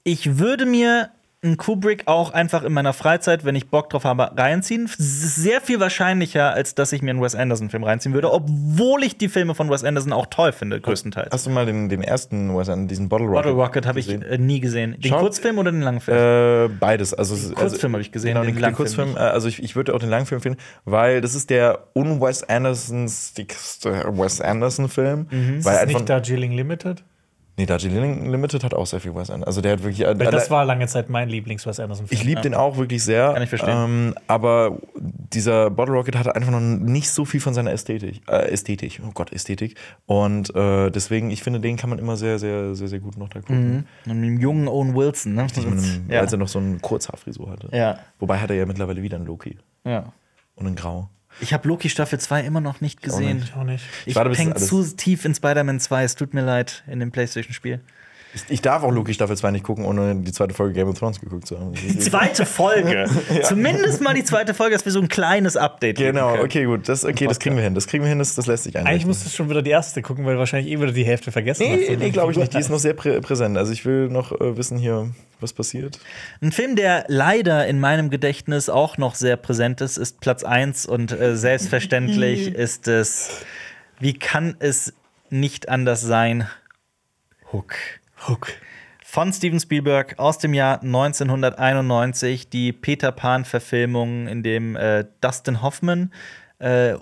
[0.04, 1.10] ich würde mir
[1.42, 4.90] einen Kubrick auch einfach in meiner Freizeit, wenn ich Bock drauf habe, reinziehen.
[4.98, 9.28] Sehr viel wahrscheinlicher, als dass ich mir einen Wes Anderson-Film reinziehen würde, obwohl ich die
[9.28, 11.30] Filme von Wes Anderson auch toll finde, größtenteils.
[11.32, 13.44] Hast du mal den, den ersten Wes Anderson, diesen Bottle Rocket?
[13.44, 14.96] Bottle Rocket habe ich äh, nie gesehen.
[15.00, 16.16] Den Schau- Kurzfilm oder den Langfilm?
[16.16, 17.14] Äh, beides.
[17.14, 19.08] Also, Kurzfilm also, habe ich gesehen, Genau, den den, den Langfilm Kurzfilm.
[19.08, 19.18] nicht.
[19.18, 23.46] Äh, also ich, ich würde auch den Langfilm finden, weil das ist der un-Wes Andersonste
[23.84, 25.26] Wes Anderson-Film.
[25.30, 25.64] Mhm.
[25.64, 27.02] Weil ist nicht Darjeeling Limited?
[27.60, 29.44] Nee, Darjeeling Limited hat auch sehr viel Wes Anderson.
[29.44, 30.00] Also der hat wirklich.
[30.06, 32.18] Weil das war lange Zeit mein Lieblings-Wes Anderson-Film.
[32.18, 33.32] ich liebe den auch wirklich sehr.
[33.34, 33.76] Kann ich verstehen.
[33.76, 38.22] Ähm, aber dieser Bottle Rocket hatte einfach noch nicht so viel von seiner Ästhetik.
[38.28, 39.76] Äh, Ästhetik, oh Gott, Ästhetik.
[40.06, 43.28] Und äh, deswegen, ich finde, den kann man immer sehr, sehr, sehr, sehr gut noch
[43.28, 43.86] da gucken.
[44.06, 45.44] Und mit dem jungen Owen Wilson, ne?
[45.44, 46.20] Mit einem, ja.
[46.20, 47.68] Als er noch so eine Kurzhaarfrisur hatte.
[47.72, 47.98] Ja.
[48.18, 49.58] Wobei hat er ja mittlerweile wieder einen Loki.
[49.84, 50.12] ja.
[50.56, 51.08] Und einen Grau.
[51.40, 53.42] Ich habe Loki Staffel 2 immer noch nicht gesehen.
[53.44, 53.84] Ich auch nicht.
[54.06, 56.04] Ich warte, bis häng alles- zu tief in Spider-Man 2.
[56.04, 57.80] Es tut mir leid in dem PlayStation-Spiel.
[58.32, 60.96] Ich, ich darf auch Loki Staffel 2 nicht gucken, ohne die zweite Folge Game of
[60.96, 61.72] Thrones geguckt zu haben.
[61.72, 63.06] Die zweite Folge.
[63.42, 66.44] Zumindest mal die zweite Folge, dass wir so ein kleines Update geben Genau, können.
[66.44, 66.88] okay, gut.
[66.88, 67.74] Das, okay, das kriegen wir hin.
[67.74, 68.92] Das kriegen wir hin, das, das lässt sich einrichten.
[68.92, 71.32] Eigentlich musst du schon wieder die erste gucken, weil du wahrscheinlich eh wieder die Hälfte
[71.32, 71.88] vergessen hast.
[71.88, 72.54] Nee, nee glaube ich nicht.
[72.54, 73.58] Die ist noch sehr prä präsent.
[73.58, 75.10] Also ich will noch äh, wissen hier,
[75.42, 75.98] was passiert.
[76.40, 80.86] Ein Film, der leider in meinem Gedächtnis auch noch sehr präsent ist, ist Platz 1
[80.86, 83.44] und äh, selbstverständlich ist es,
[83.98, 84.92] wie kann es
[85.30, 86.48] nicht anders sein?
[87.52, 87.74] Hook.
[88.28, 88.52] Hook.
[89.04, 96.12] Von Steven Spielberg aus dem Jahr 1991, die Peter Pan-Verfilmung, in dem äh, Dustin Hoffman
[96.60, 96.94] äh,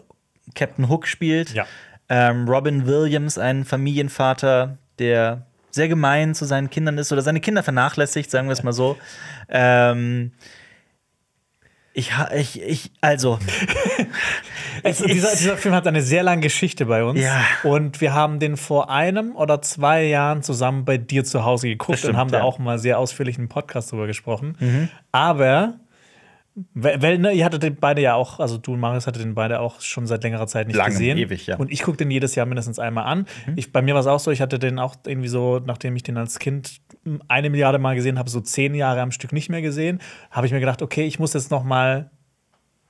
[0.55, 1.53] Captain Hook spielt.
[1.53, 1.67] Ja.
[2.09, 5.48] Ähm, Robin Williams, ein Familienvater, der
[5.79, 8.97] sehr gemein zu seinen Kindern ist oder seine Kinder vernachlässigt, sagen wir es mal so.
[9.49, 10.33] Ähm,
[11.95, 13.39] ich, ich, ich, also,
[14.85, 17.21] Also, dieser, dieser Film hat eine sehr lange Geschichte bei uns.
[17.21, 17.41] Ja.
[17.65, 21.99] Und wir haben den vor einem oder zwei Jahren zusammen bei dir zu Hause geguckt
[21.99, 22.45] stimmt, und haben da ja.
[22.45, 24.91] auch mal sehr ausführlich einen Podcast drüber gesprochen.
[25.13, 25.81] Aber,
[26.75, 29.61] weil, ne, ihr hattet den beide ja auch, also du und Marius hattet den beide
[29.61, 31.19] auch schon seit längerer Zeit nicht Lange, gesehen.
[31.19, 31.57] ewig, ja.
[31.57, 33.27] Und ich gucke den jedes Jahr mindestens einmal an.
[33.57, 36.03] Ich, bei mir war es auch so, ich hatte den auch irgendwie so, nachdem ich
[36.03, 36.81] den als Kind
[37.29, 40.01] eine Milliarde Mal gesehen habe, so zehn Jahre am Stück nicht mehr gesehen,
[40.31, 42.11] habe ich mir gedacht, okay, ich muss jetzt noch mal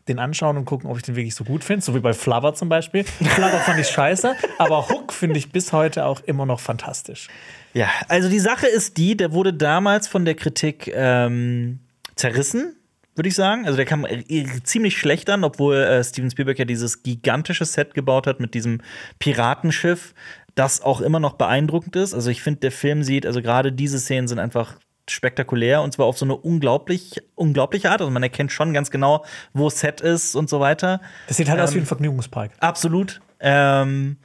[0.09, 1.85] den anschauen und gucken, ob ich den wirklich so gut finde.
[1.85, 3.05] So wie bei Flubber zum Beispiel.
[3.05, 7.29] Flubber fand ich scheiße, aber Hook finde ich bis heute auch immer noch fantastisch.
[7.75, 11.81] ja, also die Sache ist die, der wurde damals von der Kritik ähm,
[12.17, 12.78] zerrissen,
[13.19, 13.67] würde ich sagen.
[13.67, 14.25] Also der kam äh,
[14.63, 18.81] ziemlich schlecht an, obwohl äh, Steven Spielberg ja dieses gigantische Set gebaut hat mit diesem
[19.19, 20.15] Piratenschiff,
[20.55, 22.15] das auch immer noch beeindruckend ist.
[22.15, 24.79] Also ich finde, der Film sieht, also gerade diese Szenen sind einfach
[25.11, 28.01] spektakulär und zwar auf so eine unglaublich unglaubliche Art.
[28.01, 31.01] Also man erkennt schon ganz genau, wo Set ist und so weiter.
[31.27, 32.53] Das sieht halt aus Ähm, wie ein Vergnügungspark.
[32.61, 33.21] Absolut.
[33.41, 34.17] Ähm,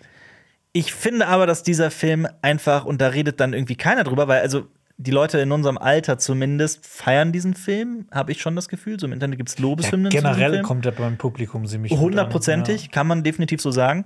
[0.71, 4.41] ich finde aber, dass dieser Film einfach, und da redet dann irgendwie keiner drüber, weil
[4.41, 4.67] also
[4.97, 8.99] die Leute in unserem Alter zumindest feiern diesen Film, habe ich schon das Gefühl.
[8.99, 10.09] So im Internet gibt es Lobeshymnen.
[10.11, 11.99] diesem Generell kommt er beim Publikum ziemlich gut.
[11.99, 14.05] Hundertprozentig, kann man definitiv so sagen.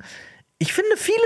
[0.60, 1.22] Ich finde viele,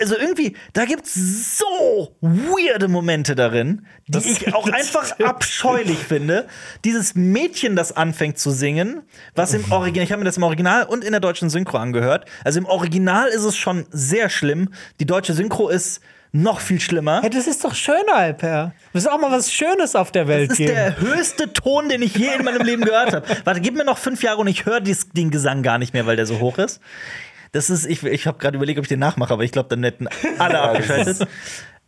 [0.00, 5.96] also irgendwie, da gibt es so weirde Momente darin, die Das- ich auch einfach abscheulich
[5.96, 6.46] finde.
[6.84, 9.00] Dieses Mädchen, das anfängt zu singen,
[9.34, 12.26] was im Original, ich habe mir das im Original und in der deutschen Synchro angehört.
[12.44, 14.68] Also im Original ist es schon sehr schlimm.
[15.00, 16.02] Die deutsche Synchro ist
[16.32, 17.22] noch viel schlimmer.
[17.22, 18.72] Hey, das ist doch schön, Alper.
[18.92, 20.74] Das ist auch mal was Schönes auf der Welt Das ist geben.
[20.74, 23.26] der höchste Ton, den ich je in meinem Leben gehört habe.
[23.44, 26.16] Warte, gib mir noch fünf Jahre und ich höre den Gesang gar nicht mehr, weil
[26.16, 26.80] der so hoch ist.
[27.52, 29.82] Das ist, ich, ich habe gerade überlegt, ob ich den nachmache, aber ich glaube, dann
[29.82, 30.08] hätten
[30.38, 31.26] alle abgeschaltet.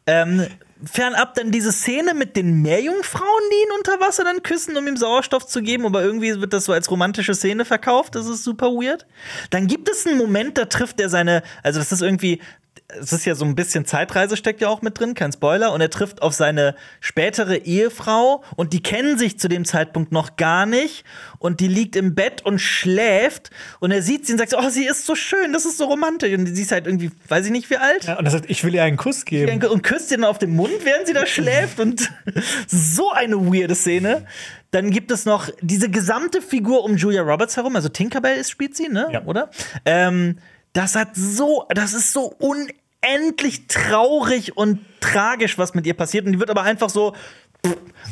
[0.07, 0.47] Ähm,
[0.83, 4.97] fernab dann diese Szene mit den Meerjungfrauen, die ihn unter Wasser dann küssen, um ihm
[4.97, 8.15] Sauerstoff zu geben, aber irgendwie wird das so als romantische Szene verkauft.
[8.15, 9.07] Das ist super weird.
[9.51, 12.41] Dann gibt es einen Moment, da trifft er seine, also das ist irgendwie,
[12.89, 15.73] es ist ja so ein bisschen Zeitreise steckt ja auch mit drin, kein Spoiler.
[15.73, 20.37] Und er trifft auf seine spätere Ehefrau und die kennen sich zu dem Zeitpunkt noch
[20.37, 21.05] gar nicht.
[21.39, 23.51] Und die liegt im Bett und schläft.
[23.81, 25.85] Und er sieht sie und sagt so, oh, sie ist so schön, das ist so
[25.85, 26.33] romantisch.
[26.33, 28.05] Und sie ist halt irgendwie, weiß ich nicht wie alt.
[28.05, 29.63] Ja, und er sagt, ich will ihr einen Kuss geben.
[29.67, 31.81] Und küsst sie dann auf den Mund, während sie da schläft.
[31.81, 32.11] Und
[32.67, 34.25] so eine weirde Szene.
[34.71, 37.77] Dann gibt es noch diese gesamte Figur um Julia Roberts herum.
[37.77, 39.09] Also Tinkerbell ist, spielt sie, ne?
[39.13, 39.25] Ja.
[39.25, 39.51] Oder?
[39.85, 40.39] Ähm,
[40.73, 46.27] das hat so, das ist so unendlich traurig und tragisch, was mit ihr passiert.
[46.27, 47.15] Und die wird aber einfach so.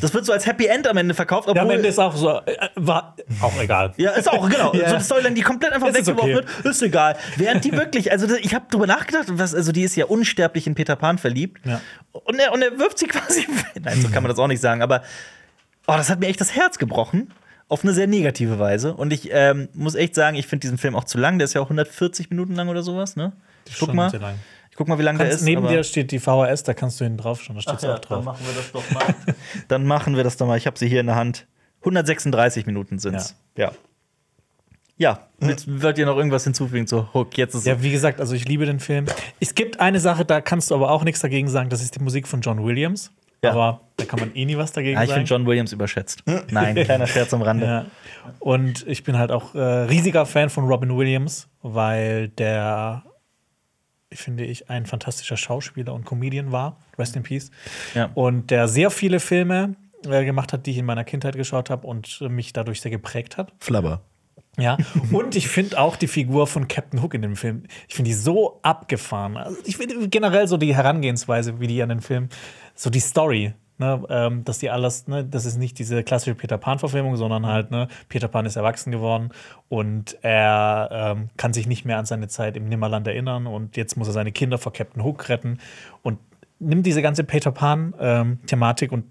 [0.00, 2.16] Das wird so als Happy End am Ende verkauft, Ja, am obwohl Ende ist auch
[2.16, 3.94] so, äh, war auch egal.
[3.96, 4.72] ja, ist auch, genau.
[4.74, 4.88] Ja.
[4.88, 6.34] So eine Storyline, die komplett einfach weggeworfen okay.
[6.34, 7.16] wird, ist egal.
[7.36, 10.74] Während die wirklich, also ich habe drüber nachgedacht, was, also die ist ja unsterblich in
[10.74, 11.64] Peter Pan verliebt.
[11.64, 11.80] Ja.
[12.12, 13.46] Und, er, und er wirft sie quasi.
[13.80, 15.02] Nein, so kann man das auch nicht sagen, aber
[15.86, 17.32] oh, das hat mir echt das Herz gebrochen.
[17.68, 18.94] Auf eine sehr negative Weise.
[18.94, 21.38] Und ich ähm, muss echt sagen, ich finde diesen Film auch zu lang.
[21.38, 23.32] Der ist ja auch 140 Minuten lang oder sowas, ne?
[23.68, 24.12] Ich guck mal.
[24.70, 25.42] Ich guck mal, wie lang der ist.
[25.42, 27.98] neben dir steht die VHS, da kannst du hinten drauf schauen, da steht ja, auch
[27.98, 28.18] drauf.
[28.18, 29.14] Dann machen wir das doch mal.
[29.68, 30.58] dann machen wir das doch mal.
[30.58, 31.46] Ich habe sie hier in der Hand.
[31.80, 33.36] 136 Minuten sind's.
[33.56, 33.72] Ja.
[34.98, 37.36] Ja, jetzt wollt ihr noch irgendwas hinzufügen zu Hook?
[37.36, 39.04] Jetzt ist Ja, wie gesagt, also ich liebe den Film.
[39.40, 42.02] Es gibt eine Sache, da kannst du aber auch nichts dagegen sagen, das ist die
[42.02, 43.12] Musik von John Williams.
[43.42, 43.52] Ja.
[43.52, 45.26] Aber da kann man eh nie was dagegen ja, ich sagen.
[45.26, 46.22] finde John Williams überschätzt.
[46.50, 47.66] Nein, kleiner Scherz am Rande.
[47.66, 47.86] Ja.
[48.40, 53.04] Und ich bin halt auch äh, riesiger Fan von Robin Williams, weil der,
[54.12, 56.78] finde ich, ein fantastischer Schauspieler und Comedian war.
[56.98, 57.50] Rest in Peace.
[57.94, 58.10] Ja.
[58.14, 61.86] Und der sehr viele Filme äh, gemacht hat, die ich in meiner Kindheit geschaut habe
[61.86, 63.52] und mich dadurch sehr geprägt hat.
[63.58, 64.02] Flabber.
[64.58, 64.78] Ja,
[65.12, 68.14] und ich finde auch die Figur von Captain Hook in dem Film, ich finde die
[68.14, 69.36] so abgefahren.
[69.36, 72.30] Also ich finde generell so die Herangehensweise, wie die an den Film,
[72.76, 76.58] so die Story, ne, ähm, dass die alles, ne, das ist nicht diese klassische Peter
[76.58, 79.30] Pan-Verfilmung, sondern halt, ne, Peter Pan ist erwachsen geworden
[79.68, 83.96] und er ähm, kann sich nicht mehr an seine Zeit im Nimmerland erinnern und jetzt
[83.96, 85.58] muss er seine Kinder vor Captain Hook retten
[86.02, 86.18] und
[86.60, 89.04] nimmt diese ganze Peter Pan-Thematik und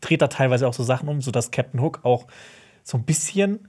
[0.00, 2.26] dreht da teilweise auch so Sachen um, sodass Captain Hook auch
[2.82, 3.68] so ein bisschen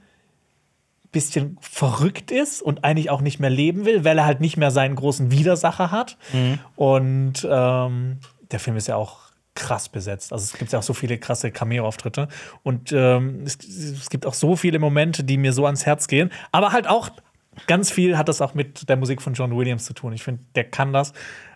[1.11, 4.71] bisschen verrückt ist und eigentlich auch nicht mehr leben will, weil er halt nicht mehr
[4.71, 6.17] seinen großen Widersacher hat.
[6.75, 8.19] Und ähm,
[8.51, 10.31] der Film ist ja auch krass besetzt.
[10.33, 12.27] Also es gibt ja auch so viele krasse Cameo-Auftritte.
[12.63, 16.31] Und ähm, es, es gibt auch so viele Momente, die mir so ans Herz gehen.
[16.51, 17.09] Aber halt auch
[17.65, 20.13] ganz viel hat das auch mit der Musik von John Williams zu tun.
[20.13, 21.13] Ich finde, der kann das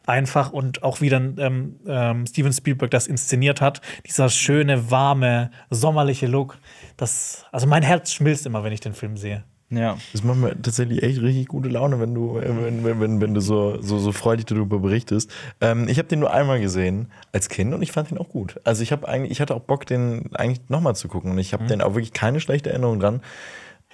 [0.07, 5.51] einfach und auch wie dann ähm, ähm, Steven Spielberg das inszeniert hat, dieser schöne, warme,
[5.69, 6.57] sommerliche Look.
[6.97, 9.43] Das, also mein Herz schmilzt immer, wenn ich den Film sehe.
[9.71, 9.97] Ja.
[10.11, 13.33] Das macht mir tatsächlich echt richtig gute Laune, wenn du, äh, wenn, wenn, wenn, wenn
[13.33, 15.31] du so, so, so freudig darüber berichtest.
[15.61, 18.59] Ähm, ich habe den nur einmal gesehen als Kind und ich fand ihn auch gut.
[18.65, 21.53] Also ich habe eigentlich, ich hatte auch Bock, den eigentlich nochmal zu gucken und ich
[21.53, 23.21] habe den auch wirklich keine schlechte Erinnerung dran.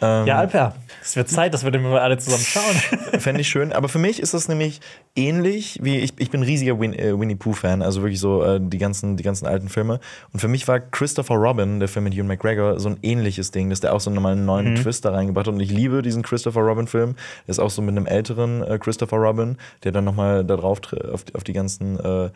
[0.01, 3.19] Ähm, Ja, Alper, es wird Zeit, dass wir den mal alle zusammen schauen.
[3.19, 3.73] Fände ich schön.
[3.73, 4.79] Aber für mich ist das nämlich
[5.15, 8.59] ähnlich wie ich, ich bin ein riesiger Win, äh, Winnie Pooh-Fan, also wirklich so äh,
[8.61, 9.99] die, ganzen, die ganzen alten Filme.
[10.33, 13.69] Und für mich war Christopher Robin, der Film mit Ewan McGregor, so ein ähnliches Ding,
[13.71, 15.53] dass der auch so nochmal einen neuen Twist da reingebracht hat.
[15.53, 17.15] Und ich liebe diesen Christopher Robin-Film.
[17.47, 20.79] Der ist auch so mit einem älteren äh, Christopher Robin, der dann nochmal da drauf
[21.11, 22.29] auf, die- auf die ganzen äh,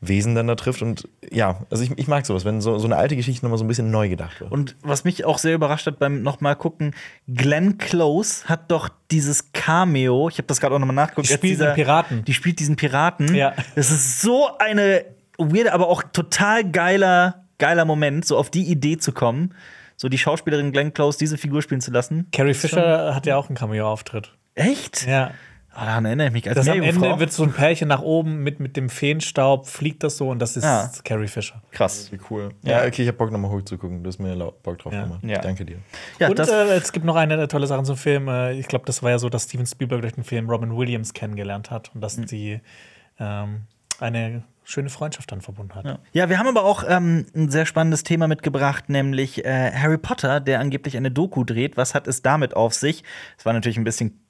[0.00, 0.82] Wesen dann da trifft.
[0.82, 3.64] Und ja, also ich, ich mag sowas, wenn so, so eine alte Geschichte nochmal so
[3.64, 4.52] ein bisschen neu gedacht wird.
[4.52, 6.94] Und was mich auch sehr überrascht hat beim nochmal gucken,
[7.26, 11.28] Glenn Close hat doch dieses Cameo, ich habe das gerade auch nochmal nachgeguckt.
[11.28, 12.24] Die spielt dieser- den Piraten.
[12.24, 13.34] Die spielt diesen Piraten.
[13.34, 13.54] Ja.
[13.74, 15.04] Das ist so eine
[15.38, 19.54] weirde, aber auch total geiler, geiler Moment, so auf die Idee zu kommen,
[19.96, 22.28] so die Schauspielerin Glenn Close diese Figur spielen zu lassen.
[22.32, 24.32] Carrie Fisher hat ja auch einen Cameo-Auftritt.
[24.54, 25.06] Echt?
[25.06, 25.30] Ja.
[25.76, 26.82] Ah, daran erinnere ich mich als Das am.
[26.82, 30.38] Ende wird so ein Pärchen nach oben mit, mit dem Feenstaub, fliegt das so und
[30.38, 30.90] das ist Ah.
[31.04, 31.60] Carrie Fisher.
[31.70, 32.10] krass.
[32.10, 32.48] Wie cool.
[32.62, 34.02] Ja, okay, ich habe Bock nochmal hochzugucken.
[34.02, 35.02] Du hast mir Bock drauf Ja.
[35.04, 35.20] gemacht.
[35.22, 35.40] Ja.
[35.40, 35.78] Danke dir.
[36.18, 38.28] Ja, und das, äh, es gibt noch eine tolle Sache zum Film.
[38.28, 41.12] Äh, ich glaube, das war ja so, dass Steven Spielberg durch den Film Robin Williams
[41.12, 42.60] kennengelernt hat und dass die
[43.18, 43.62] ähm,
[44.00, 45.84] eine schöne Freundschaft dann verbunden hat.
[45.84, 45.98] Ja.
[46.12, 50.40] ja, wir haben aber auch ähm, ein sehr spannendes Thema mitgebracht, nämlich äh, Harry Potter,
[50.40, 51.76] der angeblich eine Doku dreht.
[51.76, 53.04] Was hat es damit auf sich?
[53.38, 54.20] Es war natürlich ein bisschen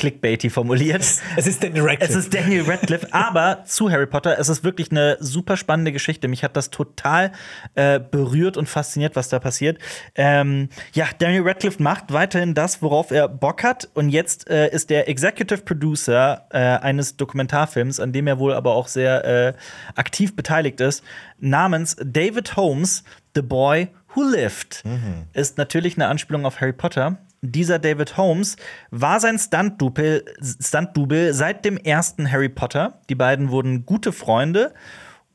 [0.00, 1.04] clickbaity formuliert.
[1.36, 2.12] Es ist Daniel Radcliffe.
[2.12, 6.26] Es ist Daniel Radcliffe, aber zu Harry Potter, es ist wirklich eine super spannende Geschichte.
[6.28, 7.32] Mich hat das total
[7.74, 9.78] äh, berührt und fasziniert, was da passiert.
[10.14, 13.88] Ähm, ja, Daniel Radcliffe macht weiterhin das, worauf er Bock hat.
[13.94, 18.74] Und jetzt äh, ist der Executive Producer äh, eines Dokumentarfilms, an dem er wohl aber
[18.74, 19.52] auch sehr äh,
[19.94, 21.04] aktiv beteiligt ist,
[21.38, 23.04] namens David Holmes,
[23.34, 24.82] The Boy Who Lived.
[25.32, 27.18] Ist natürlich eine Anspielung auf Harry Potter.
[27.42, 28.56] Dieser David Holmes
[28.90, 30.90] war sein Stunt-Double Stunt
[31.30, 33.00] seit dem ersten Harry Potter.
[33.08, 34.74] Die beiden wurden gute Freunde.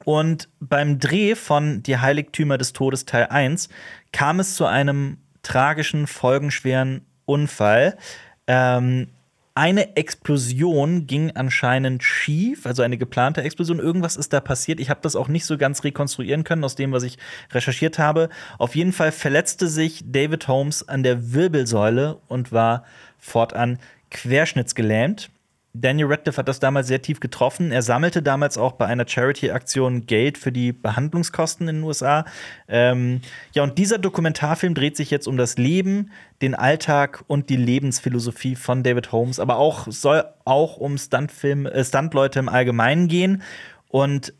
[0.03, 3.69] Und beim Dreh von Die Heiligtümer des Todes Teil 1
[4.11, 7.97] kam es zu einem tragischen, folgenschweren Unfall.
[8.45, 9.07] Ähm,
[9.55, 13.79] eine Explosion ging anscheinend schief, also eine geplante Explosion.
[13.79, 14.81] Irgendwas ist da passiert.
[14.81, 17.17] Ich habe das auch nicht so ganz rekonstruieren können aus dem, was ich
[17.53, 18.27] recherchiert habe.
[18.57, 22.83] Auf jeden Fall verletzte sich David Holmes an der Wirbelsäule und war
[23.17, 23.79] fortan
[24.11, 25.29] querschnittsgelähmt.
[25.77, 27.71] Daniel Radcliffe hat das damals sehr tief getroffen.
[27.71, 32.25] Er sammelte damals auch bei einer Charity-Aktion Geld für die Behandlungskosten in den USA.
[32.67, 33.21] Ähm,
[33.53, 36.11] ja, und dieser Dokumentarfilm dreht sich jetzt um das Leben,
[36.41, 41.83] den Alltag und die Lebensphilosophie von David Holmes, aber auch soll auch um Stuntfilm, äh,
[41.83, 43.43] Stuntleute im Allgemeinen gehen.
[43.89, 44.33] Und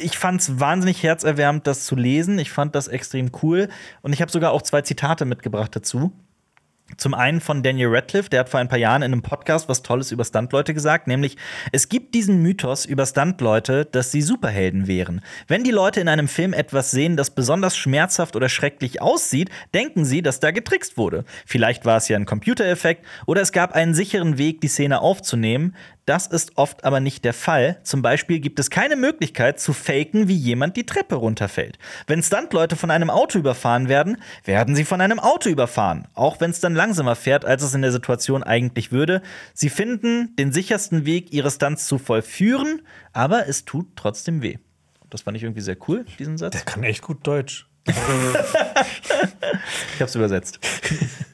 [0.00, 2.38] ich fand es wahnsinnig herzerwärmend, das zu lesen.
[2.38, 3.68] Ich fand das extrem cool.
[4.02, 6.12] Und ich habe sogar auch zwei Zitate mitgebracht dazu.
[6.96, 9.82] Zum einen von Daniel Radcliffe, der hat vor ein paar Jahren in einem Podcast was
[9.82, 11.36] Tolles über Stuntleute gesagt, nämlich
[11.72, 15.20] es gibt diesen Mythos über Stuntleute, dass sie Superhelden wären.
[15.48, 20.04] Wenn die Leute in einem Film etwas sehen, das besonders schmerzhaft oder schrecklich aussieht, denken
[20.04, 21.24] sie, dass da getrickst wurde.
[21.44, 25.74] Vielleicht war es ja ein Computereffekt oder es gab einen sicheren Weg, die Szene aufzunehmen.
[26.06, 27.80] Das ist oft aber nicht der Fall.
[27.82, 31.78] Zum Beispiel gibt es keine Möglichkeit zu faken, wie jemand die Treppe runterfällt.
[32.06, 36.52] Wenn Stuntleute von einem Auto überfahren werden, werden sie von einem Auto überfahren, auch wenn
[36.52, 39.20] es dann langsamer fährt, als es in der Situation eigentlich würde.
[39.52, 44.58] Sie finden den sichersten Weg, ihre Stunts zu vollführen, aber es tut trotzdem weh.
[45.10, 46.52] Das fand ich irgendwie sehr cool, diesen Satz.
[46.52, 47.68] Der kann echt gut Deutsch.
[49.94, 50.60] Ich hab's übersetzt.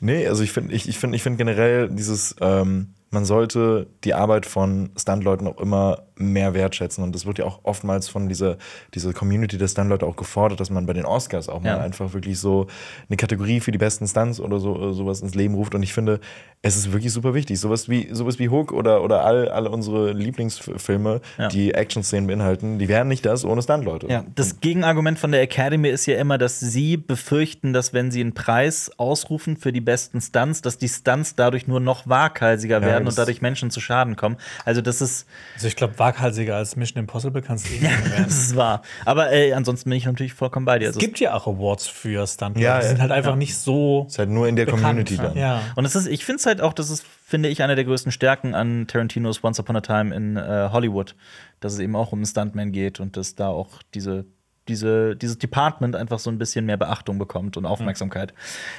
[0.00, 4.14] Nee, also ich finde ich, ich find, ich find generell dieses, ähm, man sollte die
[4.14, 7.02] Arbeit von Stuntleuten auch immer mehr wertschätzen.
[7.04, 8.56] Und das wird ja auch oftmals von dieser,
[8.94, 11.78] dieser Community der Stuntleute auch gefordert, dass man bei den Oscars auch mal Ja.
[11.78, 12.66] einfach wirklich so
[13.08, 15.74] eine Kategorie für die besten Stunts oder so oder sowas ins Leben ruft.
[15.74, 16.20] Und ich finde,
[16.62, 17.58] es ist wirklich super wichtig.
[17.60, 21.48] Sowas wie, sowas wie Hook oder, oder all, alle unsere Lieblingsfilme, Ja.
[21.48, 24.06] die Action-Szenen beinhalten, die wären nicht das ohne Stuntleute.
[24.08, 28.20] Ja, das Gegenargument von der Academy ist ja immer, dass sie befürchten, dass wenn sie
[28.20, 32.86] einen Preis ausrufen für die besten Stunts, dass die Stunts dadurch nur noch waghalsiger Ja,
[32.86, 34.36] werden das- und dadurch Menschen zu Schaden kommen.
[34.64, 38.10] Also das ist, Also ich glaube, waghalsiger als Mission Impossible kannst du eh nicht mehr
[38.10, 38.24] werden.
[38.26, 38.82] das ist wahr.
[39.04, 40.84] Aber äh, ansonsten bin ich natürlich vollkommen bei dir.
[40.88, 42.58] Es Also gibt ja auch Awards für Stunt.
[42.58, 43.02] Ja, die sind ja.
[43.02, 44.82] halt einfach nicht so Ist halt nur in der bekannt.
[44.82, 45.36] Community dann.
[45.36, 45.60] Ja.
[45.76, 48.12] Und es ist, ich finde es halt auch, das ist, finde ich, eine der größten
[48.12, 51.14] Stärken an Tarantinos Once Upon a Time in äh, Hollywood,
[51.60, 54.24] dass es eben auch um einen Stuntman geht und dass da auch diese,
[54.68, 58.32] diese, dieses Department einfach so ein bisschen mehr Beachtung bekommt und Aufmerksamkeit.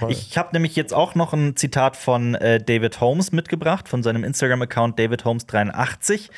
[0.07, 4.23] Ich habe nämlich jetzt auch noch ein Zitat von äh, David Holmes mitgebracht, von seinem
[4.23, 6.29] Instagram-Account David Holmes83.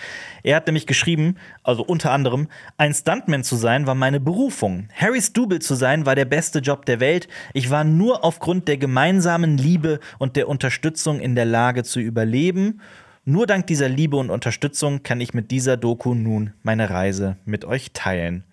[0.43, 2.47] Er hat nämlich geschrieben, also unter anderem,
[2.77, 4.89] ein Stuntman zu sein war meine Berufung.
[4.95, 7.27] Harrys Double zu sein war der beste Job der Welt.
[7.53, 12.81] Ich war nur aufgrund der gemeinsamen Liebe und der Unterstützung in der Lage zu überleben.
[13.27, 17.65] Nur dank dieser Liebe und Unterstützung kann ich mit dieser Doku nun meine Reise mit
[17.65, 18.43] euch teilen.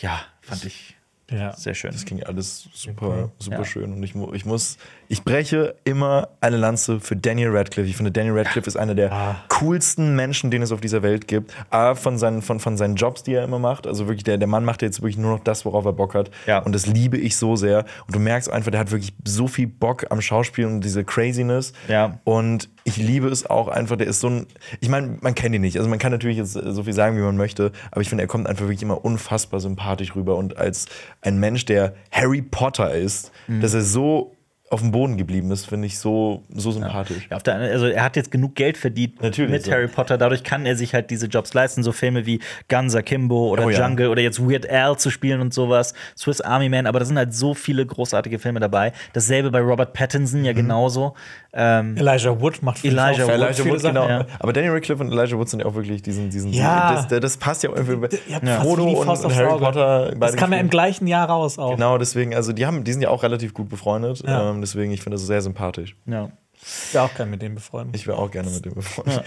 [0.00, 0.96] Ja, fand ich
[1.30, 1.54] Ja.
[1.56, 1.92] sehr schön.
[1.92, 3.64] Das klingt alles super, super Ja.
[3.64, 3.92] schön.
[3.92, 7.88] Und ich, mu- ich muss, ich breche immer eine Lanze für Daniel Radcliffe.
[7.88, 9.36] Ich finde, Daniel Radcliffe ist einer der Ah.
[9.48, 11.54] coolsten Menschen, den es auf dieser Welt gibt.
[11.70, 13.86] A, von seinen, von, von seinen Jobs, die er immer macht.
[13.86, 16.30] Also wirklich, der, der Mann macht jetzt wirklich nur noch das, worauf er Bock hat.
[16.46, 16.58] Ja.
[16.58, 17.84] Und das liebe ich so sehr.
[18.06, 21.72] Und du merkst einfach, der hat wirklich so viel Bock am Schauspiel und diese Craziness.
[21.88, 22.18] Ja.
[22.24, 24.46] Und ich liebe es auch einfach, der ist so ein,
[24.80, 25.78] ich meine, man kennt ihn nicht.
[25.78, 28.28] Also man kann natürlich jetzt so viel sagen, wie man möchte, aber ich finde, er
[28.28, 30.36] kommt einfach wirklich immer unfassbar sympathisch rüber.
[30.36, 30.86] Und als
[31.22, 33.60] ein Mensch, der Harry Potter ist, Mhm.
[33.62, 34.34] dass er so
[34.70, 37.26] auf dem Boden geblieben ist, finde ich so, so sympathisch.
[37.30, 39.72] Ja, auf der, also er hat jetzt genug Geld verdient Natürlich mit so.
[39.72, 43.48] Harry Potter, dadurch kann er sich halt diese Jobs leisten, so Filme wie Guns Akimbo
[43.48, 43.86] oder Oh ja.
[43.86, 47.16] Jungle oder jetzt Weird Al zu spielen und sowas, Swiss Army Man, aber da sind
[47.16, 48.92] halt so viele großartige Filme dabei.
[49.14, 50.44] Dasselbe bei Robert Pattinson Mhm.
[50.46, 51.14] ja genauso.
[51.54, 54.06] Ähm, Elijah Wood macht ich, Elijah auch Wood, Elijah Wood, genau.
[54.08, 54.26] ja.
[54.38, 56.92] Aber Daniel Radcliffe und Elijah Wood sind ja auch wirklich diesen, diesen Ja.
[56.92, 58.16] das, das, das passt ja auch irgendwie.
[58.28, 58.60] Ja, Ja.
[58.60, 59.58] Frodo und, und Harry.
[59.58, 60.14] Potter.
[60.20, 61.74] Das kam ja im gleichen Jahr raus auch.
[61.74, 64.22] Genau, deswegen, also die haben, die sind ja auch relativ gut befreundet.
[64.26, 64.57] Ja.
[64.58, 65.96] Ähm, deswegen, ich finde das sehr sympathisch.
[66.06, 66.30] ja.
[66.60, 67.94] Ich wäre auch gern mit dem befreundet.
[67.94, 69.24] Ich wäre auch gerne mit dem befreundet.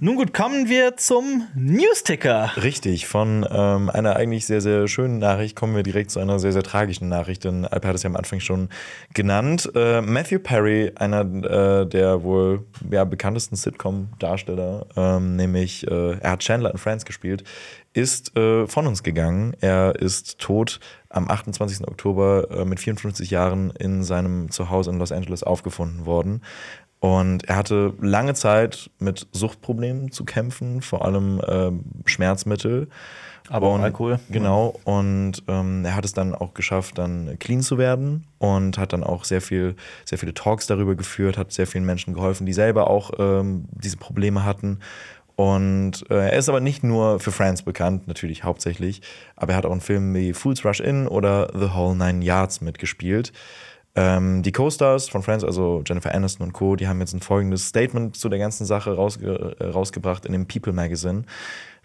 [0.00, 2.52] Nun gut, kommen wir zum Newsticker.
[2.60, 6.52] Richtig, von ähm, einer eigentlich sehr, sehr schönen Nachricht kommen wir direkt zu einer sehr,
[6.52, 8.68] sehr tragischen Nachricht, denn Alper hat es ja am Anfang schon
[9.14, 9.70] genannt.
[9.74, 16.40] Äh, Matthew Perry, einer äh, der wohl ja, bekanntesten Sitcom-Darsteller, ähm, nämlich äh, er hat
[16.40, 17.44] Chandler in Friends gespielt,
[17.92, 19.54] ist äh, von uns gegangen.
[19.60, 20.80] Er ist tot
[21.12, 21.86] am 28.
[21.86, 26.42] Oktober äh, mit 54 Jahren in seinem Zuhause in Los Angeles aufgefunden worden.
[27.00, 32.88] Und er hatte lange Zeit mit Suchtproblemen zu kämpfen, vor allem ähm, Schmerzmittel.
[33.48, 34.20] Aber und, Alkohol.
[34.30, 34.78] Genau.
[34.84, 39.02] Und ähm, er hat es dann auch geschafft, dann clean zu werden und hat dann
[39.02, 39.74] auch sehr viel,
[40.04, 43.96] sehr viele Talks darüber geführt, hat sehr vielen Menschen geholfen, die selber auch ähm, diese
[43.96, 44.78] Probleme hatten.
[45.42, 49.02] Und äh, er ist aber nicht nur für Friends bekannt, natürlich hauptsächlich,
[49.34, 52.60] aber er hat auch in Filmen wie Fools Rush In oder The Whole Nine Yards
[52.60, 53.32] mitgespielt.
[53.96, 57.66] Ähm, die Co-Stars von Friends, also Jennifer Aniston und Co., die haben jetzt ein folgendes
[57.66, 61.24] Statement zu der ganzen Sache rausge äh, rausgebracht in dem People Magazine.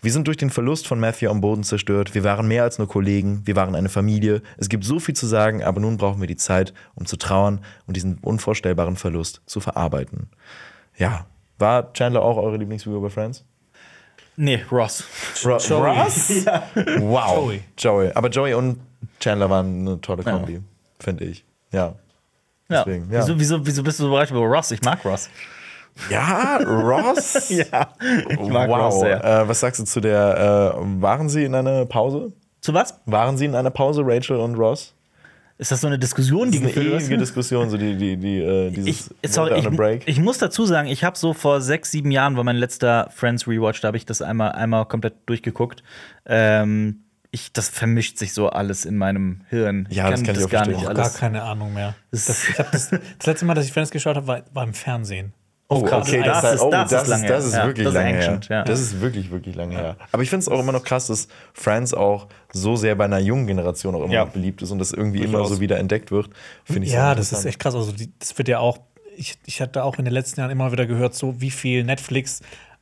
[0.04, 2.14] Wir sind durch den Verlust von Matthew am Boden zerstört.
[2.14, 3.42] Wir waren mehr als nur Kollegen.
[3.46, 4.44] Wir waren eine Familie.
[4.58, 7.62] Es gibt so viel zu sagen, aber nun brauchen wir die Zeit, um zu trauern
[7.88, 10.30] und diesen unvorstellbaren Verlust zu verarbeiten.
[10.96, 11.26] Ja.
[11.60, 13.47] War Chandler auch eure Lieblingsfigur bei Friends?
[14.38, 15.04] Nee, Ross.
[15.44, 16.00] Ro Joey.
[16.00, 16.46] Ross?
[17.00, 17.36] Wow.
[17.36, 17.64] Joey.
[17.78, 18.12] Joey.
[18.14, 18.80] Aber Joey und
[19.20, 20.62] Chandler waren eine tolle Kombi,
[21.00, 21.44] finde ich.
[21.72, 21.96] Ja.
[22.70, 22.84] Ja.
[22.84, 23.20] Deswegen, ja.
[23.22, 24.72] Wieso, wieso, wieso bist du so bereit über Ross?
[24.72, 25.30] Ich mag Ross.
[26.10, 27.50] Ja, Ross?
[27.50, 27.94] Ja,
[28.30, 28.80] ich mag wow.
[28.80, 29.24] Ross sehr.
[29.24, 32.32] Äh, was sagst du zu der, äh, waren sie in einer Pause?
[32.62, 33.00] Zu was?
[33.06, 34.94] Waren sie in einer Pause, Rachel und Ross?
[35.60, 37.22] Ist das so eine Diskussion, die Das ist eine geführt ewige wird?
[37.22, 40.04] Diskussion, so die, die, die, äh, Ich, dieses sorry, ich, on a Break.
[40.08, 43.48] ich muss dazu sagen, ich habe so vor sechs, sieben Jahren, war mein letzter Friends
[43.48, 45.82] Rewatch, da habe ich das einmal, einmal komplett durchgeguckt.
[46.28, 47.02] Ähm,
[47.32, 49.88] ich, das vermischt sich so alles in meinem Hirn.
[49.92, 50.76] Ja, das kann ich auch gar verstehen.
[50.86, 51.18] nicht Gar alles.
[51.18, 51.96] keine Ahnung mehr.
[52.12, 54.64] Das- Das, ich hab das, das letzte Mal, dass ich Friends geschaut habe, war, war
[54.64, 55.34] im Fernsehen.
[55.70, 56.08] Oh, krass.
[56.08, 57.60] okay, Das das, ist- oh, das das, ist lange ist, das ist her.
[57.62, 58.58] Ja, wirklich das ist lange ancient, her.
[58.60, 58.64] ja.
[58.64, 59.98] Das ist wirklich, wirklich lange her.
[60.14, 63.20] Aber ich finde es auch immer noch krass, dass Friends auch so sehr bei einer
[63.20, 64.24] jungen Generation auch immer Ja.
[64.26, 66.30] noch beliebt ist und das irgendwie immer so wieder entdeckt wird.
[66.64, 67.76] Finde ich Ja, das ist echt krass.
[67.76, 68.78] Also, die, das wird ja auch,
[69.18, 72.40] ich, ich hatte auch in den letzten Jahren immer wieder gehört, so wie viel Netflix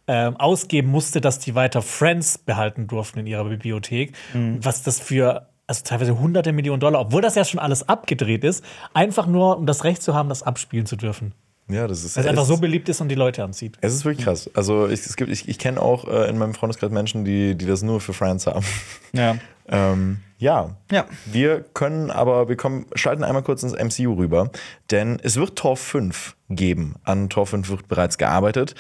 [0.08, 4.14] ähm, ausgeben musste, dass die weiter Friends behalten durften in ihrer Bibliothek.
[4.36, 4.60] Mhm.
[4.64, 8.64] Was das für, also teilweise hunderte Millionen Dollar, obwohl das ja schon alles abgedreht ist,
[8.94, 11.34] einfach nur, um das Recht zu haben, das abspielen zu dürfen.
[11.68, 13.78] Ja, das ist Weil es einfach so beliebt ist und die Leute anzieht.
[13.82, 14.50] Es ist wirklich krass.
[14.54, 17.66] Also ich, es gibt, ich, ich kenne auch äh, in meinem Freundeskreis Menschen, die, die
[17.66, 18.66] das nur für Friends haben.
[19.14, 19.38] Ja.
[19.68, 20.78] ähm, ja.
[20.92, 21.06] Ja.
[21.26, 24.52] Wir können aber, wir kommen, schalten einmal kurz ins MCU rüber,
[24.92, 26.96] denn es wird Tor 5 geben.
[27.04, 28.76] An Tor 5 wird bereits gearbeitet.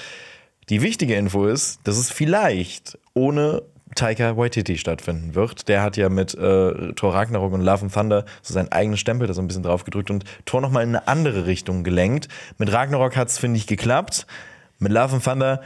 [0.69, 3.63] Die wichtige Info ist, dass es vielleicht ohne
[3.93, 5.67] Taika Waititi stattfinden wird.
[5.67, 9.27] Der hat ja mit äh, Thor Ragnarok und Love and Thunder so seinen eigenen Stempel
[9.27, 12.27] da so ein bisschen drauf gedrückt und Thor nochmal in eine andere Richtung gelenkt.
[12.57, 14.25] Mit Ragnarok hat es, finde ich, geklappt.
[14.79, 15.61] Mit Love and Thunder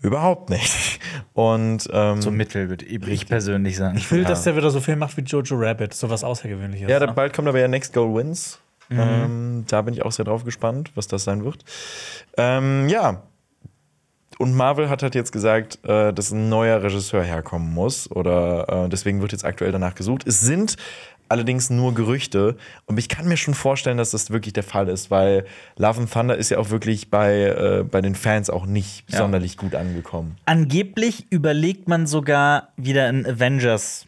[0.00, 1.00] überhaupt nicht.
[1.32, 3.96] Und ähm, So mittel, würde ich persönlich sagen.
[3.96, 6.88] Ich will, dass der wieder so viel macht wie Jojo Rabbit, so was Außergewöhnliches.
[6.88, 8.60] Ja, da, bald kommt aber ja Next Goal Wins.
[8.90, 11.64] Ähm, da bin ich auch sehr drauf gespannt, was das sein wird.
[12.36, 13.22] Ähm, ja.
[14.38, 18.10] Und Marvel hat halt jetzt gesagt, äh, dass ein neuer Regisseur herkommen muss.
[18.10, 20.26] Oder äh, deswegen wird jetzt aktuell danach gesucht.
[20.26, 20.76] Es sind
[21.28, 22.56] allerdings nur Gerüchte.
[22.86, 25.46] Und ich kann mir schon vorstellen, dass das wirklich der Fall ist, weil
[25.76, 29.18] Love and Thunder ist ja auch wirklich bei, äh, bei den Fans auch nicht Ja.
[29.18, 30.36] sonderlich gut angekommen.
[30.44, 34.06] Angeblich überlegt man sogar wieder ein Avengers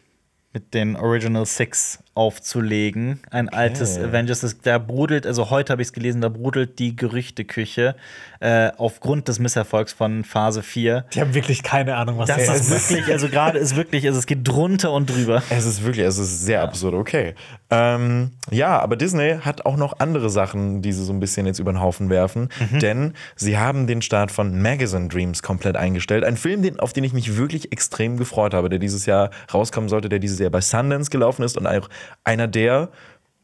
[0.53, 3.19] mit den Original Six aufzulegen.
[3.29, 4.41] Ein altes Avengers.
[4.41, 7.95] Das, da brodelt, also heute habe ich es gelesen, da brodelt die Gerüchteküche
[8.39, 11.05] äh, aufgrund des Misserfolgs von Phase 4.
[11.13, 12.89] Die haben wirklich keine Ahnung, was Das das ist ist.
[12.91, 15.41] wirklich, also gerade ist wirklich, also es geht drunter und drüber.
[15.49, 17.35] Es ist wirklich, es ist sehr absurd, okay.
[17.69, 21.59] Ähm, ja, aber Disney hat auch noch andere Sachen, die sie so ein bisschen jetzt
[21.59, 22.49] über den Haufen werfen.
[22.71, 26.23] Denn sie haben den Start von Magazine Dreams komplett eingestellt.
[26.23, 29.89] Ein Film, den, auf den ich mich wirklich extrem gefreut habe, der dieses Jahr rauskommen
[29.89, 31.89] sollte, der dieses Jahr bei Sundance gelaufen ist und auch
[32.23, 32.89] einer der.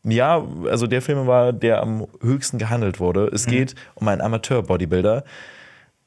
[0.06, 3.30] Ja, also der Film war, der am höchsten gehandelt wurde.
[3.34, 5.24] Es geht um einen Amateur-Bodybuilder,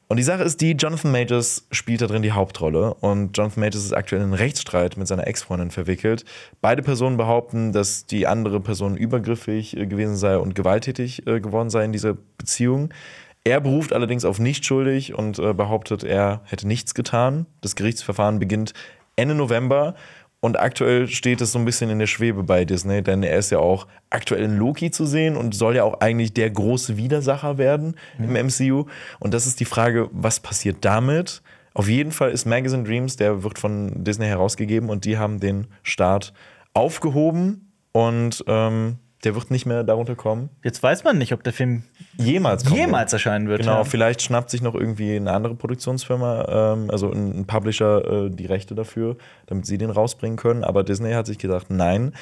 [0.08, 3.84] und die Sache ist die, Jonathan Majors spielt da drin die Hauptrolle und Jonathan Majors
[3.84, 6.24] ist aktuell in einen Rechtsstreit mit seiner Ex-Freundin verwickelt.
[6.60, 11.70] Beide Personen behaupten, dass die andere Person übergriffig äh, gewesen sei und gewalttätig äh, geworden
[11.70, 12.90] sei in dieser Beziehung.
[13.42, 17.46] Er beruft allerdings auf nicht schuldig und äh, behauptet, er hätte nichts getan.
[17.60, 18.74] Das Gerichtsverfahren beginnt
[19.16, 19.96] Ende November
[20.40, 23.50] und aktuell steht es so ein bisschen in der Schwebe bei Disney, denn er ist
[23.50, 27.58] ja auch aktuell in Loki zu sehen und soll ja auch eigentlich der große Widersacher
[27.58, 28.84] werden im MCU.
[29.18, 31.42] Und das ist die Frage, was passiert damit?
[31.74, 35.66] Auf jeden Fall ist Magazine Dreams, der wird von Disney herausgegeben und die haben den
[35.82, 36.32] Start
[36.74, 40.50] aufgehoben und ähm, der wird nicht mehr darunter kommen.
[40.62, 41.82] Jetzt weiß man nicht, ob der Film
[42.16, 43.12] Jemals jemals wird.
[43.14, 43.62] erscheinen wird.
[43.62, 43.84] Genau, ja.
[43.84, 48.46] vielleicht schnappt sich noch irgendwie eine andere Produktionsfirma, ähm, also ein, ein Publisher, äh, die
[48.46, 49.16] Rechte dafür,
[49.46, 50.62] damit sie den rausbringen können.
[50.62, 52.12] Aber Disney hat sich gesagt, nein.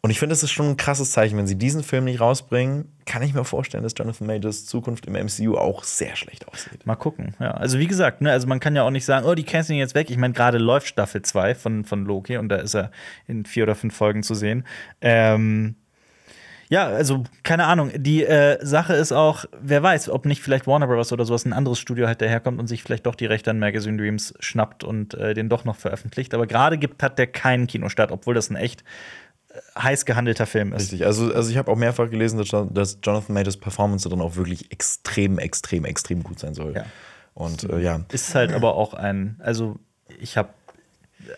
[0.00, 1.36] Und ich finde, das ist schon ein krasses Zeichen.
[1.36, 5.12] Wenn sie diesen Film nicht rausbringen, kann ich mir vorstellen, dass Jonathan Majors Zukunft im
[5.12, 6.86] MCU auch sehr schlecht aussieht.
[6.86, 7.36] Mal gucken.
[7.38, 9.78] Ja, also wie gesagt, ne, also man kann ja auch nicht sagen, oh, die canceln
[9.78, 10.08] jetzt weg.
[10.08, 12.90] Ich meine, gerade läuft Staffel 2 von, von Loki und da ist er
[13.26, 14.64] in vier oder fünf Folgen zu sehen.
[15.02, 15.76] Ähm,
[16.68, 17.90] ja, also keine Ahnung.
[17.94, 21.12] Die äh, Sache ist auch, wer weiß, ob nicht vielleicht Warner Bros.
[21.12, 23.96] oder sowas ein anderes Studio halt daherkommt und sich vielleicht doch die Rechte an Magazine
[23.96, 26.34] Dreams schnappt und äh, den doch noch veröffentlicht.
[26.34, 28.82] Aber gerade gibt hat der keinen Kinostart, obwohl das ein echt
[29.50, 30.82] äh, heiß gehandelter Film ist.
[30.82, 31.06] Richtig.
[31.06, 34.72] Also, also ich habe auch mehrfach gelesen, dass, dass Jonathan Majors Performance dann auch wirklich
[34.72, 36.74] extrem, extrem, extrem gut sein soll.
[36.74, 36.84] Ja.
[37.34, 38.00] Und äh, ja.
[38.10, 39.76] Ist halt aber auch ein, also
[40.18, 40.48] ich habe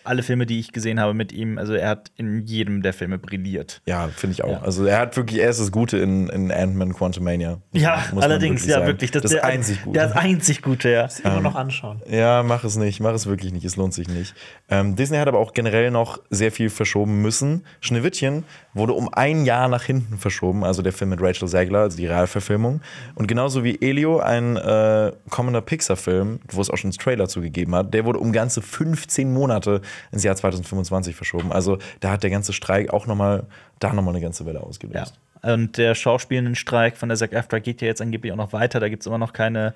[0.03, 3.17] alle Filme, die ich gesehen habe mit ihm, also er hat in jedem der Filme
[3.17, 3.81] brilliert.
[3.85, 4.51] Ja, finde ich auch.
[4.51, 4.61] Ja.
[4.61, 7.59] Also er hat wirklich, er ist das Gute in, in Ant-Man Quantumania.
[7.71, 8.87] Ja, allerdings, ja, sagen.
[8.87, 9.11] wirklich.
[9.11, 9.99] Das, der, einzig Gute.
[9.99, 11.07] Das einzig Gute, ja.
[11.23, 12.01] Immer noch anschauen.
[12.09, 14.33] Ja, mach es nicht, mach es wirklich nicht, es lohnt sich nicht.
[14.69, 17.65] Ähm, Disney hat aber auch generell noch sehr viel verschoben müssen.
[17.81, 18.43] Schneewittchen
[18.73, 22.07] wurde um ein Jahr nach hinten verschoben, also der Film mit Rachel Zegler, also die
[22.07, 22.81] Realverfilmung.
[23.15, 27.75] Und genauso wie Elio, ein äh, kommender Pixar-Film, wo es auch schon einen Trailer zugegeben
[27.75, 29.78] hat, der wurde um ganze 15 Monate
[30.11, 31.51] ins Jahr 2025 verschoben.
[31.51, 33.43] Also da hat der ganze Streik auch nochmal,
[33.79, 34.65] da nochmal eine ganze Welle Ja.
[34.65, 35.19] ausgelöst.
[35.41, 38.79] Und der Schauspielendenstreik von der After geht ja jetzt angeblich auch noch weiter.
[38.79, 39.73] Da gibt es immer noch keine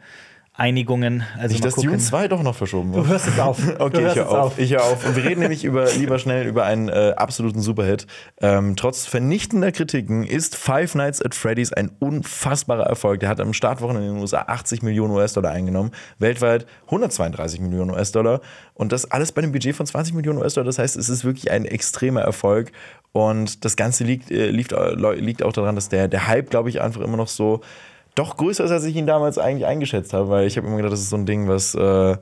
[0.56, 1.24] Einigungen.
[1.40, 2.00] Also Nicht, mal dass Dune gucken.
[2.00, 3.06] 2 doch noch verschoben wird.
[3.06, 3.60] Du hörst jetzt auf.
[3.80, 4.60] Okay, ich höre jetzt auf.
[4.60, 5.06] Ich höre auf.
[5.06, 8.06] Und wir reden nämlich über, lieber schnell über einen äh, absoluten Superhit.
[8.40, 13.20] Ähm, trotz vernichtender Kritiken ist Five Nights at Freddy's ein unfassbarer Erfolg.
[13.22, 15.90] Der hat am Startwochenende in den USA 80 Millionen US-Dollar eingenommen,
[16.20, 18.40] weltweit 132 Millionen US-Dollar.
[18.76, 20.66] Und das alles bei einem Budget von 20 Millionen US-Dollar.
[20.66, 22.72] Das heißt, es ist wirklich ein extremer Erfolg.
[23.12, 26.70] Und das Ganze liegt, äh, liegt, äh, liegt auch daran, dass der, der Hype, glaube
[26.70, 27.62] ich, einfach immer noch so
[28.16, 30.94] doch größer ist, als ich ihn damals eigentlich eingeschätzt habe, weil ich habe immer gedacht,
[30.94, 31.82] das ist so ein Ding, was äh,
[32.12, 32.16] äh,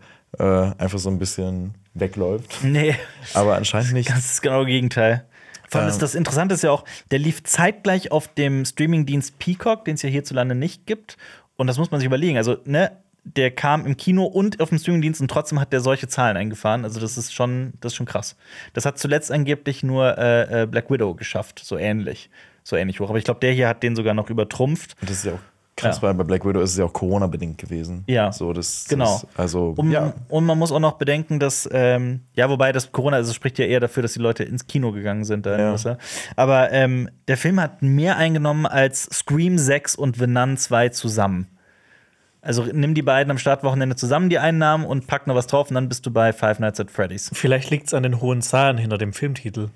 [0.78, 2.64] einfach so ein bisschen wegläuft.
[2.64, 2.96] Nee,
[3.34, 4.10] Aber anscheinend nicht.
[4.10, 5.26] das ist genau das Gegenteil.
[5.70, 5.94] Vor allem Ähm.
[5.94, 10.02] ist das Interessante ist ja auch, der lief zeitgleich auf dem Streamingdienst Peacock, den es
[10.02, 11.18] ja hierzulande nicht gibt.
[11.58, 12.38] Und das muss man sich überlegen.
[12.38, 12.92] Also, ne,
[13.24, 16.84] der kam im Kino und auf dem Streamingdienst und trotzdem hat der solche Zahlen eingefahren.
[16.86, 18.36] Also, das ist schon, das ist schon krass.
[18.74, 22.30] Das hat zuletzt angeblich nur äh, äh, Black Widow geschafft, so ähnlich.
[22.64, 23.10] So ähnlich hoch.
[23.10, 24.96] Aber ich glaube, der hier hat den sogar noch übertrumpft.
[25.02, 25.40] Und das ist ja auch
[25.76, 26.02] krass, Ja.
[26.04, 28.04] weil bei Black Widow ist es ja auch Corona-bedingt gewesen.
[28.08, 28.32] Ja.
[28.32, 29.06] So, das, Genau.
[29.06, 30.14] Das, also, Um, ja.
[30.30, 33.66] Und man muss auch noch bedenken, dass, ähm, ja, wobei das Corona, also spricht ja
[33.66, 35.46] eher dafür, dass die Leute ins Kino gegangen sind.
[35.46, 35.98] Da den Ja.
[36.36, 41.48] Aber ähm, der Film hat mehr eingenommen als Scream 6 und The Nun 2 zusammen.
[42.44, 45.76] Also nimm die beiden am Startwochenende zusammen, die Einnahmen, und pack noch was drauf, und
[45.76, 47.30] dann bist du bei Five Nights at Freddy's.
[47.34, 49.70] Vielleicht liegt es an den hohen Zahlen hinter dem Filmtitel.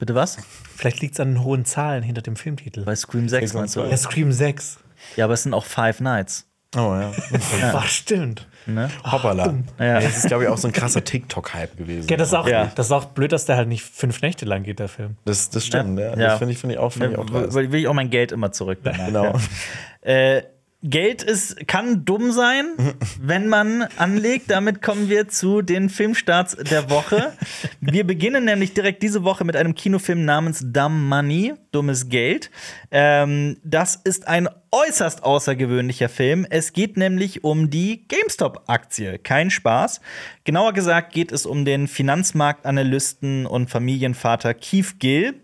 [0.00, 0.38] Bitte was?
[0.76, 2.84] Vielleicht liegt es an den hohen Zahlen hinter dem Filmtitel.
[2.84, 3.82] Bei Scream 6 meinst du?
[3.84, 4.78] Ja, Scream 6.
[5.16, 6.46] Ja, aber es sind auch Five Nights.
[6.76, 7.12] Oh ja.
[7.74, 8.46] Ach, stimmt.
[8.66, 8.88] Ne?
[9.04, 9.54] Hoppala.
[9.78, 10.00] Ja.
[10.00, 12.08] Das ist, glaube ich, auch so ein krasser TikTok-Hype gewesen.
[12.08, 12.70] Ja, das, ist auch, Ja.
[12.74, 15.16] das ist auch blöd, dass der halt nicht fünf Nächte lang geht, der Film.
[15.24, 16.10] das, das stimmt, ja.
[16.10, 16.16] Ja.
[16.16, 17.54] Das finde ich, find ich auch, find ich auch krass.
[17.54, 18.78] Will, ich auch mein Geld immer zurück.
[18.84, 19.24] danach, Genau.
[20.04, 20.10] Ja.
[20.12, 20.42] Äh,
[20.82, 22.74] Geld ist, kann dumm sein,
[23.20, 24.50] wenn man anlegt.
[24.50, 27.32] Damit kommen wir zu den Filmstarts der Woche.
[27.80, 32.50] Wir beginnen nämlich direkt diese Woche mit einem Kinofilm namens Dumb Money, dummes Geld.
[32.90, 36.46] Ähm, das ist ein äußerst außergewöhnlicher Film.
[36.48, 39.18] Es geht nämlich um die GameStop-Aktie.
[39.18, 40.00] Kein Spaß.
[40.44, 45.40] Genauer gesagt geht es um den Finanzmarktanalysten und Familienvater Keith Gill.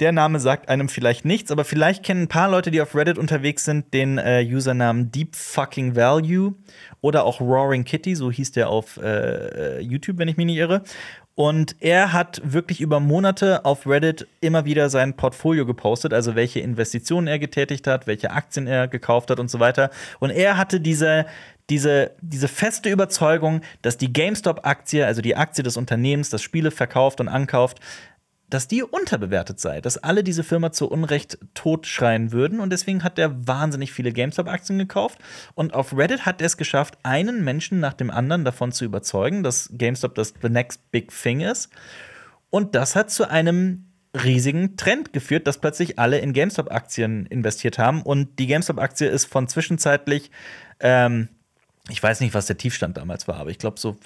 [0.00, 3.16] Der Name sagt einem vielleicht nichts, aber vielleicht kennen ein paar Leute, die auf Reddit
[3.16, 6.54] unterwegs sind, den äh, Usernamen Deep Fucking Value
[7.00, 10.82] oder auch Roaring Kitty, so hieß der auf äh, YouTube, wenn ich mich nicht irre.
[11.36, 16.60] Und er hat wirklich über Monate auf Reddit immer wieder sein Portfolio gepostet, also welche
[16.60, 19.90] Investitionen er getätigt hat, welche Aktien er gekauft hat und so weiter.
[20.20, 21.26] Und er hatte diese,
[21.70, 27.20] diese, diese feste Überzeugung, dass die GameStop-Aktie, also die Aktie des Unternehmens, das Spiele verkauft
[27.20, 27.80] und ankauft,
[28.50, 32.60] dass die unterbewertet sei, dass alle diese Firma zu Unrecht totschreien würden.
[32.60, 35.18] Und deswegen hat er wahnsinnig viele GameStop-Aktien gekauft.
[35.54, 39.42] Und auf Reddit hat er es geschafft, einen Menschen nach dem anderen davon zu überzeugen,
[39.42, 41.70] dass GameStop das the next big thing ist
[42.54, 48.00] und das hat zu einem riesigen Trend geführt, dass plötzlich alle in GameStop-Aktien investiert haben.
[48.02, 50.30] Und die GameStop-Aktie ist von zwischenzeitlich
[50.78, 51.30] ähm,
[51.90, 53.96] ich weiß nicht, was der Tiefstand damals war, aber ich glaube so,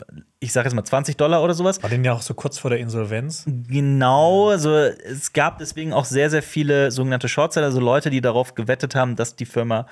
[0.41, 1.81] ich sage jetzt mal 20 Dollar oder sowas.
[1.81, 3.45] War den ja auch so kurz vor der Insolvenz.
[3.47, 8.57] Genau, also es gab deswegen auch sehr, sehr viele sogenannte Shortseller, also Leute, die darauf
[8.57, 9.87] gewettet haben, dass die Firma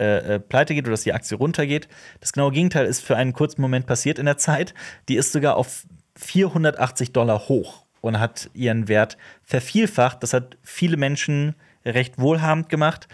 [0.00, 1.86] äh, äh, pleite geht oder dass die Aktie runtergeht.
[2.20, 4.74] Das genaue Gegenteil ist für einen kurzen Moment passiert in der Zeit.
[5.08, 5.84] Die ist sogar auf
[6.16, 10.24] 480 Dollar hoch und hat ihren Wert vervielfacht.
[10.24, 11.54] Das hat viele Menschen
[11.84, 13.06] recht wohlhabend gemacht.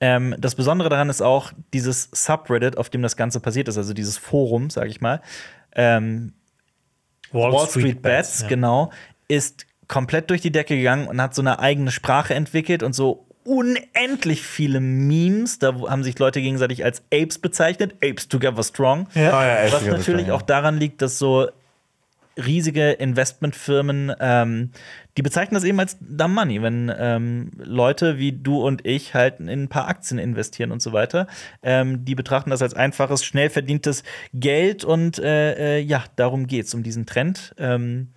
[0.00, 3.94] Ähm, das Besondere daran ist auch dieses Subreddit, auf dem das Ganze passiert ist, also
[3.94, 5.22] dieses Forum, sage ich mal.
[5.74, 6.34] Ähm,
[7.32, 8.48] Wall, Street, Bets, ja.
[8.48, 8.90] genau,
[9.28, 13.26] ist komplett durch die Decke gegangen und hat so eine eigene Sprache entwickelt und so
[13.44, 15.58] unendlich viele Memes.
[15.58, 17.94] Da haben sich Leute gegenseitig als Apes bezeichnet.
[18.02, 19.08] Apes together strong.
[19.14, 19.38] Ja.
[19.38, 21.48] Ah, ja, Was natürlich auch daran liegt, dass so
[22.36, 24.72] riesige Investmentfirmen, ähm,
[25.16, 29.40] die bezeichnen das eben als Dumb Money, wenn ähm, Leute wie du und ich halt
[29.40, 31.26] in ein paar Aktien investieren und so weiter.
[31.62, 34.02] Ähm, die betrachten das als einfaches, schnell verdientes
[34.34, 37.54] Geld und äh, äh, ja, darum geht's, um diesen Trend.
[37.58, 38.08] Ähm,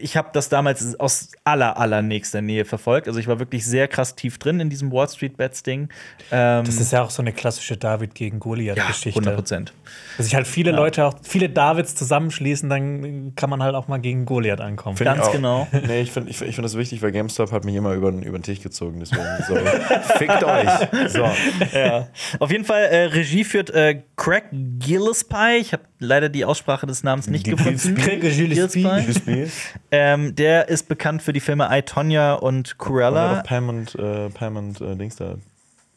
[0.00, 3.08] ich habe das damals aus aller, allernächster Nähe verfolgt.
[3.08, 5.88] Also ich war wirklich sehr krass tief drin in diesem Wall Street Bets Ding.
[6.30, 9.18] Ähm, Das ist ja auch so eine klassische David gegen ja, Goliath-Geschichte.
[9.20, 9.72] 100 Prozent.
[10.18, 13.98] Dass sich halt viele Leute auch, viele Davids zusammenschließen, dann kann man halt auch mal
[13.98, 14.96] gegen Goliath ankommen.
[14.98, 15.66] Find Ganz genau.
[15.86, 18.22] Nee, ich finde ich, ich find das wichtig, weil GameStop hat mich immer über, den-
[18.22, 19.00] über den Tisch gezogen.
[19.00, 19.54] Deswegen so,
[20.18, 21.10] fickt euch.
[21.10, 21.24] So.
[21.72, 22.08] ja.
[22.40, 25.56] Auf jeden Fall, äh, Regie führt äh, Craig Gillespie.
[25.60, 27.94] Ich habe leider die Aussprache des Namens nicht gefunden.
[27.94, 28.82] Craig Gillespie.
[28.82, 29.46] Gillespie.
[29.90, 33.36] Ähm, der ist bekannt für die Filme I, Tonya und Cruella.
[33.36, 35.36] doch Pam und, äh, Pam und äh, Dings da.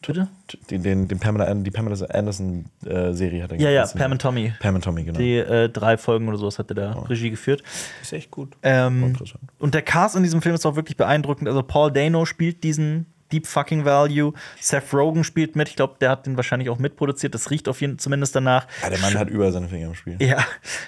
[0.05, 0.27] Bitte?
[0.71, 3.85] Den, den, den Pamela, die Pamela Anderson-Serie hat er Ja, ja.
[3.85, 4.51] Pam und Tommy.
[4.59, 5.19] Pam und Tommy, genau.
[5.19, 7.61] Die äh, drei Folgen oder sowas hat er da Regie geführt.
[8.01, 8.49] ist echt gut.
[8.63, 9.15] Ähm,
[9.59, 11.47] und der Cast in diesem Film ist auch wirklich beeindruckend.
[11.47, 14.33] Also Paul Dano spielt diesen Deep Fucking Value.
[14.59, 15.69] Seth Rogen spielt mit.
[15.69, 17.33] Ich glaube, der hat den wahrscheinlich auch mitproduziert.
[17.33, 18.67] Das riecht auf jeden zumindest danach.
[18.81, 20.17] Ja, der Mann hat überall seine Finger im Spiel.
[20.19, 20.37] Ja,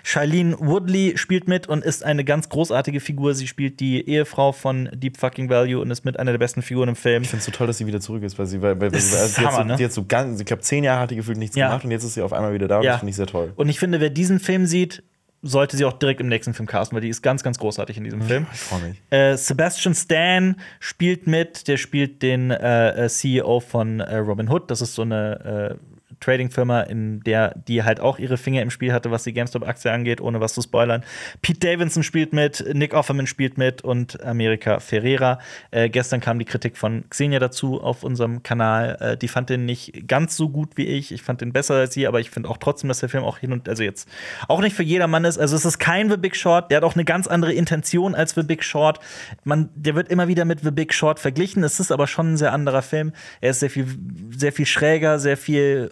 [0.04, 3.34] Charlene Woodley spielt mit und ist eine ganz großartige Figur.
[3.36, 6.90] Sie spielt die Ehefrau von Deep Fucking Value und ist mit einer der besten Figuren
[6.90, 7.24] im Film.
[7.24, 9.00] Ich finde es so toll, dass sie wieder zurück ist, weil sie, weil, weil, weil
[9.00, 9.84] sie, also hat so, Hammer, ne?
[9.84, 11.68] hat so ganz, ich glaube, zehn Jahre hat die gefühlt nichts Ja.
[11.68, 12.92] gemacht und jetzt ist sie auf einmal wieder da und Ja.
[12.92, 13.54] das finde ich sehr toll.
[13.56, 15.04] Und ich finde, wer diesen Film sieht,
[15.44, 18.06] sollte sie auch direkt im nächsten Film casten, weil die ist ganz, ganz großartig in
[18.06, 18.48] diesem Film.
[18.52, 19.02] Ich freue mich.
[19.10, 24.72] Äh, Sebastian Stan spielt mit, der spielt den äh, äh, CEO von äh, Robin Hood.
[24.72, 25.93] Das ist so eine äh,
[26.24, 30.22] Trading-Firma, in der die halt auch ihre Finger im Spiel hatte, was die GameStop-Aktie angeht,
[30.22, 31.04] ohne was zu spoilern.
[31.42, 35.40] Pete Davidson spielt mit, Nick Offerman spielt mit und America Ferreira.
[35.72, 38.98] Äh, gestern kam die Kritik von Xenia dazu auf unserem Kanal.
[39.00, 41.12] Äh, die fand den nicht ganz so gut wie ich.
[41.12, 43.38] Ich fand den besser als sie, aber ich finde auch trotzdem, dass der Film auch
[43.38, 44.08] hin und also jetzt
[44.48, 45.38] auch nicht für jedermann ist.
[45.38, 48.32] Also es ist kein The Big Short, der hat auch eine ganz andere Intention als
[48.36, 49.00] The Big Short.
[49.44, 51.64] Man, der wird immer wieder mit The Big Short verglichen.
[51.64, 53.14] Es ist aber schon ein sehr anderer Film.
[53.42, 53.88] Er ist sehr viel,
[54.36, 55.92] sehr viel schräger, sehr viel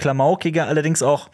[0.00, 1.28] klamaukiger, allerdings auch.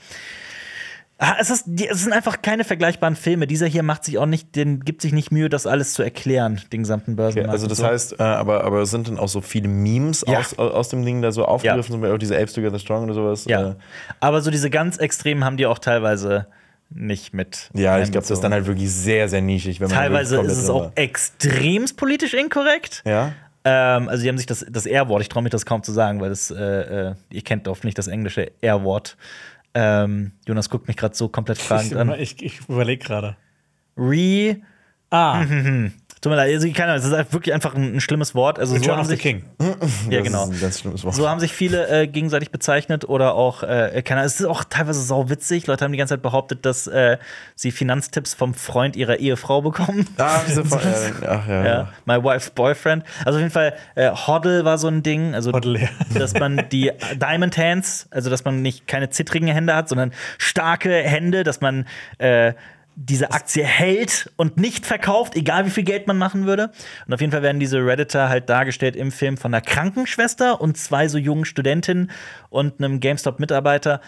[1.19, 3.47] Ah, Es, ist, es sind einfach keine vergleichbaren Filme.
[3.47, 6.61] Dieser hier macht sich auch nicht, den gibt sich nicht Mühe, das alles zu erklären,
[6.73, 7.53] den gesamten Okay, Börsenmarkt.
[7.53, 7.87] also und das so.
[7.87, 10.41] heißt, äh, aber, aber es sind dann auch so viele Memes Ja.
[10.41, 13.15] aus, aus dem Ding da so aufgegriffen, zum Beispiel auch diese Apes Together Strong oder
[13.15, 13.47] sowas.
[13.47, 13.71] ja.
[13.71, 13.75] Äh,
[14.21, 16.49] Aber so diese ganz extremen haben die auch teilweise
[16.91, 17.71] nicht mit.
[17.73, 19.81] ja, ich glaube, das ist dann halt wirklich sehr, sehr nischig.
[19.81, 23.03] Wenn man Teilweise ist es auch extremst politisch inkorrekt.
[23.07, 23.33] Ja?
[23.69, 26.21] Ähm, also, die haben sich das, das R-Wort, ich traue mich das kaum zu sagen,
[26.21, 29.17] weil das, äh, äh, ihr kennt oft nicht das englische R-Wort.
[29.75, 32.15] Ähm, Jonas guckt mich gerade so komplett fragend Ich, an.
[32.17, 33.37] ich, ich überlege gerade.
[33.97, 34.59] Re.
[35.11, 35.45] Ah,
[36.27, 38.59] Tut mir leid, also, keine Ahnung, es ist halt wirklich einfach ein, ein schlimmes Wort.
[38.59, 39.45] Also, so Return haben of the sich, King.
[40.11, 40.47] Ja, genau.
[40.47, 41.15] ein ganz schlimmes Wort.
[41.15, 44.65] So haben sich viele äh, gegenseitig bezeichnet oder auch, äh, keine Ahnung, es ist auch
[44.65, 45.69] teilweise sau witzig.
[45.69, 47.19] Leute haben die ganze Zeit behauptet, dass äh,
[47.55, 50.09] sie Finanztipps vom Freund ihrer Ehefrau bekommen.
[50.19, 50.81] ah, diese Von
[51.23, 51.65] äh, ach ja.
[51.65, 53.05] Ja, my wife's boyfriend.
[53.25, 55.33] Also auf jeden Fall, äh, Hoddle war so ein Ding.
[55.33, 55.89] Also, Hoddle, ja.
[56.19, 56.91] dass man die
[57.21, 61.87] Diamond Hands, also dass man nicht keine zittrigen Hände hat, sondern starke Hände, dass man
[62.19, 62.55] äh,
[62.99, 66.71] diese Aktie hält und nicht verkauft, egal wie viel Geld man machen würde.
[67.07, 70.79] Und auf jeden Fall werden diese Redditor halt dargestellt im Film von einer Krankenschwester und
[70.79, 72.11] zwei so jungen Studentinnen
[72.49, 74.01] und einem GameStop-Mitarbeiter.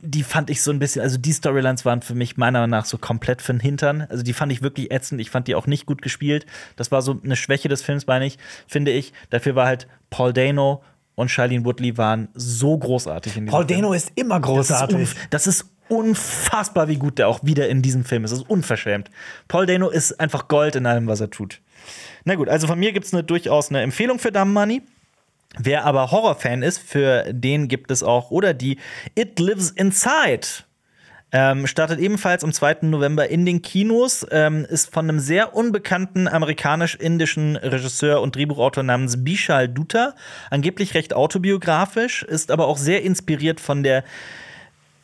[0.00, 2.84] Die fand ich so ein bisschen, also die Storylines waren für mich meiner Meinung nach
[2.84, 4.06] so komplett für den Hintern.
[4.10, 5.20] Also die fand ich wirklich ätzend.
[5.20, 6.44] Ich fand die auch nicht gut gespielt.
[6.74, 9.12] Das war so eine Schwäche des Films, meine ich, finde ich.
[9.30, 10.82] Dafür war halt Paul Dano
[11.14, 13.82] und Charlene Woodley waren so großartig in diesem Paul Film.
[13.82, 15.08] Dano ist immer Das ist, großartig.
[15.30, 18.30] das ist unfassbar, wie gut der auch wieder in diesem Film ist.
[18.30, 19.10] Das ist unverschämt.
[19.46, 21.60] Paul Dano ist einfach Gold in allem, was er tut.
[22.24, 24.82] Na gut, also von mir gibt es eine, durchaus eine Empfehlung für Dumb Money.
[25.58, 28.78] Wer aber Horrorfan ist, für den gibt es auch, oder die
[29.14, 30.64] It Lives Inside.
[31.30, 32.78] Ähm, startet ebenfalls am 2.
[32.82, 39.22] November in den Kinos, ähm, ist von einem sehr unbekannten amerikanisch-indischen Regisseur und Drehbuchautor namens
[39.24, 40.14] Bishal Dutta,
[40.50, 44.04] angeblich recht autobiografisch, ist aber auch sehr inspiriert von der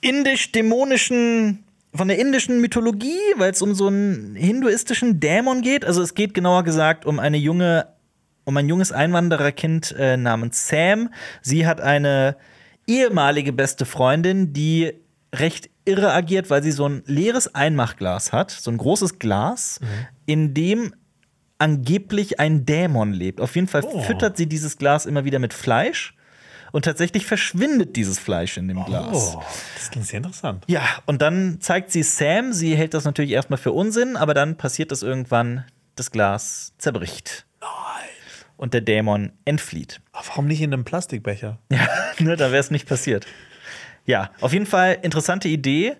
[0.00, 1.64] indisch-dämonischen,
[1.94, 5.84] von der indischen Mythologie, weil es um so einen hinduistischen Dämon geht.
[5.84, 7.86] Also es geht genauer gesagt um eine junge,
[8.44, 11.10] um ein junges Einwandererkind äh, namens Sam.
[11.42, 12.36] Sie hat eine
[12.86, 14.92] ehemalige beste Freundin, die
[15.34, 19.80] recht irre agiert, weil sie so ein leeres Einmachglas hat, so ein großes Glas,
[20.26, 20.94] in dem
[21.58, 23.40] angeblich ein Dämon lebt.
[23.40, 26.14] Auf jeden Fall füttert sie dieses Glas immer wieder mit Fleisch
[26.72, 29.36] und tatsächlich verschwindet dieses Fleisch in dem Glas.
[29.36, 29.42] Oh,
[29.76, 30.64] das klingt sehr interessant.
[30.66, 34.56] Ja, und dann zeigt sie Sam, sie hält das natürlich erstmal für Unsinn, aber dann
[34.56, 35.64] passiert das irgendwann,
[35.96, 37.46] das Glas zerbricht.
[38.56, 40.00] Und der Dämon entflieht.
[40.10, 41.58] Aber warum nicht in einem Plastikbecher?
[41.70, 41.86] Ja,
[42.18, 43.24] ne, da wäre es nicht passiert.
[44.04, 45.94] Ja, auf jeden Fall interessante Idee.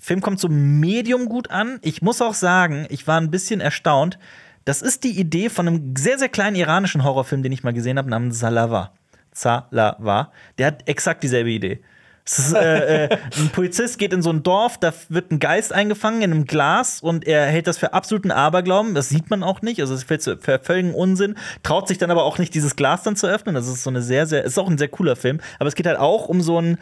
[0.00, 1.78] Film kommt so medium gut an.
[1.82, 4.18] Ich muss auch sagen, ich war ein bisschen erstaunt.
[4.64, 7.96] Das ist die Idee von einem sehr, sehr kleinen iranischen Horrorfilm, den ich mal gesehen
[7.98, 8.92] habe, namens Salava.
[9.34, 10.32] Zalava.
[10.58, 11.80] Der hat exakt dieselbe Idee.
[12.24, 16.22] Ist, äh, äh, ein Polizist geht in so ein Dorf, da wird ein Geist eingefangen
[16.22, 18.94] in einem Glas und er hält das für absoluten Aberglauben.
[18.94, 19.80] Das sieht man auch nicht.
[19.80, 21.36] Also, es ist für völligen Unsinn.
[21.62, 23.54] Traut sich dann aber auch nicht, dieses Glas dann zu öffnen.
[23.54, 25.40] Das ist so eine sehr, sehr, ist auch ein sehr cooler Film.
[25.58, 26.78] Aber es geht halt auch um so ein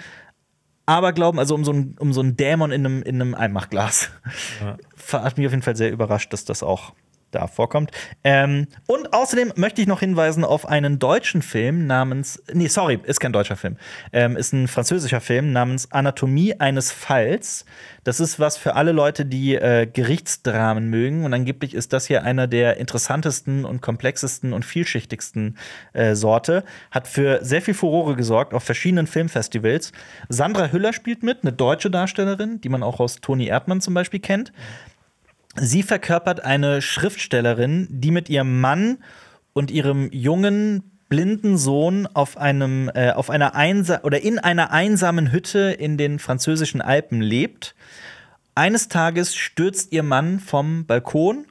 [0.86, 4.10] Aberglauben, also um so ein, um so einen Dämon in einem, in einem Einmachglas.
[5.12, 6.92] Hat mich auf jeden Fall sehr überrascht, dass das auch
[7.32, 7.90] da vorkommt.
[8.24, 13.20] Ähm, und außerdem möchte ich noch hinweisen auf einen deutschen Film namens, nee, sorry, ist
[13.20, 13.76] kein deutscher Film,
[14.12, 17.64] ähm, ist ein französischer Film namens Anatomie eines Falls.
[18.04, 21.24] Das ist was für alle Leute, die äh, Gerichtsdramen mögen.
[21.24, 25.56] Und angeblich ist das hier einer der interessantesten und komplexesten und vielschichtigsten
[25.92, 26.64] äh, Sorte.
[26.90, 29.92] Hat für sehr viel Furore gesorgt auf verschiedenen Filmfestivals.
[30.28, 34.20] Sandra Hüller spielt mit, eine deutsche Darstellerin, die man auch aus Toni Erdmann zum Beispiel
[34.20, 34.52] kennt.
[35.56, 38.98] Sie verkörpert eine Schriftstellerin, die mit ihrem Mann
[39.52, 45.30] und ihrem jungen blinden Sohn auf einem äh, auf einer einsa oder in einer einsamen
[45.30, 47.74] Hütte in den französischen Alpen lebt.
[48.54, 51.46] Eines Tages stürzt ihr Mann vom Balkon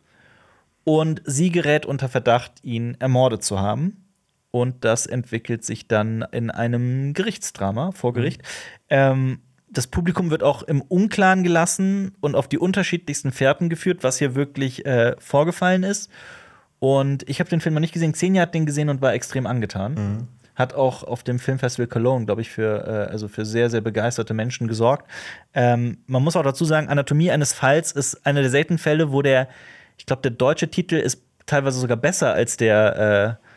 [0.84, 4.06] und sie gerät unter Verdacht, ihn ermordet zu haben.
[4.50, 8.42] Und das entwickelt sich dann in einem Gerichtsdrama vor Gericht.
[8.90, 9.42] Ähm,
[9.72, 14.36] das Publikum wird auch im Unklaren gelassen und auf die unterschiedlichsten Fährten geführt, was hier
[14.36, 16.12] wirklich äh, vorgefallen ist.
[16.80, 18.12] Und ich habe den Film noch nicht gesehen.
[18.12, 20.28] Xenia hat den gesehen und war extrem angetan.
[20.56, 24.34] Hat auch auf dem Filmfestival Cologne, glaube ich, für, äh, also für sehr, sehr begeisterte
[24.34, 25.10] Menschen gesorgt.
[25.54, 29.22] Ähm, man muss auch dazu sagen, Anatomie eines Falls ist einer der seltenen Fälle, wo
[29.22, 29.48] der,
[29.98, 33.51] ich glaube, der deutsche Titel ist teilweise sogar besser als der äh,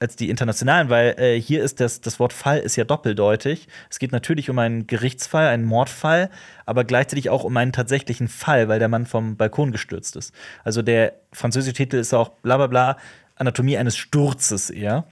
[0.00, 3.68] als die internationalen, weil äh, hier ist das, das Wort Fall ist ja doppeldeutig.
[3.90, 6.30] Es geht natürlich um einen Gerichtsfall, einen Mordfall,
[6.66, 10.32] aber gleichzeitig auch um einen tatsächlichen Fall, weil der Mann vom Balkon gestürzt ist.
[10.62, 12.96] Also der französische Titel ist auch bla bla bla,
[13.34, 15.04] Anatomie eines Sturzes eher.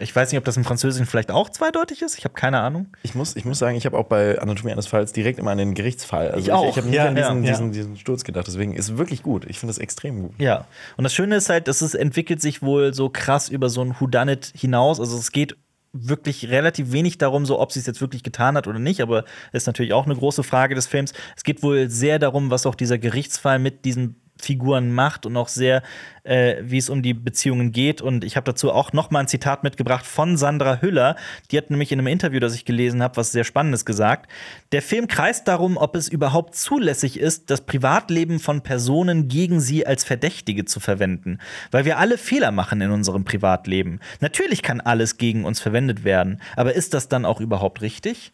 [0.00, 2.18] Ich weiß nicht, ob das im Französischen vielleicht auch zweideutig ist.
[2.18, 2.88] Ich habe keine Ahnung.
[3.02, 5.58] Ich muss, ich muss sagen, ich habe auch bei Anatomie eines Falls direkt immer an
[5.58, 6.30] den Gerichtsfall.
[6.30, 6.68] Also Ich auch.
[6.70, 8.46] Ich, habe nicht Ja, an diesen, ja, diesen, diesen Sturz gedacht.
[8.46, 9.44] Deswegen ist es wirklich gut.
[9.48, 10.34] Ich finde es extrem gut.
[10.38, 10.66] Ja.
[10.96, 13.94] Und das Schöne ist halt, dass es entwickelt sich wohl so krass über so ein
[13.98, 15.00] Whodunit hinaus.
[15.00, 15.56] Also es geht
[15.92, 19.24] wirklich relativ wenig darum, so ob sie es jetzt wirklich getan hat oder nicht, aber
[19.52, 21.12] ist natürlich auch eine große Frage des Films.
[21.36, 25.48] Es geht wohl sehr darum, was auch dieser Gerichtsfall mit diesen Figuren macht und auch
[25.48, 25.82] sehr,
[26.24, 28.02] äh, wie es um die Beziehungen geht.
[28.02, 31.16] Und ich habe dazu auch noch mal ein Zitat mitgebracht von Sandra Hüller.
[31.50, 34.30] Die hat nämlich in einem Interview, das ich gelesen habe, was sehr Spannendes gesagt.
[34.72, 39.86] Der Film kreist darum, ob es überhaupt zulässig ist, das Privatleben von Personen gegen sie
[39.86, 41.38] als Verdächtige zu verwenden.
[41.70, 44.00] Weil wir alle Fehler machen in unserem Privatleben.
[44.20, 46.40] Natürlich kann alles gegen uns verwendet werden.
[46.56, 48.32] Aber ist das dann auch überhaupt richtig?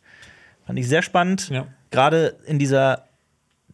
[0.67, 1.49] Fand ich sehr spannend.
[1.49, 1.67] Ja.
[1.91, 3.09] Gerade in dieser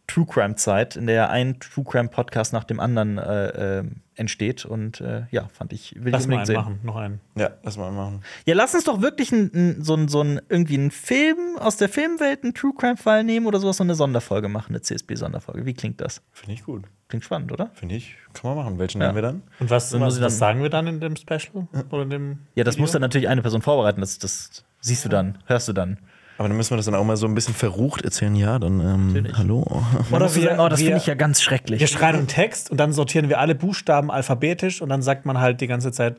[0.08, 3.84] True Crime Zeit, in der ein True Crime Podcast nach dem anderen äh, äh,
[4.16, 4.64] entsteht.
[4.64, 6.54] Und äh, ja, fand ich, will Lass ich mal unbedingt einen sehen.
[6.56, 7.20] machen, noch einen.
[7.36, 8.22] Ja, lass mal machen.
[8.46, 11.76] Ja, lass uns doch wirklich ein, ein, so, ein, so ein, irgendwie einen Film aus
[11.76, 15.66] der Filmwelt, einen True Crime Fall nehmen oder sowas, so eine Sonderfolge machen, eine CSB-Sonderfolge.
[15.66, 16.22] Wie klingt das?
[16.32, 16.84] Finde ich gut.
[17.08, 17.70] Klingt spannend, oder?
[17.74, 18.78] Finde ich, kann man machen.
[18.78, 19.08] Welchen Ja.
[19.08, 19.42] nehmen wir dann?
[19.60, 21.68] Und was, was, ich dann- was sagen wir dann in dem Special?
[21.90, 22.82] Oder in dem Ja, das Video?
[22.82, 24.00] muss dann natürlich eine Person vorbereiten.
[24.00, 25.98] Das, das siehst du dann, hörst du dann.
[26.38, 28.34] Aber dann müssen wir das dann auch mal so ein bisschen verrucht erzählen.
[28.36, 29.64] Ja, dann ähm, hallo.
[30.12, 31.80] Oder wir- sagen, oh, das finde ich ja ganz schrecklich.
[31.80, 35.38] Wir schreiben einen Text und dann sortieren wir alle Buchstaben alphabetisch und dann sagt man
[35.40, 36.16] halt die ganze Zeit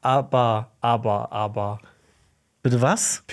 [0.00, 1.78] aber, aber, aber.
[2.62, 3.22] Bitte was?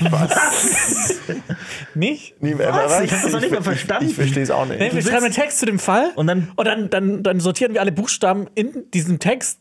[1.94, 2.34] Nicht?
[2.40, 3.00] Nee, Was?
[3.02, 4.08] Ich hab das noch nicht mal verstanden.
[4.08, 4.78] Ich verstehe es auch nicht.
[4.80, 7.72] Nee, wir schreiben einen Text zu dem Fall Und dann- und dann, dann, dann sortieren
[7.74, 9.60] wir alle Buchstaben in diesem Text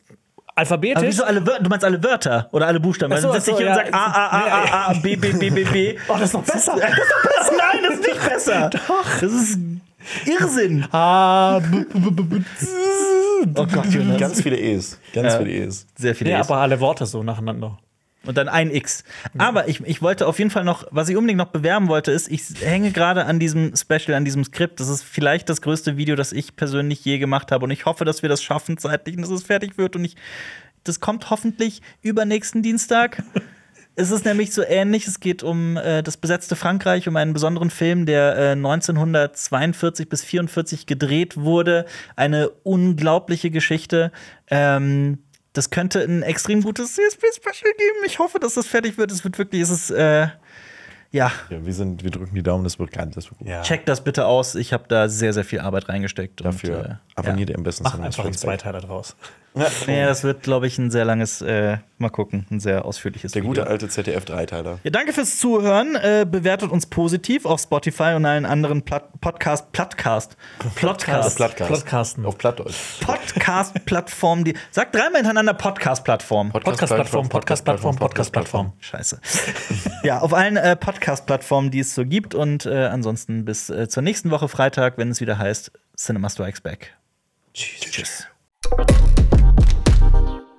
[0.56, 1.04] Aber alphabetisch.
[1.04, 1.64] wieso alle Wörter?
[1.64, 3.16] Du meinst alle Wörter oder alle Buchstaben?
[3.18, 3.86] So, dann sitze ach ich so, hier und ja.
[3.86, 5.96] sag A, A, A, A, A, B, B, B, B, B.
[6.08, 6.76] Oh, das ist noch besser.
[6.76, 8.70] Nein, das ist nicht besser.
[8.88, 9.06] Doch.
[9.22, 9.58] Das ist
[10.26, 10.86] Irrsinn.
[10.92, 12.42] Ah, b- b- b- b-
[13.58, 14.20] Oh Gott, Jonas.
[14.20, 15.00] Ganz viele E's.
[15.14, 15.40] Ganz Ja.
[15.40, 15.88] viele E's.
[15.96, 16.50] Sehr viele E's.
[16.50, 17.78] aber alle Worte so nacheinander.
[18.26, 19.04] Und dann ein X.
[19.38, 22.32] Aber ich, ich wollte auf jeden Fall noch, was ich unbedingt noch bewerben wollte, ist,
[22.32, 24.80] ich hänge gerade an diesem Special, an diesem Skript.
[24.80, 27.66] Das ist vielleicht das größte Video, das ich persönlich je gemacht habe.
[27.66, 29.98] Und ich hoffe, dass wir das schaffen zeitlich und dass es fertig wird.
[29.98, 30.16] Und ich,
[30.86, 33.24] das kommt hoffentlich übernächsten Dienstag.
[33.96, 35.06] Es ist nämlich so ähnlich.
[35.06, 40.24] Es geht um äh, das besetzte Frankreich, um einen besonderen Film, der äh, 1942 bis
[40.24, 41.86] 44 gedreht wurde.
[42.16, 44.12] Eine unglaubliche Geschichte.
[44.50, 45.20] Ähm,
[45.54, 47.98] das könnte ein extrem gutes CSP-Special geben.
[48.06, 49.12] Ich hoffe, dass das fertig wird.
[49.12, 50.28] Es wird wirklich, es ist, äh,
[51.12, 53.48] ja, Ja, wir, sind, wir drücken die Daumen, das wird ganz das wird gut.
[53.48, 53.62] Ja.
[53.62, 54.56] checkt das bitte aus.
[54.56, 56.44] Ich habe da sehr, sehr viel Arbeit reingesteckt.
[56.44, 58.34] Dafür Und, äh, abonniert ihr am besten Mach einfach einen.
[58.34, 59.16] Zweiteiler draus.
[59.56, 63.44] Ja, das wird, glaube ich, ein sehr langes, äh, mal gucken, ein sehr ausführliches Der
[63.44, 63.52] Video.
[63.52, 64.80] gute alte ZDF-Dreiteiler.
[64.84, 65.96] Ja, danke fürs Zuhören.
[65.96, 70.36] Äh, bewertet uns positiv auf Spotify und allen anderen Plat Podcast, Plattcast,
[70.76, 71.38] Plattcast.
[71.38, 72.26] Podcasten.
[72.26, 73.00] Auf Plattdeutsch.
[73.02, 74.56] Podcast-Plattform, die.
[74.72, 76.52] Sagt dreimal hintereinander Podcast-Plattform.
[76.52, 78.74] Podcast-Plattform, Podcast-Plattform, Podcast-Plattform.
[78.80, 79.20] Scheiße.
[80.04, 82.34] ja, auf allen äh, Podcast-Plattformen, die es so gibt.
[82.34, 86.62] Und äh, ansonsten bis äh, zur nächsten Woche Freitag, wenn es wieder heißt Cinema Strikes
[86.62, 86.98] Back.
[87.54, 87.92] Tschüss.
[87.92, 88.28] Tschüss.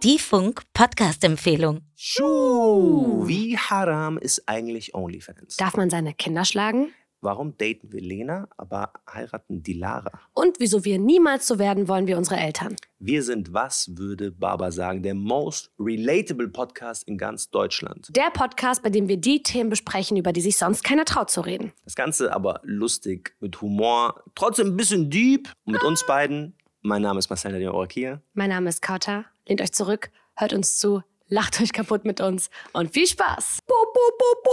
[0.04, 1.80] Die Funk-Podcast-Empfehlung.
[1.96, 5.56] Schuh, wie haram ist eigentlich OnlyFans?
[5.56, 6.92] Darf man seine Kinder schlagen?
[7.22, 10.12] Warum daten wir Lena, aber heiraten die Lara?
[10.34, 12.76] Und wieso wir niemals so werden wollen wie unsere Eltern?
[12.98, 18.14] Wir sind, was würde Baba sagen, der most relatable Podcast in ganz Deutschland.
[18.14, 21.40] Der Podcast, bei dem wir die Themen besprechen, über die sich sonst keiner traut zu
[21.40, 21.72] reden.
[21.84, 25.48] Das Ganze aber lustig, mit Humor, trotzdem ein bisschen deep.
[25.64, 28.20] Und mit uns beiden, mein Name ist Marcel Nadine Orakia.
[28.34, 29.24] Mein Name ist Kauta.
[29.48, 33.60] Lehnt euch zurück, hört uns zu, lacht euch kaputt mit uns und viel Spaß.
[33.66, 34.52] Bo, bo, bo, bo.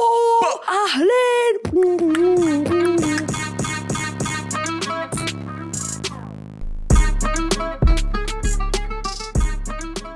[0.66, 1.60] Ahlen.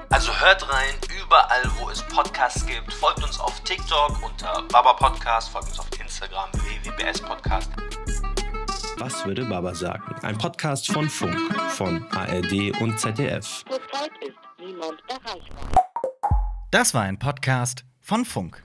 [0.09, 2.93] Also hört rein, überall wo es Podcasts gibt.
[2.93, 7.69] Folgt uns auf TikTok unter Baba Podcast, folgt uns auf Instagram www.bs Podcast.
[9.06, 10.15] Was würde Baba sagen?
[10.23, 11.38] Ein Podcast von Funk,
[11.69, 13.64] von ARD und ZDF.
[16.72, 18.64] Das war ein Podcast von Funk.